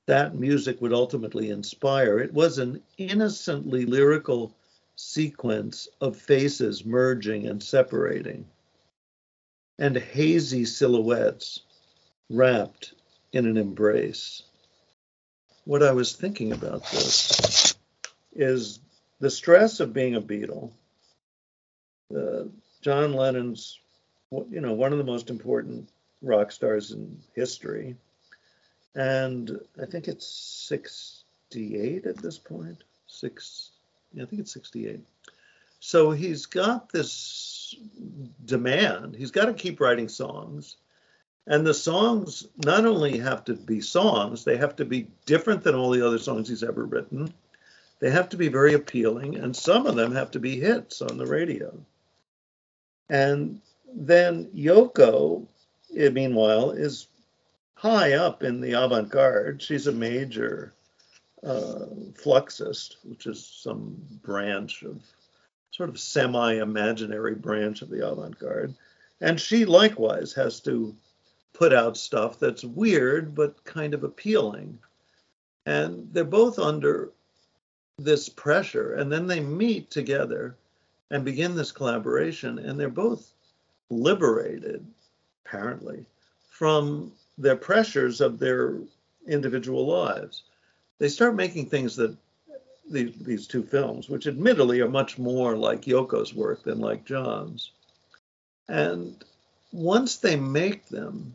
that 0.05 0.35
music 0.35 0.79
would 0.81 0.93
ultimately 0.93 1.49
inspire, 1.49 2.19
it 2.19 2.33
was 2.33 2.59
an 2.59 2.83
innocently 2.99 3.85
lyrical 3.85 4.55
sequence 4.95 5.87
of 6.01 6.15
faces 6.15 6.85
merging 6.85 7.47
and 7.47 7.63
separating, 7.63 8.45
and 9.79 9.97
hazy 9.97 10.65
silhouettes 10.65 11.61
wrapped 12.29 12.93
in 13.31 13.45
an 13.45 13.57
embrace. 13.57 14.43
What 15.65 15.83
I 15.83 15.91
was 15.91 16.13
thinking 16.13 16.51
about 16.51 16.89
this 16.91 17.75
is 18.33 18.79
the 19.19 19.29
stress 19.29 19.79
of 19.79 19.93
being 19.93 20.15
a 20.15 20.21
Beatle. 20.21 20.71
Uh, 22.15 22.43
John 22.81 23.13
Lennon's, 23.13 23.79
you 24.31 24.61
know, 24.61 24.73
one 24.73 24.91
of 24.91 24.97
the 24.97 25.03
most 25.03 25.29
important 25.29 25.89
rock 26.21 26.51
stars 26.51 26.91
in 26.91 27.19
history, 27.33 27.95
and 28.93 29.59
I 29.81 29.85
think 29.85 30.07
it's 30.07 30.27
68 30.67 32.05
at 32.05 32.17
this 32.17 32.37
point. 32.37 32.83
Six, 33.07 33.71
I 34.13 34.25
think 34.25 34.41
it's 34.41 34.53
68. 34.53 34.99
So 35.79 36.11
he's 36.11 36.45
got 36.45 36.89
this 36.91 37.75
demand. 38.45 39.15
He's 39.15 39.31
got 39.31 39.45
to 39.45 39.53
keep 39.53 39.79
writing 39.79 40.09
songs. 40.09 40.77
And 41.47 41.65
the 41.65 41.73
songs 41.73 42.47
not 42.57 42.85
only 42.85 43.19
have 43.19 43.45
to 43.45 43.53
be 43.53 43.79
songs, 43.81 44.43
they 44.43 44.57
have 44.57 44.75
to 44.77 44.85
be 44.85 45.07
different 45.25 45.63
than 45.63 45.75
all 45.75 45.91
the 45.91 46.05
other 46.05 46.17
songs 46.17 46.49
he's 46.49 46.63
ever 46.63 46.85
written. 46.85 47.33
They 47.99 48.09
have 48.09 48.29
to 48.29 48.37
be 48.37 48.47
very 48.47 48.73
appealing, 48.73 49.35
and 49.35 49.55
some 49.55 49.85
of 49.85 49.95
them 49.95 50.13
have 50.13 50.31
to 50.31 50.39
be 50.39 50.59
hits 50.59 51.01
on 51.01 51.17
the 51.17 51.25
radio. 51.25 51.73
And 53.09 53.61
then 53.93 54.45
Yoko, 54.55 55.45
eh, 55.95 56.09
meanwhile, 56.09 56.71
is 56.71 57.07
high 57.75 58.13
up 58.13 58.41
in 58.41 58.59
the 58.59 58.73
avant 58.73 59.09
garde. 59.09 59.61
She's 59.61 59.87
a 59.87 59.91
major 59.91 60.73
uh, 61.43 61.85
fluxist, 62.15 62.97
which 63.03 63.27
is 63.27 63.45
some 63.45 63.95
branch 64.23 64.81
of 64.81 64.99
sort 65.71 65.89
of 65.89 65.99
semi 65.99 66.55
imaginary 66.55 67.35
branch 67.35 67.81
of 67.81 67.89
the 67.89 68.07
avant 68.07 68.39
garde. 68.39 68.73
And 69.21 69.39
she 69.39 69.65
likewise 69.65 70.33
has 70.33 70.59
to 70.61 70.95
put 71.57 71.73
out 71.73 71.97
stuff 71.97 72.39
that's 72.39 72.63
weird 72.63 73.35
but 73.35 73.63
kind 73.63 73.93
of 73.93 74.03
appealing. 74.03 74.77
And 75.65 76.09
they're 76.11 76.23
both 76.23 76.59
under 76.59 77.11
this 77.97 78.29
pressure. 78.29 78.95
And 78.95 79.11
then 79.11 79.27
they 79.27 79.39
meet 79.39 79.89
together 79.89 80.55
and 81.11 81.25
begin 81.25 81.55
this 81.55 81.71
collaboration. 81.71 82.59
And 82.59 82.79
they're 82.79 82.89
both 82.89 83.31
liberated, 83.89 84.85
apparently, 85.45 86.05
from 86.49 87.11
their 87.37 87.55
pressures 87.55 88.21
of 88.21 88.39
their 88.39 88.77
individual 89.27 89.87
lives 89.87 90.43
they 90.99 91.09
start 91.09 91.35
making 91.35 91.67
things 91.67 91.95
that 91.97 92.15
these, 92.89 93.15
these 93.15 93.47
two 93.47 93.63
films, 93.63 94.09
which 94.09 94.27
admittedly 94.27 94.79
are 94.81 94.89
much 94.89 95.17
more 95.17 95.57
like 95.57 95.81
Yoko's 95.81 96.33
work 96.33 96.63
than 96.63 96.79
like 96.79 97.05
John's. 97.05 97.71
And 98.69 99.23
once 99.71 100.17
they 100.17 100.35
make 100.35 100.87
them, 100.87 101.33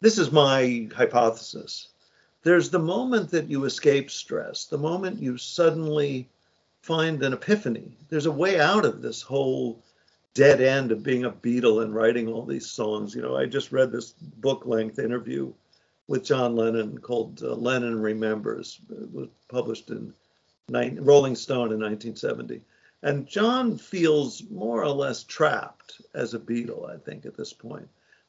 this 0.00 0.18
is 0.18 0.30
my 0.30 0.88
hypothesis. 0.94 1.88
There's 2.42 2.70
the 2.70 2.78
moment 2.78 3.30
that 3.30 3.50
you 3.50 3.64
escape 3.64 4.10
stress, 4.10 4.66
the 4.66 4.78
moment 4.78 5.20
you 5.20 5.36
suddenly 5.36 6.28
find 6.82 7.22
an 7.22 7.32
epiphany. 7.32 7.96
There's 8.08 8.26
a 8.26 8.32
way 8.32 8.60
out 8.60 8.84
of 8.84 9.02
this 9.02 9.20
whole 9.22 9.82
dead 10.34 10.60
end 10.60 10.92
of 10.92 11.02
being 11.02 11.24
a 11.24 11.32
Beatle 11.32 11.82
and 11.82 11.94
writing 11.94 12.28
all 12.28 12.44
these 12.44 12.70
songs. 12.70 13.14
You 13.14 13.22
know, 13.22 13.36
I 13.36 13.46
just 13.46 13.72
read 13.72 13.90
this 13.90 14.12
book 14.12 14.66
length 14.66 14.98
interview 14.98 15.52
with 16.06 16.24
John 16.24 16.54
Lennon 16.54 16.98
called 16.98 17.42
uh, 17.42 17.54
Lennon 17.54 18.00
Remembers. 18.00 18.80
It 18.90 19.12
was 19.12 19.28
published 19.48 19.90
in 19.90 20.14
Rolling 20.70 21.34
Stone 21.34 21.72
in 21.72 21.80
1970. 21.80 22.62
And 23.02 23.26
John 23.26 23.78
feels 23.78 24.42
more 24.50 24.82
or 24.82 24.90
less 24.90 25.22
trapped 25.24 26.00
as 26.14 26.34
a 26.34 26.38
Beatle, 26.38 26.88
I 26.88 26.98
think, 26.98 27.26
at 27.26 27.36
this 27.36 27.52
point. 27.52 27.88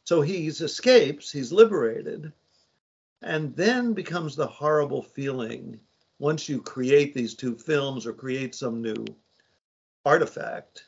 So 0.09 0.21
he 0.21 0.47
escapes, 0.47 1.31
he's 1.31 1.51
liberated, 1.51 2.33
and 3.21 3.55
then 3.55 3.93
becomes 3.93 4.35
the 4.35 4.47
horrible 4.47 5.03
feeling 5.03 5.79
once 6.17 6.49
you 6.49 6.63
create 6.63 7.13
these 7.13 7.35
two 7.35 7.55
films 7.55 8.07
or 8.07 8.13
create 8.13 8.55
some 8.55 8.81
new 8.81 9.05
artifact. 10.07 10.85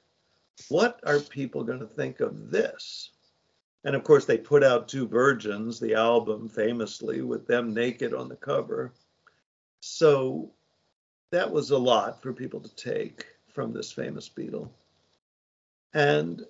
What 0.69 0.99
are 1.05 1.19
people 1.19 1.63
going 1.63 1.81
to 1.81 1.85
think 1.85 2.19
of 2.19 2.49
this? 2.49 3.11
And 3.83 3.95
of 3.95 4.03
course, 4.03 4.25
they 4.25 4.39
put 4.39 4.63
out 4.63 4.87
Two 4.87 5.07
Virgins, 5.07 5.79
the 5.79 5.93
album, 5.93 6.49
famously, 6.49 7.21
with 7.21 7.45
them 7.45 7.75
naked 7.75 8.15
on 8.15 8.27
the 8.27 8.35
cover. 8.35 8.91
So 9.81 10.49
that 11.29 11.51
was 11.51 11.69
a 11.69 11.77
lot 11.77 12.23
for 12.23 12.33
people 12.33 12.59
to 12.59 12.75
take 12.75 13.27
from 13.53 13.71
this 13.71 13.91
famous 13.91 14.27
Beatle. 14.27 14.71
And 15.93 16.43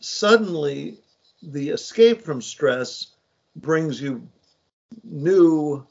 suddenly, 0.00 0.98
the 1.42 1.70
escape 1.70 2.22
from 2.22 2.40
stress 2.40 3.08
brings 3.56 4.00
you 4.00 4.26
new, 5.04 5.84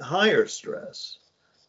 higher 0.00 0.46
stress. 0.46 1.18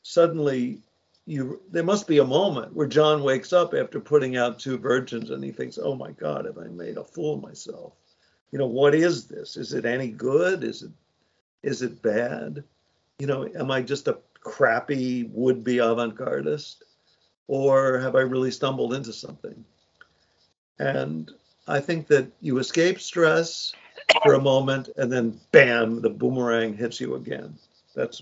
Suddenly, 0.03 0.81
you 1.25 1.61
there 1.71 1.83
must 1.83 2.07
be 2.07 2.17
a 2.17 2.25
moment 2.25 2.73
where 2.73 2.87
John 2.87 3.23
wakes 3.23 3.53
up 3.53 3.73
after 3.73 3.99
putting 3.99 4.37
out 4.37 4.59
two 4.59 4.77
virgins 4.77 5.29
and 5.29 5.43
he 5.43 5.51
thinks, 5.51 5.77
"Oh 5.77 5.95
my 5.95 6.11
God, 6.11 6.45
have 6.45 6.57
I 6.57 6.67
made 6.67 6.97
a 6.97 7.03
fool 7.03 7.35
of 7.35 7.41
myself? 7.41 7.93
You 8.51 8.59
know, 8.59 8.67
what 8.67 8.95
is 8.95 9.27
this? 9.27 9.57
Is 9.57 9.73
it 9.73 9.85
any 9.85 10.09
good? 10.09 10.63
Is 10.63 10.83
it 10.83 10.91
is 11.63 11.81
it 11.81 12.01
bad? 12.01 12.63
You 13.19 13.27
know, 13.27 13.47
am 13.55 13.69
I 13.69 13.81
just 13.81 14.07
a 14.07 14.17
crappy 14.39 15.29
would-be 15.31 15.77
avant-gardist, 15.77 16.77
or 17.47 17.99
have 17.99 18.15
I 18.15 18.21
really 18.21 18.51
stumbled 18.51 18.93
into 18.93 19.13
something?" 19.13 19.63
And 20.79 21.31
I 21.71 21.79
think 21.79 22.07
that 22.07 22.27
you 22.41 22.57
escape 22.57 22.99
stress 22.99 23.73
for 24.23 24.33
a 24.33 24.41
moment, 24.41 24.89
and 24.97 25.09
then 25.09 25.39
bam, 25.53 26.01
the 26.01 26.09
boomerang 26.09 26.75
hits 26.75 26.99
you 26.99 27.15
again. 27.15 27.57
That's 27.95 28.21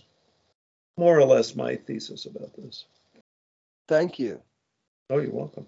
more 0.98 1.18
or 1.18 1.26
less 1.26 1.56
my 1.56 1.76
thesis 1.76 2.28
about 2.28 2.56
this. 2.56 2.86
Thank 3.88 4.20
you. 4.20 4.40
Oh, 5.10 5.18
you're 5.18 5.32
welcome. 5.32 5.66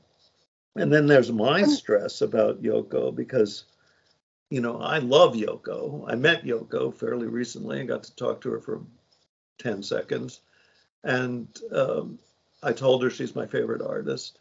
And 0.76 0.94
then 0.94 1.08
there's 1.08 1.32
my 1.32 1.64
stress 1.64 2.22
about 2.22 2.62
Yoko 2.62 3.14
because, 3.16 3.64
you 4.52 4.62
know, 4.62 4.80
I 4.80 5.00
love 5.00 5.34
Yoko. 5.34 6.06
I 6.08 6.14
met 6.14 6.46
Yoko 6.46 6.94
fairly 6.94 7.26
recently 7.26 7.80
and 7.80 7.90
got 7.90 8.04
to 8.04 8.16
talk 8.16 8.42
to 8.42 8.52
her 8.52 8.60
for 8.60 8.82
10 9.58 9.82
seconds. 9.82 10.42
And 11.04 11.48
um, 11.74 12.20
I 12.62 12.74
told 12.74 13.02
her 13.02 13.10
she's 13.10 13.36
my 13.36 13.48
favorite 13.48 13.82
artist. 13.82 14.38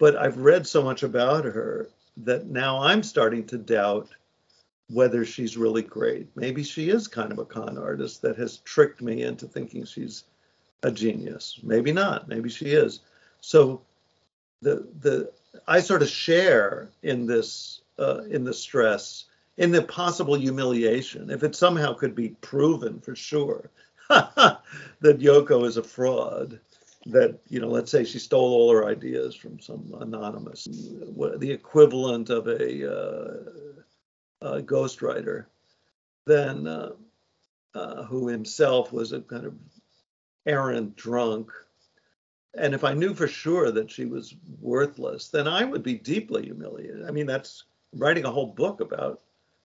But 0.00 0.16
I've 0.16 0.38
read 0.38 0.66
so 0.66 0.82
much 0.82 1.04
about 1.04 1.44
her 1.44 1.88
that 2.18 2.46
now 2.46 2.82
I'm 2.82 3.02
starting 3.02 3.46
to 3.46 3.58
doubt 3.58 4.08
whether 4.88 5.24
she's 5.24 5.56
really 5.56 5.82
great. 5.82 6.28
Maybe 6.34 6.62
she 6.64 6.90
is 6.90 7.06
kind 7.06 7.30
of 7.32 7.38
a 7.38 7.44
con 7.44 7.78
artist 7.78 8.22
that 8.22 8.36
has 8.36 8.58
tricked 8.58 9.00
me 9.00 9.22
into 9.22 9.46
thinking 9.46 9.84
she's 9.84 10.24
a 10.82 10.90
genius. 10.90 11.60
Maybe 11.62 11.92
not. 11.92 12.28
Maybe 12.28 12.48
she 12.48 12.66
is. 12.66 13.00
So 13.40 13.82
the 14.62 14.86
the 15.00 15.32
I 15.66 15.80
sort 15.80 16.02
of 16.02 16.08
share 16.08 16.90
in 17.02 17.26
this 17.26 17.82
uh, 17.98 18.22
in 18.28 18.44
the 18.44 18.54
stress, 18.54 19.26
in 19.56 19.70
the 19.70 19.82
possible 19.82 20.34
humiliation, 20.34 21.30
if 21.30 21.42
it 21.42 21.54
somehow 21.54 21.92
could 21.92 22.14
be 22.14 22.30
proven 22.40 23.00
for 23.00 23.14
sure 23.14 23.70
that 24.08 24.60
Yoko 25.02 25.66
is 25.66 25.76
a 25.76 25.82
fraud. 25.82 26.58
That 27.06 27.38
you 27.48 27.60
know, 27.60 27.68
let's 27.68 27.90
say 27.90 28.04
she 28.04 28.18
stole 28.18 28.52
all 28.52 28.72
her 28.72 28.84
ideas 28.84 29.34
from 29.34 29.58
some 29.58 29.94
anonymous, 30.00 30.64
the 30.64 31.50
equivalent 31.50 32.28
of 32.28 32.46
a 32.46 32.92
uh, 32.92 33.34
uh, 34.42 34.60
ghostwriter, 34.60 35.46
then 36.26 36.66
uh, 36.66 36.90
uh, 37.74 38.04
who 38.04 38.28
himself 38.28 38.92
was 38.92 39.12
a 39.12 39.20
kind 39.20 39.46
of 39.46 39.54
errant 40.46 40.94
drunk. 40.96 41.50
And 42.54 42.74
if 42.74 42.84
I 42.84 42.94
knew 42.94 43.14
for 43.14 43.28
sure 43.28 43.70
that 43.70 43.90
she 43.90 44.04
was 44.04 44.34
worthless, 44.60 45.28
then 45.28 45.48
I 45.48 45.64
would 45.64 45.82
be 45.82 45.94
deeply 45.94 46.44
humiliated. 46.44 47.06
I 47.06 47.12
mean, 47.12 47.26
that's 47.26 47.64
writing 47.94 48.24
a 48.24 48.30
whole 48.30 48.46
book 48.46 48.80
about 48.80 49.20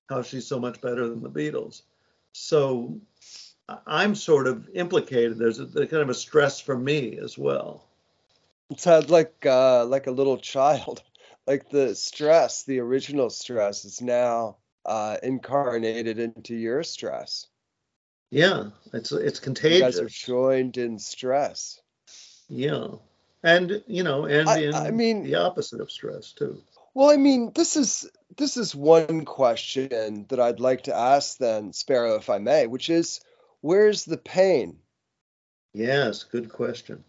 how 0.07 0.21
she's 0.21 0.47
so 0.47 0.59
much 0.59 0.81
better 0.81 1.07
than 1.07 1.21
the 1.21 1.29
Beatles. 1.29 1.81
So 2.33 2.99
I'm 3.87 4.15
sort 4.15 4.47
of 4.47 4.69
implicated. 4.73 5.37
There's 5.37 5.59
a, 5.59 5.65
kind 5.65 6.03
of 6.03 6.09
a 6.09 6.13
stress 6.13 6.59
for 6.59 6.77
me 6.77 7.17
as 7.17 7.37
well. 7.37 7.83
It 8.69 8.79
sounds 8.79 9.09
like 9.09 9.45
uh, 9.45 9.85
like 9.85 10.07
a 10.07 10.11
little 10.11 10.37
child, 10.53 11.01
like 11.47 11.69
the 11.69 11.95
stress, 11.95 12.63
the 12.63 12.79
original 12.79 13.29
stress, 13.29 13.85
is 13.85 14.01
now 14.01 14.57
uh, 14.85 15.17
incarnated 15.23 16.19
into 16.19 16.55
your 16.55 16.83
stress. 16.83 17.47
Yeah, 18.31 18.69
it's 18.93 19.11
it's 19.11 19.39
contagious. 19.39 19.77
You 19.77 19.83
guys 19.83 19.99
are 19.99 20.09
joined 20.09 20.77
in 20.77 20.99
stress. 20.99 21.79
Yeah, 22.47 22.87
and 23.43 23.83
you 23.87 24.03
know, 24.03 24.25
and 24.25 24.49
I, 24.49 24.57
in 24.59 24.75
I 24.75 24.91
mean 24.91 25.23
the 25.23 25.35
opposite 25.35 25.81
of 25.81 25.91
stress 25.91 26.33
too. 26.33 26.61
Well, 26.95 27.09
I 27.11 27.17
mean, 27.17 27.51
this 27.53 27.75
is 27.75 28.09
this 28.37 28.57
is 28.57 28.73
one 28.73 29.25
question 29.25 30.25
that 30.29 30.39
I'd 30.39 30.59
like 30.59 30.83
to 30.83 30.95
ask 30.95 31.37
then, 31.37 31.73
Sparrow, 31.73 32.15
if 32.15 32.29
I 32.29 32.37
may, 32.37 32.67
which 32.67 32.89
is, 32.89 33.19
where's 33.65 34.05
the 34.05 34.17
pain? 34.17 34.77
Yes, 35.73 36.23
good 36.23 36.49
question. 36.49 37.03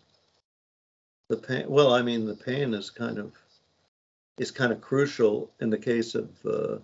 The 1.29 1.37
pain. 1.37 1.67
Well, 1.69 1.93
I 1.93 2.01
mean, 2.01 2.25
the 2.25 2.35
pain 2.35 2.73
is 2.73 2.89
kind 2.89 3.19
of 3.19 3.33
is 4.39 4.51
kind 4.51 4.73
of 4.73 4.81
crucial 4.81 5.51
in 5.61 5.69
the 5.69 5.79
case 5.79 6.15
of 6.15 6.31
uh, 6.47 6.79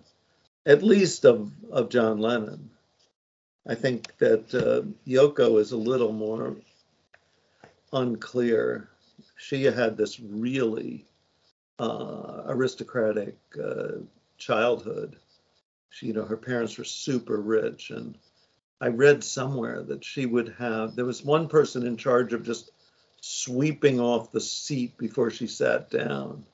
at 0.67 0.83
least 0.83 1.25
of 1.25 1.51
of 1.71 1.89
John 1.89 2.19
Lennon. 2.19 2.69
I 3.67 3.73
think 3.73 4.15
that 4.19 4.53
uh, 4.53 4.85
Yoko 5.09 5.59
is 5.59 5.71
a 5.71 5.77
little 5.77 6.11
more 6.11 6.55
unclear. 7.91 8.89
She 9.37 9.63
had 9.63 9.97
this 9.97 10.19
really 10.19 11.05
uh, 11.79 12.43
aristocratic 12.45 13.37
uh, 13.61 14.03
childhood. 14.37 15.15
She, 15.89 16.07
you 16.07 16.13
know, 16.13 16.25
her 16.25 16.37
parents 16.37 16.77
were 16.77 16.83
super 16.83 17.37
rich, 17.37 17.89
and 17.89 18.17
I 18.83 18.89
read 18.89 19.23
somewhere 19.23 19.81
that 19.83 20.03
she 20.03 20.25
would 20.25 20.55
have. 20.59 20.95
There 20.95 21.05
was 21.05 21.23
one 21.23 21.47
person 21.47 21.87
in 21.87 21.95
charge 21.95 22.33
of 22.33 22.43
just 22.43 22.71
sweeping 23.21 23.99
off 23.99 24.31
the 24.31 24.41
seat 24.41 24.97
before 24.97 25.31
she 25.31 25.47
sat 25.47 25.89
down. 25.89 26.45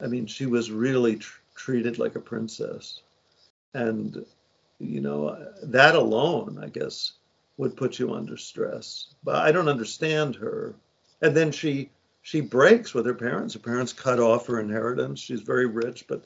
I 0.00 0.08
mean, 0.08 0.26
she 0.26 0.46
was 0.46 0.70
really 0.70 1.16
tr- 1.16 1.40
treated 1.54 1.98
like 1.98 2.16
a 2.16 2.20
princess 2.20 3.00
and 3.74 4.24
you 4.78 5.00
know 5.00 5.36
that 5.62 5.94
alone 5.94 6.58
i 6.62 6.68
guess 6.68 7.12
would 7.56 7.76
put 7.76 7.98
you 7.98 8.14
under 8.14 8.36
stress 8.36 9.14
but 9.24 9.36
i 9.36 9.50
don't 9.52 9.68
understand 9.68 10.36
her 10.36 10.74
and 11.20 11.36
then 11.36 11.50
she 11.50 11.90
she 12.22 12.40
breaks 12.40 12.94
with 12.94 13.04
her 13.04 13.14
parents 13.14 13.54
her 13.54 13.60
parents 13.60 13.92
cut 13.92 14.20
off 14.20 14.46
her 14.46 14.60
inheritance 14.60 15.20
she's 15.20 15.40
very 15.40 15.66
rich 15.66 16.04
but 16.08 16.24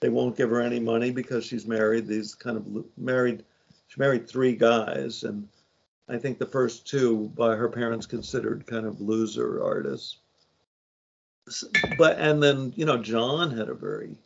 they 0.00 0.08
won't 0.08 0.36
give 0.36 0.50
her 0.50 0.60
any 0.60 0.80
money 0.80 1.10
because 1.10 1.44
she's 1.44 1.66
married 1.66 2.06
these 2.06 2.34
kind 2.34 2.56
of 2.56 2.84
married 2.98 3.44
she 3.88 4.00
married 4.00 4.28
three 4.28 4.54
guys 4.54 5.22
and 5.24 5.48
i 6.08 6.16
think 6.16 6.38
the 6.38 6.46
first 6.46 6.86
two 6.86 7.30
by 7.36 7.54
her 7.54 7.68
parents 7.68 8.06
considered 8.06 8.66
kind 8.66 8.86
of 8.86 9.00
loser 9.00 9.62
artists 9.62 10.18
but 11.98 12.18
and 12.18 12.42
then 12.42 12.72
you 12.76 12.84
know 12.84 12.96
john 12.96 13.56
had 13.56 13.68
a 13.68 13.74
very 13.74 14.16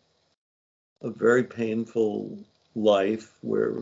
a 1.02 1.10
very 1.10 1.44
painful 1.44 2.38
life 2.74 3.36
where 3.40 3.72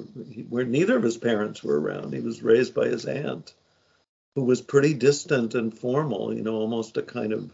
where 0.48 0.64
neither 0.64 0.96
of 0.96 1.02
his 1.02 1.16
parents 1.16 1.62
were 1.62 1.80
around. 1.80 2.12
He 2.12 2.20
was 2.20 2.42
raised 2.42 2.74
by 2.74 2.86
his 2.86 3.04
aunt, 3.04 3.54
who 4.34 4.44
was 4.44 4.60
pretty 4.60 4.94
distant 4.94 5.54
and 5.54 5.76
formal. 5.76 6.34
You 6.34 6.42
know, 6.42 6.54
almost 6.54 6.96
a 6.96 7.02
kind 7.02 7.32
of 7.32 7.50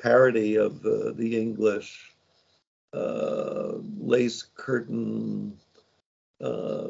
parody 0.00 0.56
of 0.56 0.84
uh, 0.84 1.12
the 1.12 1.38
English 1.38 2.12
uh, 2.92 3.72
lace 3.98 4.46
curtain, 4.54 5.56
uh, 6.40 6.88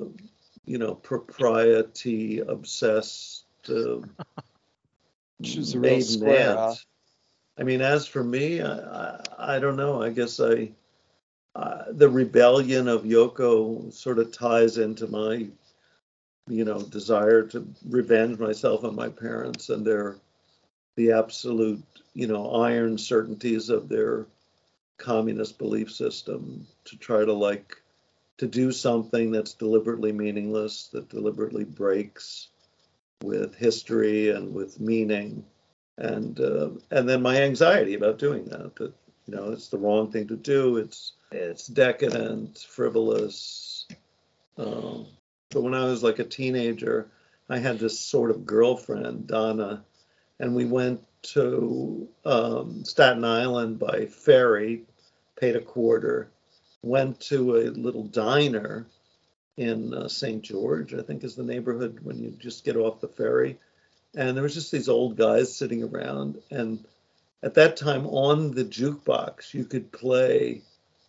you 0.66 0.78
know, 0.78 0.94
propriety 0.94 2.40
obsessed. 2.40 3.44
Uh, 3.68 4.00
She's 5.42 5.74
a 5.74 5.80
real 5.80 6.00
square. 6.02 6.56
Huh? 6.56 6.74
I 7.58 7.62
mean, 7.62 7.80
as 7.80 8.06
for 8.06 8.22
me, 8.22 8.60
I, 8.60 8.78
I, 8.78 9.20
I 9.38 9.58
don't 9.58 9.76
know. 9.76 10.02
I 10.02 10.10
guess 10.10 10.40
I 10.40 10.70
uh, 11.56 11.84
the 11.92 12.08
rebellion 12.08 12.86
of 12.86 13.04
Yoko 13.04 13.90
sort 13.90 14.18
of 14.18 14.30
ties 14.30 14.76
into 14.76 15.06
my, 15.06 15.46
you 16.48 16.64
know, 16.66 16.82
desire 16.82 17.44
to 17.44 17.66
revenge 17.88 18.38
myself 18.38 18.84
on 18.84 18.94
my 18.94 19.08
parents 19.08 19.70
and 19.70 19.86
their, 19.86 20.16
the 20.96 21.12
absolute, 21.12 21.82
you 22.12 22.26
know, 22.26 22.50
iron 22.60 22.98
certainties 22.98 23.70
of 23.70 23.88
their 23.88 24.26
communist 24.98 25.56
belief 25.56 25.90
system 25.90 26.66
to 26.84 26.96
try 26.98 27.24
to 27.24 27.32
like 27.32 27.80
to 28.38 28.46
do 28.46 28.72
something 28.72 29.30
that's 29.30 29.54
deliberately 29.54 30.12
meaningless, 30.12 30.88
that 30.88 31.08
deliberately 31.08 31.64
breaks 31.64 32.48
with 33.22 33.54
history 33.54 34.30
and 34.30 34.54
with 34.54 34.78
meaning, 34.78 35.44
and 35.96 36.38
uh, 36.40 36.70
and 36.90 37.08
then 37.08 37.22
my 37.22 37.42
anxiety 37.42 37.94
about 37.94 38.18
doing 38.18 38.44
that. 38.46 38.76
That 38.76 38.92
you 39.26 39.34
know, 39.34 39.52
it's 39.52 39.68
the 39.68 39.78
wrong 39.78 40.10
thing 40.10 40.28
to 40.28 40.36
do. 40.36 40.76
It's 40.76 41.12
it's 41.32 41.66
decadent, 41.66 42.58
frivolous. 42.58 43.86
Um, 44.58 45.06
but 45.50 45.62
when 45.62 45.74
I 45.74 45.84
was 45.84 46.02
like 46.02 46.18
a 46.18 46.24
teenager, 46.24 47.08
I 47.48 47.58
had 47.58 47.78
this 47.78 47.98
sort 47.98 48.30
of 48.30 48.46
girlfriend, 48.46 49.26
Donna, 49.26 49.84
and 50.38 50.54
we 50.54 50.64
went 50.64 51.00
to 51.22 52.08
um, 52.24 52.84
Staten 52.84 53.24
Island 53.24 53.78
by 53.78 54.06
ferry, 54.06 54.82
paid 55.38 55.56
a 55.56 55.60
quarter, 55.60 56.28
went 56.86 57.20
to 57.20 57.56
a 57.56 57.70
little 57.70 58.04
diner 58.04 58.86
in 59.56 59.92
uh, 59.92 60.08
St. 60.08 60.42
George, 60.42 60.94
I 60.94 61.02
think 61.02 61.24
is 61.24 61.34
the 61.34 61.42
neighborhood 61.42 62.00
when 62.02 62.18
you 62.22 62.30
just 62.38 62.64
get 62.64 62.76
off 62.76 63.00
the 63.00 63.08
ferry. 63.08 63.58
And 64.14 64.36
there 64.36 64.42
was 64.42 64.54
just 64.54 64.70
these 64.70 64.88
old 64.88 65.16
guys 65.16 65.54
sitting 65.54 65.82
around. 65.82 66.40
And 66.50 66.84
at 67.42 67.54
that 67.54 67.76
time 67.76 68.06
on 68.06 68.52
the 68.52 68.64
jukebox, 68.64 69.52
you 69.52 69.64
could 69.64 69.92
play 69.92 70.62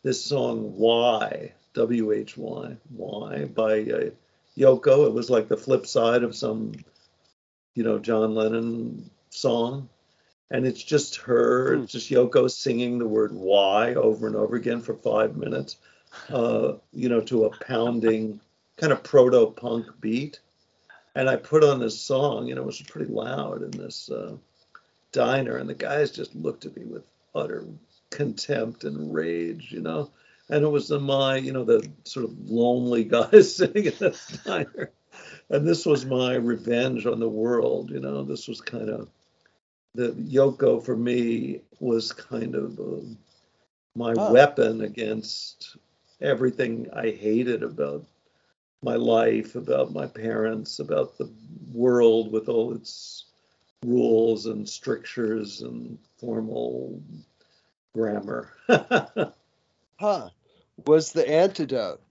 this 0.03 0.23
song 0.23 0.73
Why, 0.77 1.53
W 1.73 2.11
H 2.11 2.37
Y, 2.37 2.77
Why 2.95 3.45
by 3.45 3.81
uh, 3.81 4.09
Yoko. 4.57 5.07
It 5.07 5.13
was 5.13 5.29
like 5.29 5.47
the 5.47 5.57
flip 5.57 5.85
side 5.85 6.23
of 6.23 6.35
some, 6.35 6.73
you 7.75 7.83
know, 7.83 7.99
John 7.99 8.33
Lennon 8.33 9.09
song. 9.29 9.89
And 10.49 10.65
it's 10.65 10.83
just 10.83 11.17
her, 11.17 11.75
Hmm. 11.75 11.83
it's 11.83 11.91
just 11.91 12.09
Yoko 12.09 12.49
singing 12.49 12.99
the 12.99 13.07
word 13.07 13.33
why 13.33 13.95
over 13.95 14.27
and 14.27 14.35
over 14.35 14.55
again 14.55 14.81
for 14.81 14.93
five 14.95 15.35
minutes, 15.35 15.77
uh, 16.29 16.73
you 16.93 17.09
know, 17.09 17.21
to 17.21 17.45
a 17.45 17.57
pounding 17.65 18.39
kind 18.77 18.93
of 18.93 19.03
proto 19.03 19.47
punk 19.47 19.87
beat. 19.99 20.39
And 21.15 21.27
I 21.29 21.35
put 21.35 21.63
on 21.63 21.79
this 21.79 21.99
song, 21.99 22.49
and 22.49 22.57
it 22.57 22.63
was 22.63 22.81
pretty 22.81 23.11
loud 23.11 23.63
in 23.63 23.71
this 23.71 24.09
uh, 24.09 24.37
diner, 25.11 25.57
and 25.57 25.67
the 25.67 25.73
guys 25.73 26.11
just 26.11 26.35
looked 26.35 26.65
at 26.65 26.77
me 26.77 26.85
with 26.85 27.03
utter 27.33 27.65
contempt 28.11 28.83
and 28.83 29.13
rage, 29.13 29.71
you 29.71 29.81
know. 29.81 30.11
And 30.49 30.63
it 30.63 30.67
was 30.69 30.87
the, 30.87 30.99
my, 30.99 31.37
you 31.37 31.51
know, 31.51 31.65
the 31.65 31.89
sort 32.05 32.25
of 32.25 32.49
lonely 32.49 33.03
guys 33.17 33.55
sitting 33.55 33.85
in 33.85 33.93
this 33.99 34.27
diner. 34.45 34.91
And 35.49 35.67
this 35.67 35.85
was 35.85 36.05
my 36.05 36.35
revenge 36.35 37.05
on 37.05 37.19
the 37.19 37.27
world, 37.27 37.89
you 37.89 37.99
know. 37.99 38.23
This 38.23 38.47
was 38.47 38.61
kind 38.61 38.89
of 38.89 39.09
the 39.97 40.11
Yoko 40.11 40.83
for 40.83 40.95
me 40.95 41.61
was 41.79 42.13
kind 42.13 42.55
of 42.55 42.79
um 42.79 43.17
my 43.95 44.13
Oh. 44.17 44.31
weapon 44.31 44.81
against 44.81 45.75
everything 46.21 46.87
I 46.93 47.09
hated 47.11 47.63
about 47.63 48.05
my 48.83 48.95
life, 48.95 49.55
about 49.55 49.91
my 49.93 50.05
parents, 50.07 50.79
about 50.79 51.17
the 51.17 51.29
world 51.73 52.31
with 52.31 52.47
all 52.47 52.73
its 52.75 53.25
rules 53.85 54.45
and 54.45 54.69
strictures 54.69 55.61
and 55.61 55.97
formal 56.19 57.01
grammar. 57.93 58.49
Huh. 59.99 60.29
Was 60.85 61.11
the 61.11 61.27
antidote. 61.27 62.01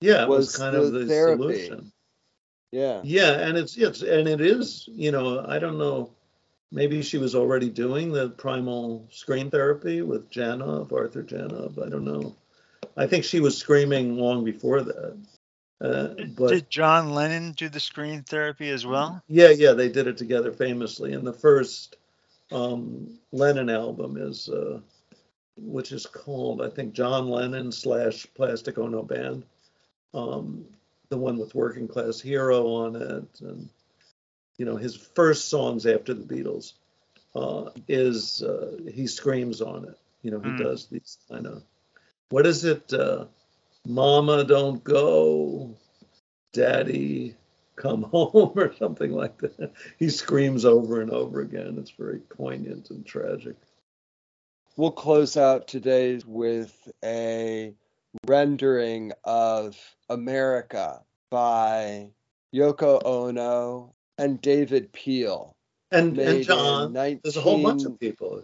yeah, 0.00 0.22
it 0.24 0.28
was, 0.30 0.46
Was 0.46 0.56
kind 0.56 0.74
the 0.74 0.82
of 0.82 0.92
the 0.92 1.06
therapy. 1.06 1.42
solution. 1.42 1.92
Yeah. 2.72 3.00
Yeah, 3.04 3.32
and 3.32 3.58
it's 3.58 3.76
it's 3.76 4.02
and 4.02 4.26
it 4.26 4.40
is, 4.40 4.88
you 4.90 5.12
know, 5.12 5.44
I 5.46 5.58
don't 5.58 5.78
know. 5.78 6.15
Maybe 6.76 7.00
she 7.00 7.16
was 7.16 7.34
already 7.34 7.70
doing 7.70 8.12
the 8.12 8.28
primal 8.28 9.08
scream 9.10 9.48
therapy 9.48 10.02
with 10.02 10.30
Janov, 10.30 10.92
Arthur 10.92 11.22
Janov. 11.22 11.82
I 11.82 11.88
don't 11.88 12.04
know. 12.04 12.36
I 12.98 13.06
think 13.06 13.24
she 13.24 13.40
was 13.40 13.56
screaming 13.56 14.18
long 14.18 14.44
before 14.44 14.82
that. 14.82 15.16
Uh, 15.80 16.08
but 16.36 16.50
Did 16.50 16.68
John 16.68 17.14
Lennon 17.14 17.52
do 17.52 17.70
the 17.70 17.80
scream 17.80 18.24
therapy 18.24 18.68
as 18.68 18.84
well? 18.84 19.22
yeah, 19.26 19.48
yeah, 19.48 19.72
they 19.72 19.88
did 19.88 20.06
it 20.06 20.18
together 20.18 20.52
famously. 20.52 21.14
And 21.14 21.26
the 21.26 21.32
first 21.32 21.96
um, 22.52 23.18
Lennon 23.32 23.70
album 23.70 24.18
is, 24.18 24.50
uh, 24.50 24.78
which 25.56 25.92
is 25.92 26.04
called, 26.04 26.60
I 26.60 26.68
think, 26.68 26.92
John 26.92 27.30
Lennon 27.30 27.72
slash 27.72 28.26
Plastic 28.34 28.76
Ono 28.76 29.02
Band. 29.02 29.44
Um, 30.12 30.66
the 31.08 31.16
one 31.16 31.38
with 31.38 31.54
Working 31.54 31.88
Class 31.88 32.20
Hero 32.20 32.66
on 32.66 32.96
it, 32.96 33.40
and 33.40 33.66
you 34.58 34.64
know 34.66 34.76
his 34.76 34.96
first 34.96 35.48
songs 35.48 35.86
after 35.86 36.14
the 36.14 36.24
Beatles 36.24 36.74
uh, 37.34 37.70
is 37.88 38.42
uh, 38.42 38.76
he 38.92 39.06
screams 39.06 39.60
on 39.60 39.84
it. 39.84 39.98
You 40.22 40.30
know 40.30 40.40
he 40.40 40.50
Hmm. 40.50 40.56
does 40.56 40.86
these 40.86 41.18
kind 41.30 41.46
of 41.46 41.62
what 42.30 42.46
is 42.46 42.64
it? 42.64 42.92
Uh, 42.92 43.26
Mama, 43.86 44.42
don't 44.42 44.82
go, 44.82 45.70
Daddy, 46.52 47.36
come 47.76 48.02
home, 48.12 48.52
or 48.56 48.74
something 48.74 49.12
like 49.12 49.38
that. 49.38 49.72
He 49.98 50.08
screams 50.08 50.64
over 50.64 51.00
and 51.00 51.10
over 51.10 51.40
again. 51.40 51.76
It's 51.78 51.92
very 51.92 52.18
poignant 52.18 52.90
and 52.90 53.06
tragic. 53.06 53.54
We'll 54.76 54.90
close 54.90 55.36
out 55.36 55.68
today 55.68 56.20
with 56.26 56.76
a 57.04 57.74
rendering 58.26 59.12
of 59.24 59.78
America 60.10 61.00
by 61.30 62.10
Yoko 62.54 63.00
Ono 63.04 63.94
and 64.18 64.40
David 64.40 64.92
Peel, 64.92 65.54
And 65.90 66.16
and 66.18 66.44
John, 66.44 66.92
there's 66.92 67.36
a 67.36 67.40
whole 67.40 67.60
bunch 67.62 67.84
of 67.84 67.98
people. 68.00 68.42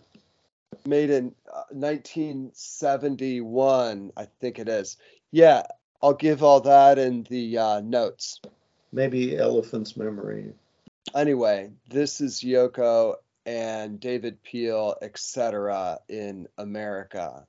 made 0.87 1.11
in 1.11 1.35
uh, 1.53 1.65
1971, 1.71 4.13
I 4.17 4.27
think 4.41 4.59
it 4.59 4.69
is. 4.69 4.97
Yeah, 5.31 5.63
I'll 6.03 6.15
give 6.15 6.43
all 6.43 6.61
that 6.63 6.99
in 6.99 7.25
the 7.29 7.59
uh, 7.59 7.81
notes. 7.81 8.41
Maybe 8.93 9.37
Elephant's 9.39 9.97
Memory. 9.97 10.53
Anyway, 11.15 11.71
this 11.89 12.21
is 12.21 12.41
Yoko 12.41 13.15
and 13.47 13.99
David 13.99 14.43
Peel, 14.43 14.95
etc. 15.03 15.99
in 16.09 16.47
America. 16.59 17.47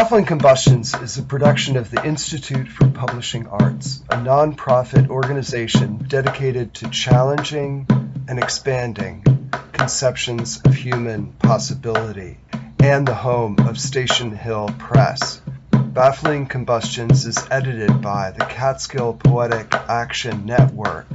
Baffling 0.00 0.24
Combustions 0.24 0.94
is 0.94 1.18
a 1.18 1.22
production 1.22 1.76
of 1.76 1.90
the 1.90 2.02
Institute 2.02 2.68
for 2.68 2.88
Publishing 2.88 3.46
Arts, 3.48 4.02
a 4.08 4.16
nonprofit 4.16 5.10
organization 5.10 5.98
dedicated 6.08 6.72
to 6.72 6.88
challenging 6.88 7.86
and 8.26 8.38
expanding 8.38 9.50
conceptions 9.72 10.58
of 10.64 10.72
human 10.72 11.34
possibility, 11.34 12.38
and 12.82 13.06
the 13.06 13.14
home 13.14 13.56
of 13.68 13.78
Station 13.78 14.34
Hill 14.34 14.70
Press. 14.78 15.42
Baffling 15.70 16.46
Combustions 16.46 17.26
is 17.26 17.46
edited 17.50 18.00
by 18.00 18.30
the 18.30 18.46
Catskill 18.46 19.12
Poetic 19.12 19.70
Action 19.74 20.46
Network, 20.46 21.08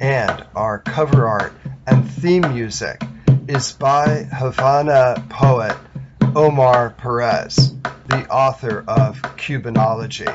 and 0.00 0.46
our 0.56 0.78
cover 0.78 1.28
art 1.28 1.52
and 1.86 2.10
theme 2.10 2.54
music 2.54 3.02
is 3.48 3.72
by 3.72 4.26
Havana 4.32 5.26
poet 5.28 5.76
Omar 6.34 6.90
Perez, 6.90 7.74
author 8.30 8.84
of 8.86 9.20
Cubanology. 9.36 10.32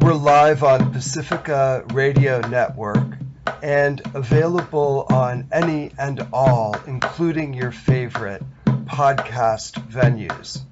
We're 0.00 0.14
live 0.14 0.64
on 0.64 0.92
Pacifica 0.92 1.84
Radio 1.92 2.40
Network 2.40 3.18
and 3.62 4.00
available 4.14 5.06
on 5.10 5.48
any 5.52 5.92
and 5.98 6.26
all, 6.32 6.76
including 6.86 7.52
your 7.52 7.72
favorite 7.72 8.42
podcast 8.64 9.72
venues. 9.90 10.62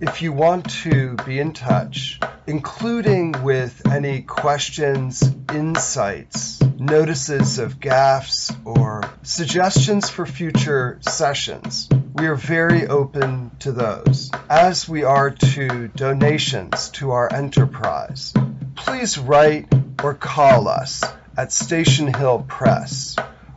If 0.00 0.20
you 0.20 0.32
want 0.32 0.68
to 0.82 1.14
be 1.24 1.38
in 1.38 1.52
touch, 1.52 2.18
including 2.48 3.42
with 3.44 3.86
any 3.90 4.22
questions, 4.22 5.22
insights, 5.52 6.60
notices 6.78 7.60
of 7.60 7.78
gaffes, 7.78 8.54
or 8.66 9.02
suggestions 9.22 10.10
for 10.10 10.26
future 10.26 10.98
sessions, 11.02 11.88
we 12.14 12.26
are 12.28 12.36
very 12.36 12.86
open 12.86 13.50
to 13.58 13.72
those, 13.72 14.30
as 14.48 14.88
we 14.88 15.02
are 15.02 15.30
to 15.30 15.88
donations 15.88 16.90
to 16.90 17.10
our 17.10 17.32
enterprise. 17.32 18.32
Please 18.76 19.18
write 19.18 19.66
or 20.02 20.14
call 20.14 20.68
us 20.68 21.02
at 21.36 21.50
Station 21.50 22.14
Hill 22.14 22.44
Press 22.46 23.16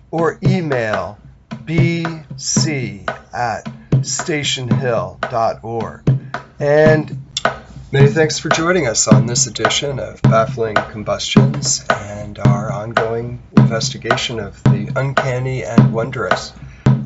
or 0.09 0.39
email 0.43 1.19
bc 1.51 3.07
at 3.31 3.65
stationhill.org. 3.91 6.19
And 6.59 7.23
many 7.91 8.07
thanks 8.07 8.39
for 8.39 8.49
joining 8.49 8.87
us 8.87 9.07
on 9.07 9.27
this 9.27 9.45
edition 9.45 9.99
of 9.99 10.19
Baffling 10.23 10.73
Combustions 10.73 11.85
and 11.91 12.39
our 12.39 12.71
ongoing 12.71 13.43
investigation 13.55 14.39
of 14.39 14.63
the 14.63 14.91
uncanny 14.95 15.63
and 15.63 15.93
wondrous. 15.93 16.53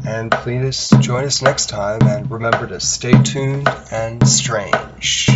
And 0.05 0.31
please 0.31 0.89
join 0.99 1.25
us 1.25 1.41
next 1.41 1.67
time 1.67 2.01
and 2.03 2.29
remember 2.31 2.67
to 2.67 2.79
stay 2.79 3.13
tuned 3.23 3.69
and 3.91 4.27
strange. 4.27 5.29